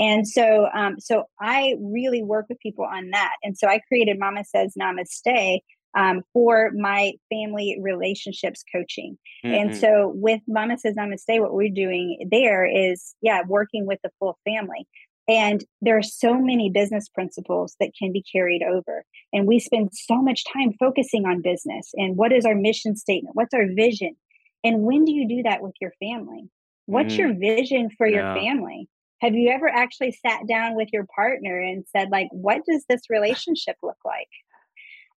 and 0.00 0.26
so, 0.26 0.66
um, 0.74 0.98
so 0.98 1.24
I 1.38 1.76
really 1.78 2.22
work 2.22 2.46
with 2.48 2.58
people 2.58 2.86
on 2.86 3.10
that. 3.10 3.32
And 3.44 3.56
so 3.56 3.68
I 3.68 3.80
created 3.86 4.18
Mama 4.18 4.44
Says 4.44 4.72
Namaste 4.80 5.58
um, 5.94 6.22
for 6.32 6.70
my 6.74 7.12
family 7.30 7.78
relationships 7.82 8.64
coaching. 8.74 9.18
Mm-hmm. 9.44 9.54
And 9.54 9.76
so 9.76 10.12
with 10.14 10.40
Mama 10.48 10.78
Says 10.78 10.96
Namaste, 10.96 11.40
what 11.40 11.52
we're 11.52 11.72
doing 11.72 12.26
there 12.30 12.64
is, 12.64 13.14
yeah, 13.20 13.42
working 13.46 13.86
with 13.86 13.98
the 14.02 14.10
full 14.18 14.38
family. 14.46 14.88
And 15.28 15.62
there 15.82 15.98
are 15.98 16.02
so 16.02 16.40
many 16.40 16.70
business 16.70 17.08
principles 17.08 17.76
that 17.78 17.92
can 17.96 18.10
be 18.10 18.24
carried 18.32 18.62
over. 18.62 19.04
And 19.34 19.46
we 19.46 19.58
spend 19.58 19.90
so 19.92 20.22
much 20.22 20.44
time 20.50 20.72
focusing 20.80 21.26
on 21.26 21.42
business 21.42 21.90
and 21.94 22.16
what 22.16 22.32
is 22.32 22.46
our 22.46 22.54
mission 22.54 22.96
statement? 22.96 23.36
What's 23.36 23.54
our 23.54 23.66
vision? 23.76 24.16
And 24.64 24.80
when 24.80 25.04
do 25.04 25.12
you 25.12 25.28
do 25.28 25.42
that 25.42 25.62
with 25.62 25.74
your 25.78 25.92
family? 26.00 26.48
What's 26.86 27.14
mm-hmm. 27.14 27.40
your 27.40 27.56
vision 27.56 27.90
for 27.96 28.06
yeah. 28.06 28.34
your 28.34 28.42
family? 28.42 28.88
Have 29.20 29.34
you 29.34 29.50
ever 29.50 29.68
actually 29.68 30.12
sat 30.12 30.46
down 30.48 30.74
with 30.74 30.88
your 30.92 31.06
partner 31.14 31.60
and 31.60 31.84
said 31.94 32.08
like 32.10 32.28
what 32.30 32.62
does 32.66 32.84
this 32.88 33.02
relationship 33.10 33.76
look 33.82 33.98
like? 34.04 34.28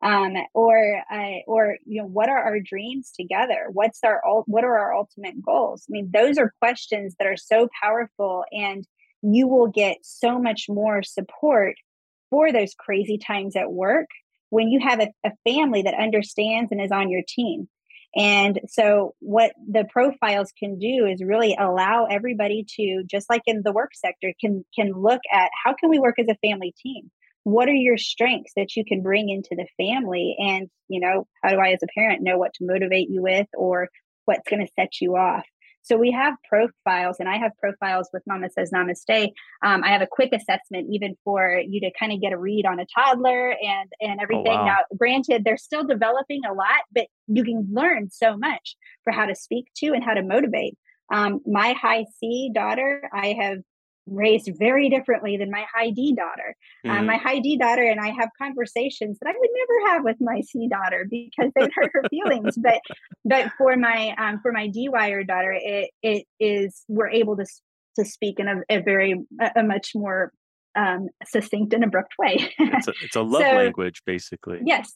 Um, 0.02 0.34
or 0.54 1.02
uh, 1.10 1.39
or 1.48 1.78
you 1.86 2.02
know 2.02 2.08
what 2.08 2.28
are 2.28 2.44
our 2.44 2.60
dreams 2.60 3.12
together? 3.18 3.68
What's 3.72 4.00
our 4.04 4.22
what 4.46 4.66
are 4.66 4.78
our 4.78 4.94
ultimate 4.94 5.42
goals? 5.42 5.86
I 5.89 5.92
mean 5.92 6.12
those 6.13 6.38
are 6.38 6.54
questions 6.60 7.16
that 7.20 7.28
are 7.28 7.38
so 7.38 7.70
powerful 7.82 8.44
and 8.52 8.86
you 9.22 9.48
will 9.48 9.68
get 9.68 9.98
so 10.02 10.38
much 10.38 10.66
more 10.68 11.02
support 11.02 11.76
for 12.30 12.52
those 12.52 12.74
crazy 12.74 13.18
times 13.18 13.56
at 13.56 13.72
work 13.72 14.08
when 14.50 14.68
you 14.68 14.80
have 14.82 15.00
a, 15.00 15.08
a 15.24 15.32
family 15.46 15.82
that 15.84 15.94
understands 15.94 16.72
and 16.72 16.82
is 16.82 16.92
on 16.92 17.10
your 17.10 17.24
team 17.26 17.70
and 18.15 18.60
so, 18.67 19.15
what 19.19 19.54
the 19.67 19.86
profiles 19.89 20.52
can 20.58 20.78
do 20.78 21.08
is 21.08 21.23
really 21.23 21.56
allow 21.60 22.06
everybody 22.06 22.65
to, 22.76 23.04
just 23.10 23.30
like 23.30 23.41
in 23.47 23.62
the 23.63 23.71
work 23.71 23.91
sector, 23.95 24.34
can 24.39 24.63
can 24.76 24.91
look 24.91 25.21
at 25.32 25.49
how 25.63 25.73
can 25.73 25.89
we 25.89 25.99
work 25.99 26.19
as 26.19 26.28
a 26.30 26.47
family 26.47 26.73
team. 26.78 27.10
What 27.43 27.67
are 27.67 27.73
your 27.73 27.97
strengths 27.97 28.54
that 28.56 28.76
you 28.76 28.86
can 28.86 29.02
bring 29.02 29.30
into 29.30 29.56
the 29.56 29.67
family, 29.84 30.36
and 30.39 30.69
you 30.88 30.99
know, 30.99 31.28
how 31.41 31.49
do 31.49 31.60
I, 31.60 31.71
as 31.71 31.84
a 31.84 31.88
parent, 31.99 32.21
know 32.21 32.38
what 32.38 32.54
to 32.56 32.65
motivate 32.65 33.10
you 33.10 33.23
with, 33.23 33.47
or 33.56 33.89
what's 34.26 34.47
going 34.47 34.65
to 34.65 34.71
set 34.80 35.02
you 35.02 35.15
off? 35.15 35.45
So 35.84 35.98
we 35.98 36.12
have 36.12 36.36
profiles, 36.48 37.17
and 37.19 37.30
I 37.30 37.38
have 37.38 37.52
profiles 37.60 38.10
with 38.13 38.24
Mama 38.26 38.50
Says 38.50 38.72
Namaste. 38.72 39.32
Um, 39.63 39.84
I 39.84 39.89
have 39.89 40.02
a 40.02 40.08
quick 40.10 40.32
assessment 40.34 40.88
even 40.89 41.15
for 41.24 41.62
you 41.67 41.82
to 41.82 41.91
kind 42.00 42.12
of 42.12 42.22
get 42.22 42.34
a 42.34 42.38
read 42.38 42.65
on 42.65 42.80
a 42.80 42.86
toddler 42.86 43.52
and 43.52 43.91
and 44.02 44.19
oh, 44.19 44.24
everything. 44.24 44.48
Oh, 44.48 44.63
wow. 44.63 44.65
Now, 44.65 44.98
granted, 44.98 45.43
they're 45.43 45.58
still 45.58 45.84
developing 45.84 46.41
a 46.50 46.53
lot, 46.53 46.82
but 46.93 47.08
you 47.28 47.43
can 47.43 47.68
learn 47.72 48.10
so 48.10 48.38
much 48.38 48.76
for 49.03 49.12
how 49.12 49.26
to 49.26 49.36
speak 49.36 49.68
to 49.78 49.88
and 49.88 50.03
how 50.03 50.14
to 50.14 50.24
motivate. 50.24 50.78
Um, 51.14 51.41
my 51.45 51.74
high 51.74 52.05
C 52.20 52.49
daughter, 52.53 53.10
I 53.14 53.36
have 53.39 53.60
raised 54.06 54.49
very 54.58 54.89
differently 54.89 55.38
than 55.38 55.49
my 55.49 55.66
high 55.74 55.89
D 55.89 56.14
daughter. 56.16 56.56
Mm-hmm. 56.86 56.97
Um, 56.97 57.06
my 57.06 57.18
high 57.18 57.39
D 57.39 57.58
daughter 57.58 57.84
and 57.84 57.99
I 57.99 58.10
have 58.10 58.30
conversations 58.38 59.18
that 59.20 59.30
I 59.30 59.34
would 59.38 59.49
never 59.54 59.93
have 59.93 60.04
with 60.04 60.18
my 60.20 60.41
C 60.41 60.68
daughter 60.68 61.08
because 61.10 61.51
they 61.56 61.70
hurt 61.76 61.91
her 61.93 62.04
feelings. 62.10 62.58
But 62.58 62.82
but 63.26 63.51
for 63.58 63.76
my 63.76 64.16
um, 64.18 64.39
for 64.41 64.51
my 64.51 64.68
D 64.68 64.89
wire 64.89 65.24
daughter, 65.24 65.56
it 65.58 65.91
it 66.01 66.26
is 66.39 66.84
we're 66.88 67.10
able 67.10 67.38
to 67.38 67.45
to 67.97 68.06
speak 68.06 68.39
in 68.39 68.47
a, 68.47 68.62
a 68.70 68.82
very 68.82 69.22
a, 69.39 69.51
a 69.58 69.64
much 69.64 69.91
more 69.95 70.32
um, 70.76 71.10
succinct 71.26 71.74
and 71.74 71.84
abrupt 71.84 72.14
way. 72.18 72.51
it's, 72.58 72.88
a, 72.88 72.93
it's 73.04 73.16
a 73.16 73.22
love 73.22 73.43
so, 73.43 73.56
language, 73.56 74.01
basically. 74.06 74.60
Yes. 74.66 74.93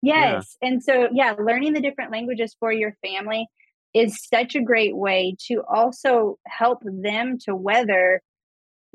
Yes. 0.00 0.56
Yeah. 0.62 0.68
And 0.68 0.82
so, 0.82 1.08
yeah, 1.12 1.34
learning 1.38 1.72
the 1.72 1.80
different 1.80 2.12
languages 2.12 2.54
for 2.60 2.72
your 2.72 2.96
family 3.04 3.48
is 3.94 4.24
such 4.32 4.54
a 4.54 4.62
great 4.62 4.96
way 4.96 5.34
to 5.48 5.62
also 5.68 6.38
help 6.46 6.78
them 6.84 7.38
to 7.46 7.54
weather 7.54 8.22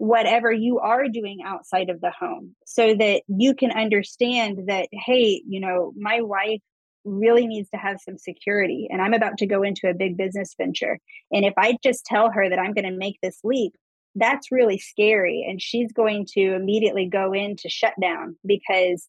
whatever 0.04 0.52
you 0.52 0.80
are 0.80 1.08
doing 1.08 1.38
outside 1.46 1.90
of 1.90 2.02
the 2.02 2.12
home 2.12 2.54
so 2.66 2.94
that 2.94 3.22
you 3.30 3.56
can 3.56 3.72
understand 3.72 4.60
that, 4.68 4.90
hey, 4.92 5.42
you 5.48 5.62
know, 5.62 5.94
my 5.96 6.20
wife 6.20 6.60
really 7.06 7.48
needs 7.48 7.70
to 7.70 7.78
have 7.78 8.02
some 8.04 8.18
security 8.18 8.90
and 8.92 9.02
I'm 9.02 9.14
about 9.14 9.38
to 9.38 9.48
go 9.48 9.64
into 9.64 9.88
a 9.88 9.94
big 9.94 10.18
business 10.18 10.56
venture. 10.58 11.00
And 11.32 11.46
if 11.46 11.54
I 11.58 11.78
just 11.82 12.04
tell 12.04 12.30
her 12.32 12.50
that 12.50 12.60
I'm 12.60 12.74
going 12.74 12.84
to 12.84 12.98
make 12.98 13.18
this 13.24 13.40
leap, 13.46 13.76
that's 14.16 14.52
really 14.52 14.78
scary. 14.78 15.46
And 15.50 15.62
she's 15.62 15.94
going 15.94 16.28
to 16.34 16.54
immediately 16.54 17.08
go 17.08 17.32
into 17.32 17.70
shutdown 17.70 18.36
because 18.46 19.08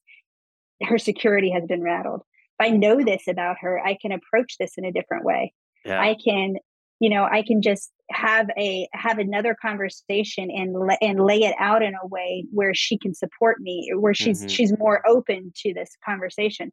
her 0.81 0.99
security 0.99 1.51
has 1.51 1.65
been 1.67 1.83
rattled. 1.83 2.23
If 2.61 2.69
I 2.69 2.71
know 2.71 3.03
this 3.03 3.27
about 3.29 3.57
her, 3.63 3.81
I 3.85 3.99
can 4.01 4.13
approach 4.13 4.59
this 4.61 4.75
in 4.79 4.85
a 4.85 4.93
different 4.93 5.25
way. 5.25 5.55
Yeah. 5.85 6.01
I 6.01 6.15
can, 6.25 6.55
you 7.01 7.11
know, 7.11 7.25
I 7.25 7.43
can 7.43 7.63
just 7.63 7.91
have 8.11 8.49
a 8.59 8.89
have 8.93 9.19
another 9.19 9.57
conversation 9.61 10.51
and 10.51 10.77
and 11.01 11.21
lay 11.21 11.41
it 11.43 11.55
out 11.59 11.83
in 11.83 11.95
a 11.95 12.07
way 12.07 12.45
where 12.51 12.75
she 12.75 12.99
can 12.99 13.15
support 13.15 13.61
me, 13.61 13.91
where 13.97 14.15
she's 14.15 14.41
mm-hmm. 14.41 14.49
she's 14.49 14.79
more 14.79 15.07
open 15.07 15.53
to 15.57 15.75
this 15.75 15.91
conversation. 16.05 16.73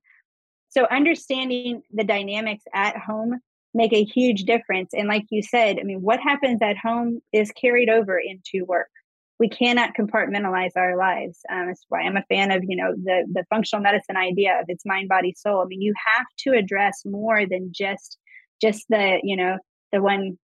So 0.70 0.86
understanding 0.90 1.82
the 1.92 2.04
dynamics 2.04 2.64
at 2.74 2.98
home 2.98 3.40
make 3.74 3.94
a 3.94 4.04
huge 4.04 4.44
difference. 4.44 4.94
And 4.94 5.08
like 5.08 5.26
you 5.30 5.42
said, 5.42 5.80
I 5.80 5.84
mean, 5.84 6.02
what 6.02 6.20
happens 6.20 6.60
at 6.62 6.78
home 6.78 7.22
is 7.32 7.52
carried 7.52 7.90
over 7.90 8.20
into 8.20 8.66
work. 8.66 8.90
We 9.40 9.50
cannot 9.50 9.96
compartmentalize 9.96 10.72
our 10.76 10.98
lives. 10.98 11.40
Um, 11.50 11.68
that's 11.68 11.86
why 11.90 12.02
I'm 12.02 12.18
a 12.18 12.24
fan 12.30 12.52
of, 12.52 12.64
you 12.68 12.76
know, 12.76 12.94
the 12.94 13.26
the 13.32 13.46
functional 13.50 13.82
medicine 13.82 14.18
idea 14.18 14.60
of 14.60 14.66
it's 14.68 14.86
mind, 14.86 15.10
body, 15.10 15.34
soul. 15.36 15.62
I 15.62 15.66
mean, 15.66 15.82
you 15.82 15.94
have 16.16 16.28
to 16.40 16.52
address 16.52 17.02
more 17.06 17.46
than 17.46 17.72
just 17.74 18.18
just 18.62 18.86
the, 18.90 19.20
you 19.24 19.36
know, 19.36 19.58
the 19.92 20.02
one 20.02 20.38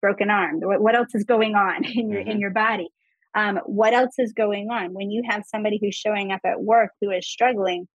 broken 0.00 0.30
arm. 0.30 0.60
What, 0.60 0.80
what 0.80 0.94
else 0.94 1.14
is 1.14 1.24
going 1.24 1.54
on 1.54 1.84
in 1.84 2.10
your 2.10 2.20
mm-hmm. 2.20 2.30
in 2.30 2.40
your 2.40 2.50
body? 2.50 2.88
Um, 3.36 3.58
what 3.66 3.94
else 3.94 4.14
is 4.18 4.32
going 4.32 4.68
on 4.70 4.94
when 4.94 5.10
you 5.10 5.22
have 5.28 5.42
somebody 5.46 5.78
who's 5.82 5.96
showing 5.96 6.30
up 6.30 6.40
at 6.44 6.62
work 6.62 6.90
who 7.00 7.10
is 7.10 7.28
struggling? 7.28 7.88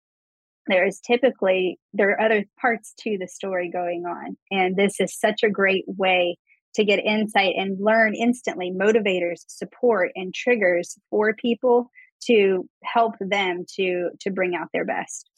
there 0.67 0.85
is 0.85 0.99
typically 0.99 1.79
there 1.93 2.11
are 2.11 2.21
other 2.21 2.45
parts 2.59 2.93
to 2.99 3.17
the 3.19 3.27
story 3.27 3.69
going 3.71 4.05
on 4.05 4.37
and 4.51 4.75
this 4.75 4.99
is 4.99 5.17
such 5.17 5.43
a 5.43 5.49
great 5.49 5.85
way 5.87 6.37
to 6.75 6.83
get 6.83 6.99
insight 6.99 7.53
and 7.57 7.77
learn 7.79 8.13
instantly 8.13 8.71
motivators 8.71 9.43
support 9.47 10.11
and 10.15 10.33
triggers 10.33 10.97
for 11.09 11.33
people 11.33 11.89
to 12.21 12.67
help 12.83 13.13
them 13.19 13.65
to 13.75 14.09
to 14.19 14.29
bring 14.29 14.55
out 14.55 14.67
their 14.73 14.85
best 14.85 15.29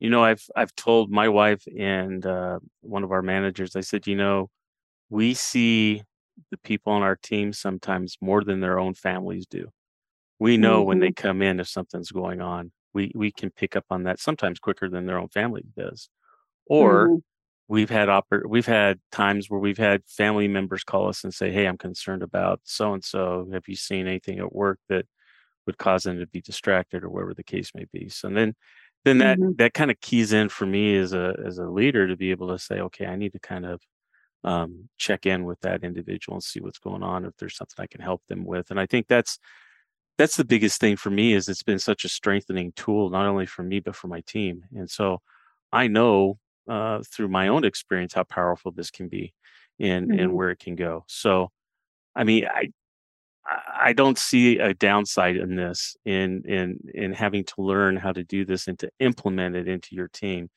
you 0.00 0.08
know 0.08 0.24
i've 0.24 0.44
i've 0.56 0.74
told 0.76 1.10
my 1.10 1.28
wife 1.28 1.64
and 1.78 2.24
uh, 2.24 2.58
one 2.80 3.04
of 3.04 3.12
our 3.12 3.22
managers 3.22 3.76
i 3.76 3.80
said 3.80 4.06
you 4.06 4.16
know 4.16 4.48
we 5.10 5.34
see 5.34 6.02
the 6.50 6.58
people 6.58 6.92
on 6.92 7.02
our 7.02 7.16
team 7.16 7.52
sometimes 7.52 8.16
more 8.20 8.42
than 8.42 8.60
their 8.60 8.78
own 8.78 8.94
families 8.94 9.46
do 9.46 9.68
we 10.38 10.56
know 10.56 10.80
mm-hmm. 10.80 10.88
when 10.88 11.00
they 11.00 11.08
mm-hmm. 11.08 11.26
come 11.28 11.42
in 11.42 11.60
if 11.60 11.68
something's 11.68 12.10
going 12.10 12.40
on 12.40 12.72
we 12.92 13.10
we 13.14 13.30
can 13.30 13.50
pick 13.50 13.76
up 13.76 13.84
on 13.90 14.04
that 14.04 14.18
sometimes 14.18 14.58
quicker 14.58 14.88
than 14.88 15.06
their 15.06 15.18
own 15.18 15.28
family 15.28 15.64
does 15.76 16.08
or 16.66 17.08
mm-hmm. 17.08 17.16
we've 17.68 17.90
had 17.90 18.08
oper- 18.08 18.46
we've 18.46 18.66
had 18.66 18.98
times 19.12 19.48
where 19.48 19.60
we've 19.60 19.78
had 19.78 20.02
family 20.06 20.48
members 20.48 20.84
call 20.84 21.08
us 21.08 21.24
and 21.24 21.34
say 21.34 21.50
hey 21.50 21.66
i'm 21.66 21.78
concerned 21.78 22.22
about 22.22 22.60
so 22.64 22.94
and 22.94 23.04
so 23.04 23.48
have 23.52 23.64
you 23.68 23.76
seen 23.76 24.06
anything 24.06 24.38
at 24.38 24.54
work 24.54 24.78
that 24.88 25.06
would 25.66 25.78
cause 25.78 26.02
them 26.02 26.18
to 26.18 26.26
be 26.26 26.40
distracted 26.40 27.04
or 27.04 27.10
whatever 27.10 27.34
the 27.34 27.44
case 27.44 27.70
may 27.74 27.86
be 27.92 28.08
so 28.08 28.28
then 28.28 28.54
then 29.04 29.18
that 29.18 29.38
mm-hmm. 29.38 29.52
that 29.56 29.74
kind 29.74 29.90
of 29.90 30.00
keys 30.00 30.32
in 30.32 30.48
for 30.48 30.66
me 30.66 30.96
as 30.96 31.12
a 31.12 31.34
as 31.44 31.58
a 31.58 31.66
leader 31.66 32.08
to 32.08 32.16
be 32.16 32.30
able 32.30 32.48
to 32.48 32.58
say 32.58 32.80
okay 32.80 33.06
i 33.06 33.16
need 33.16 33.32
to 33.32 33.40
kind 33.40 33.66
of 33.66 33.80
um, 34.44 34.88
check 34.98 35.26
in 35.26 35.44
with 35.44 35.58
that 35.60 35.82
individual 35.82 36.36
and 36.36 36.44
see 36.44 36.60
what's 36.60 36.78
going 36.78 37.02
on 37.02 37.24
if 37.24 37.34
there's 37.38 37.56
something 37.56 37.82
i 37.82 37.86
can 37.86 38.00
help 38.00 38.22
them 38.28 38.44
with 38.44 38.70
and 38.70 38.78
i 38.78 38.86
think 38.86 39.06
that's 39.08 39.38
that's 40.16 40.36
the 40.36 40.44
biggest 40.44 40.80
thing 40.80 40.96
for 40.96 41.10
me 41.10 41.32
is 41.32 41.48
it's 41.48 41.62
been 41.62 41.78
such 41.78 42.04
a 42.04 42.08
strengthening 42.08 42.72
tool 42.76 43.10
not 43.10 43.26
only 43.26 43.46
for 43.46 43.62
me 43.62 43.80
but 43.80 43.96
for 43.96 44.08
my 44.08 44.20
team 44.22 44.62
and 44.76 44.90
so 44.90 45.20
i 45.72 45.86
know 45.86 46.38
uh, 46.66 47.02
through 47.12 47.28
my 47.28 47.48
own 47.48 47.62
experience 47.64 48.14
how 48.14 48.24
powerful 48.24 48.72
this 48.72 48.90
can 48.90 49.08
be 49.08 49.34
and 49.80 50.10
mm-hmm. 50.10 50.20
and 50.20 50.32
where 50.32 50.50
it 50.50 50.58
can 50.58 50.74
go 50.74 51.04
so 51.08 51.50
i 52.14 52.24
mean 52.24 52.46
i 52.46 52.70
i 53.78 53.92
don't 53.92 54.18
see 54.18 54.58
a 54.58 54.72
downside 54.72 55.36
in 55.36 55.56
this 55.56 55.96
in 56.04 56.42
in 56.46 56.78
in 56.94 57.12
having 57.12 57.44
to 57.44 57.54
learn 57.58 57.96
how 57.96 58.12
to 58.12 58.24
do 58.24 58.44
this 58.44 58.66
and 58.68 58.78
to 58.78 58.90
implement 58.98 59.56
it 59.56 59.68
into 59.68 59.94
your 59.94 60.08
team 60.08 60.48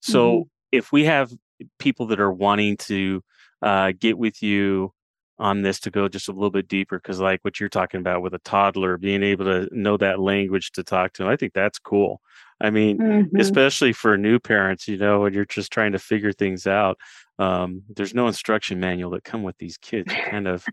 so 0.00 0.32
mm-hmm. 0.32 0.48
if 0.72 0.90
we 0.90 1.04
have 1.04 1.32
people 1.78 2.06
that 2.06 2.20
are 2.20 2.32
wanting 2.32 2.76
to 2.76 3.22
uh, 3.62 3.92
get 3.98 4.18
with 4.18 4.42
you 4.42 4.92
on 5.38 5.62
this 5.62 5.80
to 5.80 5.90
go 5.90 6.08
just 6.08 6.28
a 6.28 6.32
little 6.32 6.50
bit 6.50 6.68
deeper 6.68 6.98
because 6.98 7.18
like 7.18 7.40
what 7.42 7.58
you're 7.58 7.68
talking 7.68 8.00
about 8.00 8.22
with 8.22 8.34
a 8.34 8.38
toddler 8.40 8.96
being 8.96 9.22
able 9.22 9.44
to 9.44 9.68
know 9.72 9.96
that 9.96 10.20
language 10.20 10.70
to 10.70 10.84
talk 10.84 11.12
to 11.12 11.22
them 11.22 11.32
i 11.32 11.36
think 11.36 11.52
that's 11.52 11.78
cool 11.78 12.20
i 12.60 12.70
mean 12.70 12.98
mm-hmm. 12.98 13.40
especially 13.40 13.92
for 13.92 14.16
new 14.16 14.38
parents 14.38 14.86
you 14.86 14.96
know 14.96 15.20
when 15.20 15.32
you're 15.32 15.44
just 15.44 15.72
trying 15.72 15.92
to 15.92 15.98
figure 15.98 16.32
things 16.32 16.66
out 16.66 16.98
um, 17.36 17.82
there's 17.96 18.14
no 18.14 18.28
instruction 18.28 18.78
manual 18.78 19.10
that 19.10 19.24
come 19.24 19.42
with 19.42 19.58
these 19.58 19.76
kids 19.76 20.12
you 20.12 20.22
kind 20.22 20.46
of 20.46 20.64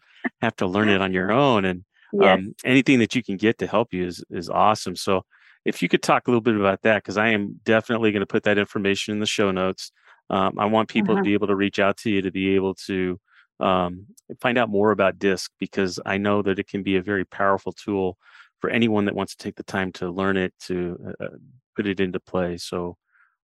have 0.41 0.55
to 0.55 0.67
learn 0.67 0.89
it 0.89 1.01
on 1.01 1.11
your 1.11 1.31
own 1.31 1.65
and 1.65 1.83
yes. 2.13 2.37
um, 2.37 2.53
anything 2.63 2.99
that 2.99 3.15
you 3.15 3.23
can 3.23 3.37
get 3.37 3.57
to 3.57 3.65
help 3.65 3.93
you 3.93 4.05
is 4.05 4.23
is 4.29 4.47
awesome 4.47 4.95
so 4.95 5.23
if 5.65 5.81
you 5.81 5.89
could 5.89 6.03
talk 6.03 6.27
a 6.27 6.29
little 6.29 6.41
bit 6.41 6.55
about 6.55 6.83
that 6.83 6.97
because 6.97 7.17
i 7.17 7.29
am 7.29 7.59
definitely 7.63 8.11
going 8.11 8.19
to 8.19 8.27
put 8.27 8.43
that 8.43 8.59
information 8.59 9.11
in 9.11 9.19
the 9.19 9.25
show 9.25 9.49
notes 9.49 9.91
um, 10.29 10.57
i 10.59 10.65
want 10.65 10.89
people 10.89 11.13
uh-huh. 11.13 11.21
to 11.21 11.25
be 11.25 11.33
able 11.33 11.47
to 11.47 11.55
reach 11.55 11.79
out 11.79 11.97
to 11.97 12.09
you 12.09 12.21
to 12.21 12.31
be 12.31 12.55
able 12.55 12.73
to 12.75 13.19
um, 13.61 14.07
find 14.39 14.57
out 14.57 14.69
more 14.69 14.91
about 14.91 15.19
DISC 15.19 15.51
because 15.59 15.99
I 16.05 16.17
know 16.17 16.41
that 16.41 16.59
it 16.59 16.67
can 16.67 16.83
be 16.83 16.97
a 16.97 17.01
very 17.01 17.25
powerful 17.25 17.71
tool 17.71 18.17
for 18.59 18.69
anyone 18.69 19.05
that 19.05 19.15
wants 19.15 19.35
to 19.35 19.43
take 19.43 19.55
the 19.55 19.63
time 19.63 19.91
to 19.93 20.09
learn 20.09 20.37
it 20.37 20.53
to 20.61 20.97
uh, 21.07 21.25
uh 21.25 21.29
put 21.75 21.87
it 21.87 21.99
into 21.99 22.19
play. 22.19 22.57
So, 22.57 22.97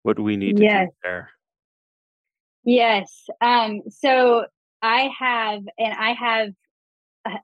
what 0.03 0.17
do 0.17 0.23
we 0.23 0.35
need 0.35 0.57
to 0.57 0.63
yes. 0.63 0.87
do 0.87 0.95
there? 1.03 1.29
Yes. 2.63 3.25
Um, 3.41 3.81
so 3.89 4.45
I 4.81 5.09
have, 5.17 5.61
and 5.77 5.93
I 5.93 6.11
have 6.13 6.49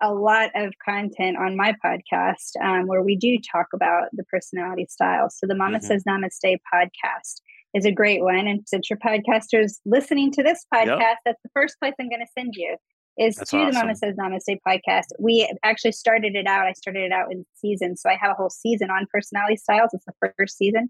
a 0.02 0.14
lot 0.14 0.52
of 0.56 0.74
content 0.84 1.38
on 1.38 1.56
my 1.56 1.74
podcast 1.84 2.62
um, 2.62 2.88
where 2.88 3.02
we 3.02 3.16
do 3.16 3.38
talk 3.52 3.68
about 3.74 4.10
the 4.14 4.24
personality 4.26 4.88
style. 4.90 5.30
So 5.30 5.48
the 5.48 5.56
Mama 5.56 5.78
mm-hmm. 5.78 5.88
Says 5.88 6.04
Namaste 6.08 6.58
podcast 6.74 7.42
is 7.74 7.86
a 7.86 7.92
great 7.92 8.22
one. 8.22 8.48
And 8.48 8.62
since 8.68 8.90
your 8.90 9.00
podcasters 9.00 9.80
listening 9.86 10.32
to 10.34 10.44
this 10.44 10.66
podcast, 10.74 11.00
yep. 11.00 11.18
that's 11.26 11.42
the 11.44 11.50
first 11.54 11.80
place 11.80 11.94
I'm 12.00 12.10
going 12.10 12.22
to 12.22 12.32
send 12.38 12.54
you 12.56 12.78
is 13.18 13.36
that's 13.36 13.52
to 13.52 13.58
awesome. 13.58 13.74
the 13.74 13.80
Mama 13.80 13.96
Says 13.96 14.16
Namaste 14.16 14.58
podcast. 14.68 15.06
We 15.20 15.52
actually 15.64 15.92
started 15.92 16.36
it 16.36 16.48
out. 16.48 16.66
I 16.66 16.74
started 16.74 17.04
it 17.04 17.12
out 17.12 17.32
in 17.32 17.46
season. 17.56 17.96
So 17.96 18.10
I 18.10 18.18
have 18.20 18.32
a 18.32 18.36
whole 18.36 18.50
season 18.50 18.90
on 18.90 19.08
personality 19.12 19.58
styles. 19.58 19.92
It's 19.94 20.06
the 20.06 20.32
first 20.38 20.58
season. 20.58 20.90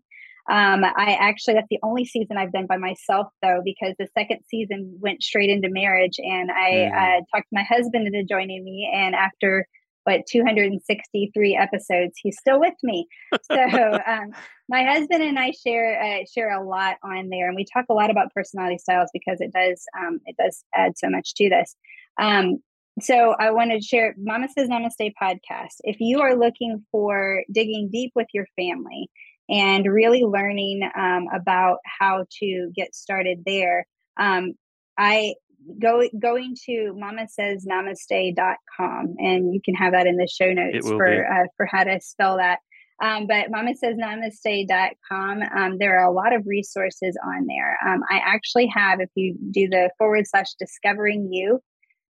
Um, 0.49 0.83
I 0.83 1.17
actually, 1.19 1.53
that's 1.53 1.67
the 1.69 1.79
only 1.83 2.03
season 2.03 2.37
I've 2.37 2.51
done 2.51 2.65
by 2.67 2.75
myself 2.75 3.27
though, 3.41 3.61
because 3.63 3.95
the 3.97 4.07
second 4.17 4.39
season 4.49 4.97
went 4.99 5.23
straight 5.23 5.49
into 5.49 5.69
marriage 5.69 6.17
and 6.17 6.51
I 6.51 6.69
mm. 6.69 6.91
uh, 6.91 7.21
talked 7.33 7.49
to 7.49 7.53
my 7.53 7.63
husband 7.63 8.07
into 8.07 8.25
joining 8.25 8.63
me. 8.63 8.91
And 8.93 9.15
after 9.15 9.67
what 10.03 10.25
263 10.27 11.55
episodes 11.55 12.13
he's 12.21 12.37
still 12.37 12.59
with 12.59 12.73
me. 12.83 13.07
So 13.51 13.55
um, 14.07 14.31
my 14.69 14.83
husband 14.83 15.23
and 15.23 15.37
i 15.37 15.51
share 15.51 16.01
uh, 16.01 16.25
share 16.33 16.51
a 16.51 16.63
lot 16.63 16.97
on 17.03 17.29
there 17.29 17.47
and 17.47 17.55
we 17.55 17.65
talk 17.65 17.85
a 17.89 17.93
lot 17.93 18.11
about 18.11 18.33
personality 18.33 18.77
styles 18.77 19.09
because 19.13 19.39
it 19.41 19.51
does 19.53 19.83
um, 19.97 20.19
it 20.25 20.35
does 20.37 20.63
add 20.73 20.97
so 20.97 21.09
much 21.09 21.33
to 21.35 21.49
this. 21.49 21.75
Um, 22.19 22.59
so 23.01 23.35
i 23.39 23.49
want 23.49 23.71
to 23.71 23.81
share 23.81 24.13
mama 24.17 24.47
says 24.49 24.69
namaste 24.69 25.13
podcast. 25.21 25.77
If 25.83 25.99
you 25.99 26.21
are 26.21 26.35
looking 26.35 26.85
for 26.91 27.43
digging 27.51 27.89
deep 27.91 28.11
with 28.15 28.27
your 28.33 28.45
family 28.55 29.09
and 29.49 29.85
really 29.85 30.23
learning 30.23 30.89
um, 30.95 31.27
about 31.33 31.79
how 31.85 32.25
to 32.39 32.71
get 32.75 32.95
started 32.95 33.43
there 33.45 33.85
um, 34.17 34.53
I 34.97 35.35
go 35.81 36.03
going 36.19 36.55
to 36.65 36.93
mama 36.95 37.27
says 37.27 37.65
namaste.com 37.69 39.15
and 39.17 39.53
you 39.53 39.61
can 39.63 39.75
have 39.75 39.93
that 39.93 40.07
in 40.07 40.17
the 40.17 40.27
show 40.27 40.51
notes 40.51 40.87
for 40.87 41.25
uh, 41.25 41.47
for 41.57 41.65
how 41.65 41.83
to 41.83 41.99
spell 42.01 42.37
that. 42.37 42.59
Um, 43.01 43.27
but 43.27 43.49
mama 43.49 43.75
says 43.75 43.95
namaste.com 43.95 45.41
um, 45.55 45.77
there 45.77 45.99
are 45.99 46.05
a 46.05 46.13
lot 46.13 46.33
of 46.33 46.45
resources 46.45 47.17
on 47.25 47.47
there. 47.47 47.77
Um, 47.85 48.01
i 48.09 48.19
actually 48.23 48.67
have 48.67 48.99
if 48.99 49.09
you 49.15 49.35
do 49.51 49.67
the 49.67 49.89
forward 49.97 50.27
slash 50.27 50.53
discovering 50.59 51.31
you 51.31 51.59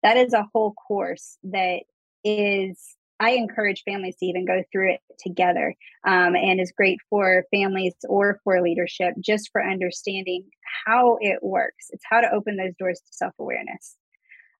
that 0.02 0.16
is 0.16 0.32
a 0.32 0.46
whole 0.52 0.74
course 0.86 1.38
that 1.42 1.80
is 2.24 2.96
I 3.20 3.30
encourage 3.30 3.82
families 3.84 4.16
to 4.16 4.26
even 4.26 4.44
go 4.44 4.62
through 4.70 4.94
it 4.94 5.00
together 5.18 5.74
um, 6.06 6.36
and 6.36 6.60
is 6.60 6.72
great 6.76 6.98
for 7.10 7.44
families 7.50 7.94
or 8.08 8.40
for 8.44 8.62
leadership 8.62 9.14
just 9.20 9.50
for 9.52 9.64
understanding 9.64 10.44
how 10.86 11.18
it 11.20 11.38
works. 11.42 11.86
It's 11.90 12.04
how 12.08 12.20
to 12.20 12.32
open 12.32 12.56
those 12.56 12.74
doors 12.78 13.00
to 13.00 13.12
self 13.12 13.34
awareness. 13.38 13.96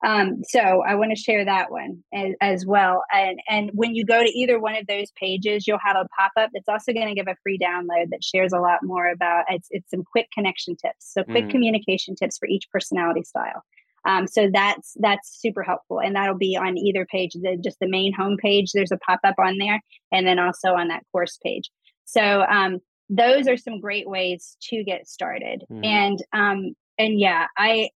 Um, 0.05 0.43
so 0.45 0.61
I 0.61 0.95
want 0.95 1.11
to 1.11 1.21
share 1.21 1.45
that 1.45 1.73
one 1.73 2.05
as, 2.15 2.35
as, 2.41 2.67
well. 2.67 3.03
And 3.13 3.41
and 3.49 3.71
when 3.75 3.97
you 3.97 4.05
go 4.05 4.23
to 4.23 4.31
either 4.31 4.61
one 4.61 4.77
of 4.77 4.87
those 4.87 5.11
pages, 5.21 5.67
you'll 5.67 5.81
have 5.85 5.97
a 5.97 6.07
pop 6.17 6.33
up. 6.37 6.51
It's 6.55 6.69
also 6.69 6.93
going 6.93 7.09
to 7.09 7.15
give 7.15 7.27
a 7.27 7.37
free 7.43 7.59
download 7.59 8.11
that 8.11 8.23
shares 8.23 8.53
a 8.53 8.61
lot 8.61 8.81
more 8.83 9.11
about 9.11 9.47
it's 9.49 9.67
it's 9.71 9.91
some 9.91 10.05
quick 10.05 10.29
connection 10.33 10.77
tips, 10.77 11.13
so 11.13 11.25
quick 11.25 11.45
mm-hmm. 11.45 11.51
communication 11.51 12.15
tips 12.15 12.39
for 12.39 12.47
each 12.47 12.71
personality 12.73 13.25
style. 13.25 13.65
Um, 14.09 14.27
so 14.27 14.49
that's 14.53 14.97
that's 14.99 15.39
super 15.41 15.63
helpful, 15.63 16.01
and 16.01 16.17
that'll 16.17 16.37
be 16.37 16.57
on 16.57 16.77
either 16.77 17.07
page. 17.07 17.35
The 17.35 17.57
just 17.63 17.79
the 17.81 17.89
main 17.89 18.13
home 18.13 18.37
page. 18.43 18.73
There's 18.73 18.93
a 18.93 18.99
pop 18.99 19.21
up 19.23 19.37
on 19.39 19.59
there, 19.59 19.81
and 20.11 20.27
then 20.27 20.41
also 20.41 20.69
on 20.75 20.89
that 20.89 21.05
course 21.13 21.39
page. 21.45 21.71
So 22.07 22.43
um, 22.43 22.79
those 23.09 23.47
are 23.47 23.57
some 23.57 23.81
great 23.81 24.09
ways 24.09 24.57
to 24.71 24.83
get 24.83 25.07
started. 25.07 25.63
Mm-hmm. 25.71 25.85
And 25.85 26.19
um, 26.33 26.75
and 26.99 27.21
yeah, 27.21 27.47
I. 27.57 27.91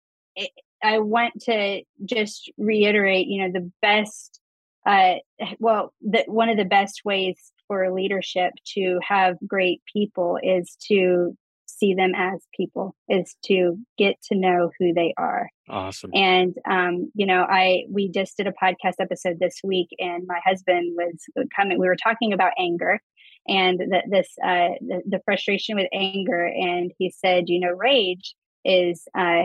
I 0.82 1.00
want 1.00 1.34
to 1.42 1.82
just 2.06 2.50
reiterate, 2.56 3.26
you 3.26 3.42
know, 3.42 3.52
the 3.52 3.70
best, 3.82 4.40
uh, 4.86 5.16
well, 5.58 5.92
that 6.08 6.26
one 6.26 6.48
of 6.48 6.56
the 6.56 6.64
best 6.64 7.02
ways 7.04 7.36
for 7.68 7.92
leadership 7.92 8.54
to 8.74 8.98
have 9.06 9.36
great 9.46 9.82
people 9.92 10.38
is 10.42 10.78
to 10.88 11.36
see 11.80 11.94
them 11.94 12.12
as 12.14 12.40
people, 12.54 12.94
is 13.08 13.34
to 13.46 13.78
get 13.96 14.20
to 14.28 14.36
know 14.36 14.70
who 14.78 14.92
they 14.92 15.14
are. 15.16 15.48
Awesome. 15.68 16.10
And, 16.14 16.54
um, 16.68 17.10
you 17.14 17.26
know, 17.26 17.46
I, 17.48 17.84
we 17.90 18.10
just 18.10 18.36
did 18.36 18.46
a 18.46 18.52
podcast 18.52 18.94
episode 19.00 19.38
this 19.40 19.60
week 19.64 19.88
and 19.98 20.26
my 20.26 20.40
husband 20.44 20.96
was 20.96 21.24
coming, 21.56 21.78
we 21.78 21.88
were 21.88 21.96
talking 21.96 22.32
about 22.32 22.52
anger 22.58 23.00
and 23.48 23.78
the, 23.78 24.02
this, 24.08 24.28
uh, 24.44 24.76
the, 24.80 25.02
the 25.06 25.20
frustration 25.24 25.76
with 25.76 25.88
anger. 25.92 26.46
And 26.46 26.92
he 26.98 27.10
said, 27.10 27.48
you 27.48 27.60
know, 27.60 27.72
rage 27.72 28.34
is, 28.64 29.08
uh, 29.18 29.44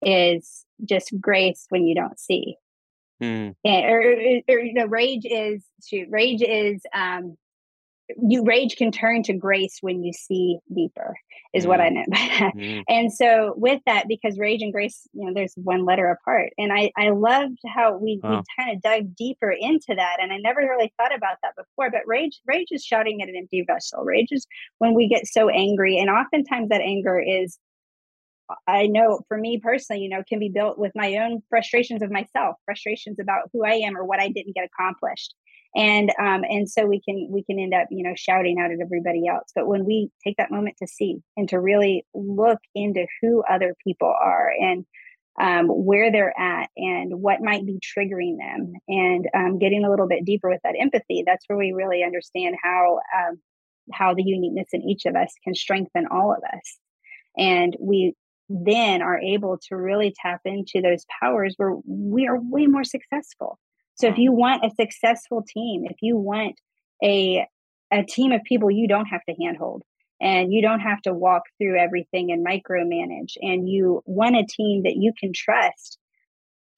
is 0.00 0.64
just 0.84 1.12
grace 1.20 1.66
when 1.68 1.86
you 1.86 1.94
don't 1.94 2.18
see. 2.18 2.56
Mm. 3.22 3.54
And, 3.64 3.86
or, 3.86 4.00
or, 4.48 4.58
you 4.60 4.74
know, 4.74 4.86
rage 4.86 5.24
is 5.24 5.64
shoot, 5.84 6.08
rage 6.10 6.42
is 6.42 6.82
um, 6.94 7.36
you 8.28 8.44
rage 8.44 8.76
can 8.76 8.90
turn 8.90 9.22
to 9.22 9.32
grace 9.32 9.78
when 9.80 10.02
you 10.02 10.12
see 10.12 10.58
deeper 10.74 11.16
is 11.52 11.64
mm. 11.64 11.68
what 11.68 11.80
i 11.80 11.88
mm. 11.88 11.94
meant 11.94 12.10
by 12.10 12.28
that 12.38 12.54
mm. 12.54 12.82
and 12.88 13.12
so 13.12 13.54
with 13.56 13.80
that 13.86 14.06
because 14.08 14.38
rage 14.38 14.62
and 14.62 14.72
grace 14.72 15.08
you 15.12 15.26
know 15.26 15.32
there's 15.34 15.54
one 15.56 15.84
letter 15.84 16.08
apart 16.08 16.50
and 16.58 16.72
i 16.72 16.90
i 16.96 17.10
loved 17.10 17.58
how 17.74 17.96
we, 17.96 18.20
we 18.22 18.40
kind 18.58 18.74
of 18.74 18.82
dug 18.82 19.14
deeper 19.16 19.50
into 19.50 19.94
that 19.94 20.16
and 20.20 20.32
i 20.32 20.36
never 20.38 20.60
really 20.60 20.92
thought 20.96 21.14
about 21.14 21.36
that 21.42 21.54
before 21.56 21.90
but 21.90 22.02
rage 22.06 22.40
rage 22.46 22.68
is 22.70 22.84
shouting 22.84 23.22
at 23.22 23.28
an 23.28 23.36
empty 23.36 23.64
vessel 23.66 24.02
rage 24.04 24.28
is 24.30 24.46
when 24.78 24.94
we 24.94 25.08
get 25.08 25.26
so 25.26 25.48
angry 25.48 25.98
and 25.98 26.10
oftentimes 26.10 26.68
that 26.68 26.80
anger 26.80 27.20
is 27.20 27.58
I 28.66 28.86
know 28.86 29.20
for 29.28 29.36
me 29.36 29.58
personally, 29.58 30.02
you 30.02 30.08
know, 30.08 30.22
can 30.28 30.38
be 30.38 30.48
built 30.48 30.78
with 30.78 30.92
my 30.94 31.16
own 31.16 31.42
frustrations 31.48 32.02
of 32.02 32.10
myself, 32.10 32.56
frustrations 32.64 33.18
about 33.18 33.48
who 33.52 33.64
I 33.64 33.74
am 33.74 33.96
or 33.96 34.04
what 34.04 34.20
I 34.20 34.28
didn't 34.28 34.54
get 34.54 34.64
accomplished. 34.66 35.34
And 35.74 36.10
um, 36.20 36.44
and 36.48 36.68
so 36.68 36.84
we 36.84 37.00
can 37.00 37.28
we 37.30 37.42
can 37.44 37.58
end 37.58 37.72
up, 37.72 37.88
you 37.90 38.02
know, 38.02 38.14
shouting 38.14 38.58
out 38.60 38.70
at 38.70 38.80
everybody 38.82 39.26
else. 39.26 39.50
But 39.54 39.66
when 39.66 39.84
we 39.84 40.10
take 40.22 40.36
that 40.36 40.50
moment 40.50 40.76
to 40.78 40.86
see 40.86 41.18
and 41.36 41.48
to 41.48 41.58
really 41.58 42.04
look 42.14 42.58
into 42.74 43.06
who 43.20 43.42
other 43.50 43.74
people 43.82 44.08
are 44.08 44.50
and 44.60 44.84
um, 45.40 45.66
where 45.68 46.12
they're 46.12 46.38
at 46.38 46.68
and 46.76 47.22
what 47.22 47.40
might 47.40 47.64
be 47.64 47.80
triggering 47.80 48.36
them 48.36 48.74
and 48.86 49.26
um, 49.34 49.58
getting 49.58 49.84
a 49.84 49.90
little 49.90 50.06
bit 50.06 50.26
deeper 50.26 50.50
with 50.50 50.60
that 50.62 50.74
empathy, 50.78 51.24
that's 51.26 51.44
where 51.46 51.58
we 51.58 51.72
really 51.72 52.04
understand 52.04 52.56
how 52.62 52.98
um, 53.16 53.40
how 53.92 54.14
the 54.14 54.22
uniqueness 54.22 54.68
in 54.72 54.82
each 54.82 55.06
of 55.06 55.16
us 55.16 55.32
can 55.42 55.54
strengthen 55.54 56.06
all 56.10 56.32
of 56.32 56.42
us 56.54 56.78
and 57.36 57.76
we 57.80 58.14
then 58.48 59.02
are 59.02 59.18
able 59.18 59.58
to 59.68 59.76
really 59.76 60.14
tap 60.20 60.40
into 60.44 60.80
those 60.82 61.06
powers 61.20 61.54
where 61.56 61.76
we 61.86 62.26
are 62.26 62.38
way 62.40 62.66
more 62.66 62.84
successful. 62.84 63.58
So 64.02 64.08
if 64.08 64.18
you 64.18 64.32
want 64.32 64.64
a 64.64 64.74
successful 64.74 65.44
team, 65.46 65.84
if 65.84 65.98
you 66.02 66.16
want 66.16 66.56
a 67.04 67.46
a 67.92 68.02
team 68.02 68.32
of 68.32 68.42
people 68.42 68.68
you 68.68 68.88
don't 68.88 69.06
have 69.06 69.24
to 69.28 69.34
handhold 69.40 69.84
and 70.20 70.52
you 70.52 70.60
don't 70.60 70.80
have 70.80 71.00
to 71.02 71.14
walk 71.14 71.42
through 71.56 71.78
everything 71.78 72.32
and 72.32 72.44
micromanage 72.44 73.34
and 73.40 73.68
you 73.68 74.02
want 74.04 74.34
a 74.34 74.44
team 74.44 74.82
that 74.84 74.96
you 74.96 75.12
can 75.16 75.32
trust, 75.32 75.98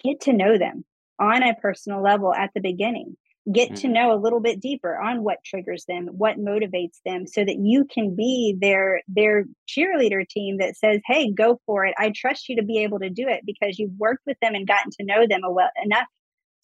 get 0.03 0.21
to 0.23 0.35
know 0.35 0.59
them 0.59 0.85
on 1.19 1.43
a 1.43 1.55
personal 1.55 2.03
level 2.03 2.35
at 2.35 2.51
the 2.55 2.61
beginning 2.61 3.17
get 3.53 3.69
mm-hmm. 3.69 3.75
to 3.75 3.89
know 3.89 4.13
a 4.13 4.21
little 4.21 4.41
bit 4.41 4.61
deeper 4.61 4.99
on 4.99 5.23
what 5.23 5.45
triggers 5.45 5.85
them 5.87 6.09
what 6.13 6.39
motivates 6.39 6.99
them 7.05 7.27
so 7.27 7.45
that 7.45 7.59
you 7.59 7.85
can 7.85 8.17
be 8.17 8.57
their 8.59 9.03
their 9.07 9.45
cheerleader 9.69 10.27
team 10.27 10.57
that 10.59 10.77
says 10.77 11.01
hey 11.07 11.31
go 11.31 11.61
for 11.67 11.85
it 11.85 11.95
i 11.99 12.11
trust 12.15 12.49
you 12.49 12.57
to 12.57 12.65
be 12.65 12.79
able 12.79 12.99
to 12.99 13.11
do 13.11 13.29
it 13.29 13.43
because 13.45 13.79
you've 13.79 13.97
worked 13.99 14.23
with 14.27 14.39
them 14.41 14.55
and 14.55 14.67
gotten 14.67 14.91
to 14.91 15.05
know 15.05 15.27
them 15.29 15.43
well 15.49 15.71
enough 15.85 16.07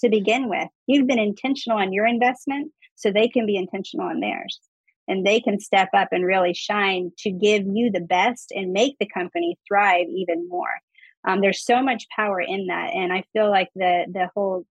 to 0.01 0.09
begin 0.09 0.49
with 0.49 0.69
you've 0.87 1.07
been 1.07 1.19
intentional 1.19 1.79
on 1.79 1.93
your 1.93 2.07
investment 2.07 2.73
so 2.97 3.11
they 3.11 3.29
can 3.29 3.47
be 3.47 3.57
intentional 3.57 4.07
on 4.07 4.21
theirs 4.21 4.61
and 5.09 5.27
they 5.27 5.41
can 5.41 5.59
step 5.59 5.89
up 5.97 6.09
and 6.13 6.25
really 6.25 6.55
shine 6.55 7.11
to 7.19 7.31
give 7.31 7.65
you 7.67 7.91
the 7.91 8.01
best 8.01 8.53
and 8.55 8.73
make 8.73 8.97
the 8.99 9.09
company 9.09 9.59
thrive 9.67 10.07
even 10.09 10.49
more 10.49 10.81
um, 11.27 11.41
there's 11.41 11.65
so 11.65 11.83
much 11.83 12.07
power 12.15 12.41
in 12.41 12.67
that 12.67 12.91
and 12.95 13.13
i 13.13 13.23
feel 13.33 13.51
like 13.51 13.69
the 13.75 14.05
the 14.13 14.29
whole 14.35 14.65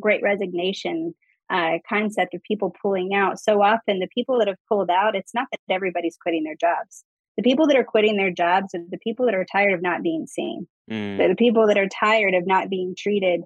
great 0.00 0.22
resignation 0.22 1.14
uh, 1.50 1.78
concept 1.88 2.34
of 2.34 2.42
people 2.42 2.74
pulling 2.80 3.14
out. 3.14 3.38
So 3.38 3.62
often, 3.62 3.98
the 3.98 4.08
people 4.08 4.38
that 4.38 4.48
have 4.48 4.58
pulled 4.68 4.90
out, 4.90 5.14
it's 5.14 5.34
not 5.34 5.46
that 5.52 5.60
everybody's 5.70 6.16
quitting 6.16 6.44
their 6.44 6.56
jobs. 6.56 7.04
The 7.36 7.42
people 7.42 7.66
that 7.66 7.76
are 7.76 7.84
quitting 7.84 8.16
their 8.16 8.30
jobs 8.30 8.74
are 8.74 8.80
the 8.88 8.98
people 8.98 9.26
that 9.26 9.34
are 9.34 9.46
tired 9.50 9.72
of 9.72 9.82
not 9.82 10.02
being 10.02 10.26
seen. 10.26 10.66
Mm. 10.90 11.28
The 11.28 11.34
people 11.36 11.66
that 11.66 11.78
are 11.78 11.88
tired 11.88 12.34
of 12.34 12.46
not 12.46 12.70
being 12.70 12.94
treated 12.96 13.42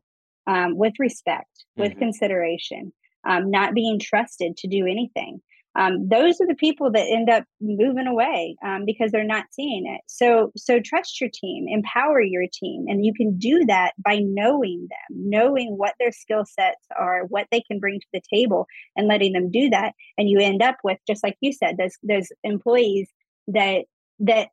um, 0.48 0.76
with 0.76 0.94
respect, 0.98 1.64
with 1.76 1.92
mm-hmm. 1.92 2.00
consideration, 2.00 2.92
um, 3.28 3.50
not 3.50 3.74
being 3.74 4.00
trusted 4.00 4.56
to 4.56 4.66
do 4.66 4.86
anything. 4.86 5.40
Um, 5.78 6.08
those 6.08 6.40
are 6.40 6.46
the 6.46 6.56
people 6.56 6.90
that 6.90 7.06
end 7.08 7.30
up 7.30 7.44
moving 7.60 8.08
away 8.08 8.56
um, 8.64 8.84
because 8.84 9.12
they're 9.12 9.22
not 9.22 9.44
seeing 9.52 9.86
it. 9.86 10.00
So 10.08 10.50
so 10.56 10.80
trust 10.80 11.20
your 11.20 11.30
team 11.32 11.66
empower 11.68 12.20
your 12.20 12.46
team 12.52 12.86
and 12.88 13.04
you 13.04 13.14
can 13.14 13.38
do 13.38 13.64
that 13.66 13.92
by 14.02 14.18
knowing 14.18 14.88
them 14.90 15.30
knowing 15.30 15.76
what 15.76 15.94
their 16.00 16.10
skill 16.10 16.44
sets 16.44 16.84
are 16.98 17.26
what 17.26 17.46
they 17.52 17.60
can 17.60 17.78
bring 17.78 18.00
to 18.00 18.06
the 18.12 18.22
table 18.34 18.66
and 18.96 19.06
letting 19.06 19.34
them 19.34 19.52
do 19.52 19.70
that. 19.70 19.92
And 20.16 20.28
you 20.28 20.40
end 20.40 20.62
up 20.62 20.78
with 20.82 20.98
just 21.06 21.22
like 21.22 21.36
you 21.40 21.52
said 21.52 21.76
those 21.76 21.96
those 22.02 22.32
employees 22.42 23.08
that 23.48 23.84
that 24.20 24.48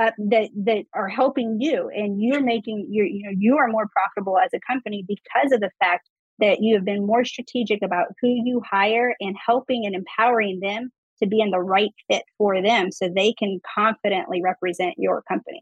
uh, 0.00 0.12
that 0.16 0.48
that 0.56 0.84
are 0.94 1.08
helping 1.08 1.60
you 1.60 1.90
and 1.94 2.22
you're 2.22 2.42
making 2.42 2.86
you 2.88 3.04
you 3.04 3.22
know 3.22 3.36
you 3.36 3.58
are 3.58 3.68
more 3.68 3.86
profitable 3.94 4.38
as 4.38 4.50
a 4.54 4.60
company 4.66 5.04
because 5.06 5.52
of 5.52 5.60
the 5.60 5.70
fact 5.78 6.08
that 6.38 6.62
you 6.62 6.74
have 6.74 6.86
been 6.86 7.06
more 7.06 7.22
strategic 7.22 7.82
about 7.82 8.06
who 8.22 8.28
you 8.28 8.62
hire 8.68 9.14
and 9.20 9.36
helping 9.44 9.84
and 9.84 9.94
empowering 9.94 10.58
them 10.60 10.90
to 11.22 11.28
be 11.28 11.40
in 11.40 11.50
the 11.50 11.60
right 11.60 11.90
fit 12.10 12.22
for 12.38 12.62
them 12.62 12.90
so 12.90 13.08
they 13.08 13.34
can 13.34 13.60
confidently 13.74 14.40
represent 14.42 14.94
your 14.96 15.22
company. 15.28 15.60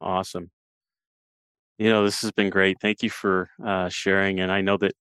Awesome. 0.00 0.52
You 1.76 1.90
know, 1.90 2.04
this 2.04 2.20
has 2.22 2.30
been 2.30 2.50
great. 2.50 2.76
Thank 2.80 3.02
you 3.02 3.10
for 3.10 3.50
uh, 3.64 3.88
sharing. 3.88 4.38
And 4.38 4.52
I 4.52 4.60
know 4.60 4.76
that 4.76 4.92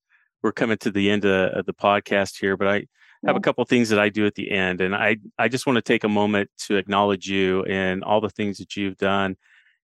we're 0.41 0.53
coming 0.53 0.77
to 0.79 0.89
the 0.89 1.11
end 1.11 1.23
of, 1.23 1.51
of 1.51 1.65
the 1.67 1.73
podcast 1.73 2.39
here, 2.39 2.57
but 2.57 2.67
I 2.67 2.85
have 3.25 3.35
a 3.35 3.41
couple 3.41 3.63
things 3.65 3.89
that 3.89 3.99
I 3.99 4.09
do 4.09 4.25
at 4.25 4.35
the 4.35 4.51
end. 4.51 4.81
And 4.81 4.95
I, 4.95 5.17
I 5.37 5.47
just 5.49 5.65
want 5.65 5.77
to 5.77 5.81
take 5.81 6.03
a 6.03 6.09
moment 6.09 6.49
to 6.59 6.77
acknowledge 6.77 7.27
you 7.27 7.63
and 7.65 8.03
all 8.03 8.21
the 8.21 8.29
things 8.29 8.57
that 8.59 8.77
you've 8.77 8.97
done 8.97 9.35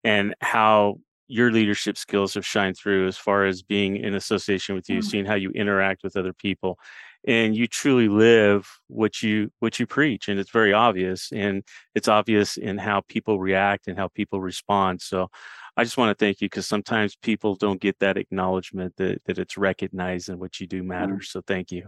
and 0.04 0.36
how 0.40 1.00
your 1.28 1.52
leadership 1.52 1.98
skills 1.98 2.36
have 2.36 2.46
shined 2.46 2.78
through 2.78 3.08
as 3.08 3.18
far 3.18 3.46
as 3.46 3.62
being 3.62 3.98
in 3.98 4.14
association 4.14 4.76
with 4.76 4.90
you, 4.90 5.00
mm-hmm. 5.00 5.10
seeing 5.10 5.26
how 5.26 5.36
you 5.36 5.50
interact 5.52 6.04
with 6.04 6.16
other 6.16 6.34
people. 6.34 6.80
And 7.28 7.56
you 7.56 7.66
truly 7.66 8.08
live 8.08 8.70
what 8.88 9.24
you 9.24 9.52
what 9.58 9.80
you 9.80 9.88
preach, 9.88 10.28
and 10.28 10.40
it's 10.40 10.52
very 10.52 10.74
obvious. 10.74 11.32
And 11.32 11.64
it's 11.96 12.08
obvious 12.08 12.56
in 12.56 12.78
how 12.78 13.02
people 13.08 13.40
react 13.40 13.88
and 13.88 13.98
how 13.98 14.10
people 14.10 14.40
respond. 14.40 15.02
So, 15.02 15.32
I 15.76 15.84
just 15.84 15.98
want 15.98 16.16
to 16.16 16.24
thank 16.24 16.40
you 16.40 16.46
because 16.46 16.68
sometimes 16.68 17.16
people 17.16 17.56
don't 17.56 17.82
get 17.82 17.98
that 17.98 18.18
acknowledgement 18.18 18.94
that 18.98 19.24
that 19.26 19.40
it's 19.40 19.58
recognized 19.58 20.30
and 20.30 20.40
what 20.40 20.60
you 20.60 20.68
do 20.68 20.84
matters. 20.84 21.30
Mm-hmm. 21.30 21.40
So, 21.40 21.42
thank 21.48 21.72
you. 21.72 21.88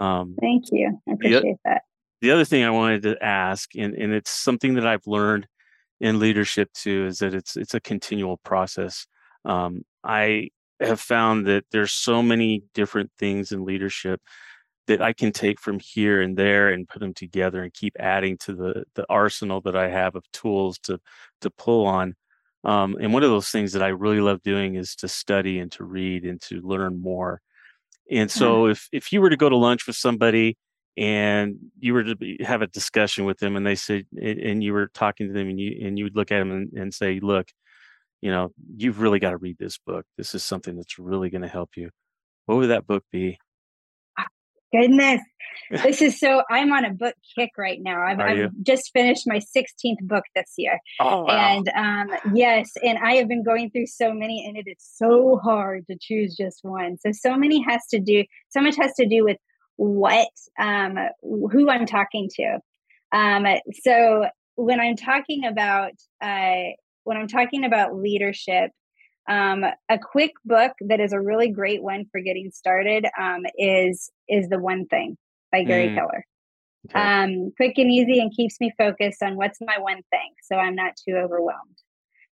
Um, 0.00 0.34
thank 0.40 0.64
you. 0.72 0.98
I 1.06 1.12
appreciate 1.12 1.42
the, 1.42 1.56
that. 1.64 1.82
The 2.22 2.30
other 2.30 2.44
thing 2.44 2.64
I 2.64 2.70
wanted 2.70 3.02
to 3.02 3.22
ask, 3.22 3.70
and 3.76 3.94
and 3.94 4.12
it's 4.12 4.30
something 4.30 4.74
that 4.74 4.86
I've 4.86 5.06
learned 5.06 5.46
in 6.00 6.18
leadership 6.18 6.72
too 6.72 7.06
is 7.06 7.18
that 7.18 7.34
it's 7.34 7.56
it's 7.56 7.74
a 7.74 7.80
continual 7.80 8.38
process. 8.38 9.06
Um, 9.44 9.82
I 10.02 10.50
have 10.80 11.00
found 11.00 11.46
that 11.46 11.64
there's 11.70 11.92
so 11.92 12.22
many 12.22 12.62
different 12.72 13.10
things 13.18 13.52
in 13.52 13.64
leadership 13.64 14.20
that 14.86 15.02
I 15.02 15.12
can 15.12 15.32
take 15.32 15.60
from 15.60 15.78
here 15.78 16.22
and 16.22 16.36
there 16.36 16.70
and 16.70 16.88
put 16.88 17.00
them 17.00 17.12
together 17.14 17.62
and 17.62 17.72
keep 17.72 17.94
adding 18.00 18.38
to 18.38 18.54
the 18.54 18.84
the 18.94 19.04
arsenal 19.10 19.60
that 19.62 19.76
I 19.76 19.88
have 19.88 20.16
of 20.16 20.24
tools 20.32 20.78
to 20.80 20.98
to 21.42 21.50
pull 21.50 21.86
on. 21.86 22.14
Um, 22.64 22.96
and 23.00 23.12
one 23.12 23.22
of 23.22 23.30
those 23.30 23.50
things 23.50 23.72
that 23.72 23.82
I 23.82 23.88
really 23.88 24.20
love 24.20 24.42
doing 24.42 24.76
is 24.76 24.94
to 24.96 25.08
study 25.08 25.58
and 25.60 25.70
to 25.72 25.84
read 25.84 26.24
and 26.24 26.40
to 26.42 26.60
learn 26.62 27.00
more. 27.00 27.40
And 28.10 28.30
hmm. 28.30 28.38
so, 28.38 28.66
if 28.66 28.88
if 28.92 29.12
you 29.12 29.20
were 29.20 29.30
to 29.30 29.36
go 29.36 29.48
to 29.48 29.56
lunch 29.56 29.86
with 29.86 29.96
somebody 29.96 30.56
and 30.96 31.56
you 31.78 31.94
were 31.94 32.04
to 32.04 32.16
be, 32.16 32.38
have 32.40 32.62
a 32.62 32.66
discussion 32.66 33.24
with 33.24 33.38
them 33.38 33.56
and 33.56 33.64
they 33.64 33.76
said 33.76 34.06
and 34.20 34.62
you 34.62 34.72
were 34.72 34.88
talking 34.88 35.28
to 35.28 35.32
them 35.32 35.48
and 35.48 35.60
you 35.60 35.86
and 35.86 35.98
you 35.98 36.04
would 36.04 36.16
look 36.16 36.32
at 36.32 36.40
them 36.40 36.50
and, 36.50 36.72
and 36.72 36.92
say 36.92 37.20
look 37.20 37.46
you 38.20 38.30
know, 38.30 38.52
you've 38.76 39.00
really 39.00 39.18
got 39.18 39.30
to 39.30 39.36
read 39.36 39.56
this 39.58 39.78
book. 39.78 40.04
This 40.16 40.34
is 40.34 40.44
something 40.44 40.76
that's 40.76 40.98
really 40.98 41.30
going 41.30 41.42
to 41.42 41.48
help 41.48 41.70
you. 41.76 41.90
What 42.46 42.56
would 42.56 42.70
that 42.70 42.86
book 42.86 43.04
be? 43.10 43.38
Goodness. 44.72 45.20
this 45.70 46.02
is 46.02 46.18
so 46.18 46.42
I'm 46.50 46.72
on 46.72 46.84
a 46.84 46.92
book 46.92 47.14
kick 47.36 47.50
right 47.56 47.78
now. 47.80 48.02
I've, 48.02 48.18
I've 48.20 48.50
just 48.62 48.90
finished 48.92 49.22
my 49.26 49.38
16th 49.38 50.00
book 50.02 50.24
this 50.34 50.52
year. 50.56 50.78
Oh, 50.98 51.22
wow. 51.22 51.28
And 51.28 51.68
um, 51.68 52.34
yes, 52.34 52.72
and 52.82 52.98
I 52.98 53.14
have 53.14 53.28
been 53.28 53.44
going 53.44 53.70
through 53.70 53.86
so 53.86 54.12
many, 54.12 54.44
and 54.46 54.56
it 54.56 54.68
is 54.68 54.78
so 54.78 55.40
hard 55.42 55.86
to 55.88 55.96
choose 56.00 56.36
just 56.36 56.60
one. 56.62 56.98
So, 56.98 57.12
so 57.12 57.36
many 57.36 57.62
has 57.62 57.82
to 57.90 58.00
do, 58.00 58.24
so 58.48 58.60
much 58.60 58.76
has 58.76 58.92
to 58.94 59.06
do 59.06 59.24
with 59.24 59.36
what, 59.76 60.28
um, 60.58 60.98
who 61.22 61.70
I'm 61.70 61.86
talking 61.86 62.28
to. 62.34 62.58
Um, 63.12 63.46
so, 63.82 64.26
when 64.56 64.80
I'm 64.80 64.96
talking 64.96 65.46
about, 65.46 65.92
uh, 66.20 66.72
when 67.04 67.16
I'm 67.16 67.28
talking 67.28 67.64
about 67.64 67.94
leadership, 67.94 68.70
um, 69.30 69.64
a 69.88 69.98
quick 69.98 70.32
book 70.44 70.72
that 70.80 71.00
is 71.00 71.12
a 71.12 71.20
really 71.20 71.48
great 71.48 71.82
one 71.82 72.04
for 72.10 72.20
getting 72.20 72.50
started 72.50 73.06
um, 73.18 73.42
is 73.56 74.10
is 74.28 74.48
the 74.48 74.58
one 74.58 74.86
thing 74.86 75.16
by 75.52 75.62
Gary 75.62 75.88
mm. 75.88 75.94
Keller. 75.94 76.24
Okay. 76.88 76.98
Um, 76.98 77.52
quick 77.56 77.78
and 77.78 77.90
easy 77.90 78.20
and 78.20 78.34
keeps 78.34 78.60
me 78.60 78.72
focused 78.76 79.22
on 79.22 79.36
what's 79.36 79.58
my 79.60 79.78
one 79.78 80.02
thing, 80.10 80.34
so 80.42 80.56
I'm 80.56 80.74
not 80.74 80.94
too 80.96 81.14
overwhelmed. 81.14 81.78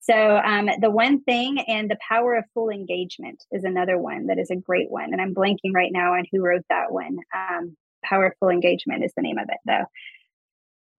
So 0.01 0.37
um, 0.37 0.69
the 0.81 0.91
one 0.91 1.23
thing 1.25 1.59
and 1.67 1.91
the 1.91 1.97
power 2.07 2.35
of 2.35 2.45
full 2.53 2.69
engagement 2.69 3.43
is 3.51 3.65
another 3.65 3.99
one 3.99 4.27
that 4.27 4.39
is 4.39 4.51
a 4.51 4.57
great 4.57 4.91
one, 4.91 5.13
and 5.13 5.21
I'm 5.21 5.35
blanking 5.35 5.73
right 5.75 5.93
now 5.93 6.15
on 6.15 6.25
who 6.31 6.43
wrote 6.43 6.65
that 6.71 6.93
one. 6.93 7.19
Um, 7.35 7.77
Powerful 8.05 8.51
engagement 8.51 9.03
is 9.03 9.13
the 9.17 9.23
name 9.23 9.39
of 9.39 9.49
it, 9.49 9.57
though. 9.65 9.85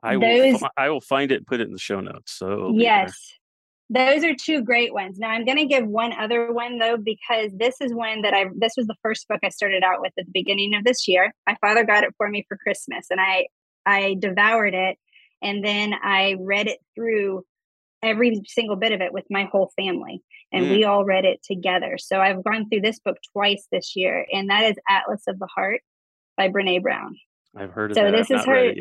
I 0.02 0.18
Those, 0.18 0.62
will. 0.62 0.70
I 0.76 0.90
will 0.90 1.02
find 1.02 1.32
it 1.32 1.36
and 1.36 1.48
put 1.48 1.62
it 1.62 1.68
in 1.68 1.74
the 1.74 1.80
show 1.80 2.00
notes. 2.00 2.32
So 2.32 2.74
yes, 2.76 3.14
those 3.90 4.24
are 4.24 4.34
two 4.34 4.64
great 4.64 4.94
ones. 4.94 5.20
Now 5.20 5.30
I'm 5.30 5.46
going 5.46 5.58
to 5.58 5.66
give 5.66 5.86
one 5.86 6.12
other 6.14 6.52
one 6.52 6.80
though 6.80 6.98
because 6.98 7.52
this 7.54 7.76
is 7.82 7.94
one 7.94 8.24
that 8.24 8.34
I 8.34 8.46
this 8.56 8.74
was 8.76 8.88
the 8.88 8.96
first 9.04 9.28
book 9.28 9.40
I 9.44 9.50
started 9.50 9.84
out 9.84 10.02
with 10.02 10.14
at 10.18 10.26
the 10.26 10.32
beginning 10.32 10.74
of 10.74 10.84
this 10.84 11.08
year. 11.08 11.34
My 11.46 11.56
father 11.62 11.84
got 11.84 12.04
it 12.04 12.14
for 12.18 12.28
me 12.30 12.46
for 12.48 12.58
Christmas 12.58 13.08
and 13.12 13.22
I 13.22 13.48
I 13.86 14.16
devoured 14.20 14.74
it 14.74 14.98
and 15.42 15.64
then 15.64 15.94
I 15.94 16.36
read 16.40 16.68
it 16.68 16.80
through 16.96 17.46
every 18.02 18.42
single 18.48 18.76
bit 18.76 18.92
of 18.92 19.02
it 19.02 19.14
with 19.14 19.26
my 19.30 19.48
whole 19.52 19.72
family 19.76 20.24
and 20.52 20.66
mm. 20.66 20.70
we 20.72 20.84
all 20.84 21.06
read 21.06 21.26
it 21.26 21.44
together. 21.44 21.98
So 22.00 22.20
I've 22.20 22.44
gone 22.44 22.68
through 22.70 22.82
this 22.82 23.00
book 23.00 23.18
twice 23.34 23.68
this 23.72 23.96
year 23.96 24.26
and 24.32 24.50
that 24.50 24.64
is 24.64 24.78
Atlas 24.90 25.24
of 25.28 25.38
the 25.38 25.48
Heart 25.56 25.82
by 26.38 26.50
Brené 26.50 26.82
Brown. 26.82 27.16
I've 27.56 27.72
heard 27.72 27.92
of 27.92 27.98
so 27.98 28.12
this 28.12 28.32
I've 28.32 28.40
is 28.40 28.46
her 28.46 28.74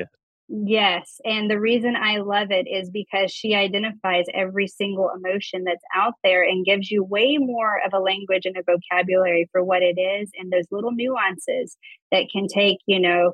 Yes. 0.48 1.20
And 1.24 1.50
the 1.50 1.58
reason 1.58 1.96
I 1.96 2.18
love 2.18 2.50
it 2.50 2.66
is 2.68 2.90
because 2.90 3.32
she 3.32 3.54
identifies 3.54 4.26
every 4.34 4.66
single 4.68 5.10
emotion 5.16 5.64
that's 5.64 5.82
out 5.94 6.14
there 6.22 6.42
and 6.42 6.66
gives 6.66 6.90
you 6.90 7.02
way 7.02 7.38
more 7.38 7.80
of 7.84 7.94
a 7.94 7.98
language 7.98 8.44
and 8.44 8.56
a 8.56 8.62
vocabulary 8.62 9.48
for 9.52 9.64
what 9.64 9.82
it 9.82 9.98
is 9.98 10.30
and 10.38 10.52
those 10.52 10.66
little 10.70 10.92
nuances 10.92 11.78
that 12.12 12.26
can 12.30 12.46
take, 12.46 12.76
you 12.86 13.00
know, 13.00 13.32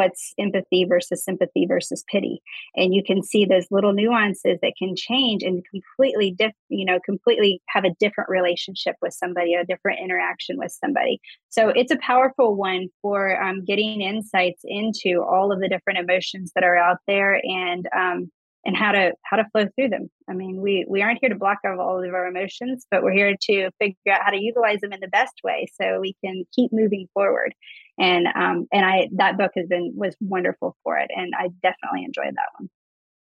what's 0.00 0.32
empathy 0.38 0.86
versus 0.88 1.22
sympathy 1.22 1.66
versus 1.66 2.02
pity. 2.10 2.40
And 2.74 2.94
you 2.94 3.02
can 3.04 3.22
see 3.22 3.44
those 3.44 3.66
little 3.70 3.92
nuances 3.92 4.58
that 4.62 4.72
can 4.78 4.94
change 4.96 5.42
and 5.42 5.62
completely 5.70 6.34
diff, 6.38 6.52
you 6.70 6.86
know 6.86 6.98
completely 7.04 7.60
have 7.68 7.84
a 7.84 7.94
different 8.00 8.30
relationship 8.30 8.96
with 9.02 9.12
somebody 9.12 9.52
a 9.52 9.66
different 9.66 10.00
interaction 10.02 10.56
with 10.56 10.72
somebody. 10.72 11.20
So 11.50 11.68
it's 11.68 11.92
a 11.92 11.98
powerful 11.98 12.56
one 12.56 12.88
for 13.02 13.40
um, 13.42 13.62
getting 13.66 14.00
insights 14.00 14.62
into 14.64 15.22
all 15.22 15.52
of 15.52 15.60
the 15.60 15.68
different 15.68 15.98
emotions 15.98 16.52
that 16.54 16.64
are 16.64 16.76
out 16.76 16.98
there 17.06 17.38
and 17.44 17.86
um, 17.94 18.30
and 18.64 18.76
how 18.76 18.92
to 18.92 19.12
how 19.24 19.36
to 19.36 19.48
flow 19.52 19.66
through 19.74 19.88
them. 19.88 20.10
I 20.28 20.32
mean, 20.32 20.60
we 20.62 20.86
we 20.88 21.02
aren't 21.02 21.18
here 21.20 21.30
to 21.30 21.38
block 21.38 21.58
out 21.66 21.78
all 21.78 22.02
of 22.02 22.14
our 22.14 22.26
emotions, 22.26 22.86
but 22.90 23.02
we're 23.02 23.12
here 23.12 23.36
to 23.48 23.70
figure 23.78 24.12
out 24.12 24.24
how 24.24 24.30
to 24.30 24.40
utilize 24.40 24.80
them 24.80 24.92
in 24.92 25.00
the 25.00 25.08
best 25.08 25.34
way 25.44 25.66
so 25.78 26.00
we 26.00 26.16
can 26.24 26.44
keep 26.54 26.72
moving 26.72 27.06
forward 27.12 27.54
and 28.00 28.26
um 28.34 28.66
and 28.72 28.84
i 28.84 29.08
that 29.12 29.36
book 29.36 29.52
has 29.54 29.66
been 29.68 29.92
was 29.94 30.16
wonderful 30.20 30.76
for 30.82 30.98
it 30.98 31.10
and 31.14 31.32
i 31.38 31.48
definitely 31.62 32.04
enjoyed 32.04 32.34
that 32.34 32.48
one. 32.58 32.68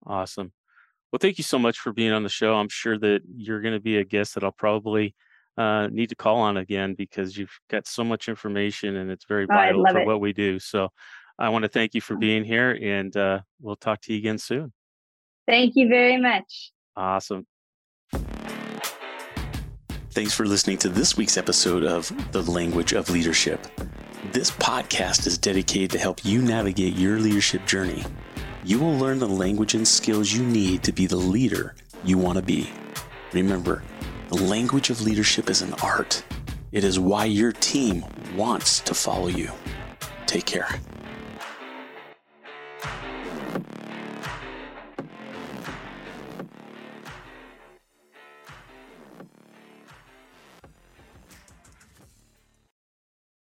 Awesome. 0.05 0.53
Well 1.13 1.19
thank 1.21 1.39
you 1.39 1.45
so 1.45 1.59
much 1.59 1.79
for 1.79 1.93
being 1.93 2.13
on 2.13 2.25
the 2.25 2.29
show. 2.29 2.55
I'm 2.55 2.69
sure 2.69 2.99
that 2.99 3.21
you're 3.37 3.61
going 3.61 3.75
to 3.75 3.81
be 3.81 3.99
a 3.99 4.05
guest 4.05 4.35
that 4.35 4.43
i'll 4.43 4.51
probably 4.51 5.15
uh, 5.59 5.87
need 5.89 6.09
to 6.09 6.17
call 6.17 6.39
on 6.39 6.57
again 6.57 6.95
because 6.95 7.37
you've 7.37 7.57
got 7.69 7.87
so 7.87 8.03
much 8.03 8.29
information 8.29 8.97
and 8.97 9.11
it's 9.11 9.27
very 9.27 9.45
vital 9.45 9.85
oh, 9.87 9.93
for 9.93 10.01
it. 10.01 10.07
what 10.07 10.21
we 10.21 10.33
do. 10.33 10.59
So 10.59 10.89
i 11.39 11.49
want 11.51 11.65
to 11.65 11.69
thank 11.69 11.95
you 11.95 12.01
for 12.01 12.17
being 12.17 12.45
here 12.45 12.77
and 12.81 13.15
uh, 13.17 13.41
we'll 13.61 13.77
talk 13.77 14.01
to 14.03 14.13
you 14.13 14.19
again 14.19 14.39
soon. 14.39 14.73
Thank 15.47 15.77
you 15.77 15.89
very 15.89 16.17
much. 16.17 16.73
Awesome 16.97 17.47
Thanks 20.13 20.35
for 20.35 20.45
listening 20.45 20.77
to 20.79 20.91
this 20.91 21.17
week's 21.17 21.39
episode 21.39 21.85
of 21.85 22.13
The 22.33 22.43
Language 22.43 22.93
of 22.93 23.09
Leadership. 23.09 23.67
This 24.31 24.51
podcast 24.51 25.27
is 25.27 25.39
dedicated 25.39 25.91
to 25.93 25.99
help 25.99 26.23
you 26.23 26.43
navigate 26.43 26.97
your 26.97 27.19
leadership 27.19 27.65
journey. 27.65 28.05
You 28.63 28.79
will 28.79 28.95
learn 28.99 29.19
the 29.19 29.27
language 29.27 29.73
and 29.73 29.89
skills 29.89 30.31
you 30.31 30.45
need 30.45 30.83
to 30.83 30.93
be 30.93 31.07
the 31.07 31.17
leader 31.17 31.75
you 32.05 32.19
want 32.19 32.37
to 32.37 32.43
be. 32.43 32.71
Remember, 33.33 33.83
the 34.29 34.37
language 34.37 34.91
of 34.91 35.01
leadership 35.01 35.49
is 35.49 35.63
an 35.63 35.73
art. 35.83 36.23
It 36.73 36.85
is 36.85 37.01
why 37.01 37.25
your 37.25 37.53
team 37.53 38.05
wants 38.37 38.81
to 38.81 38.93
follow 38.93 39.29
you. 39.29 39.51
Take 40.27 40.45
care. 40.45 40.69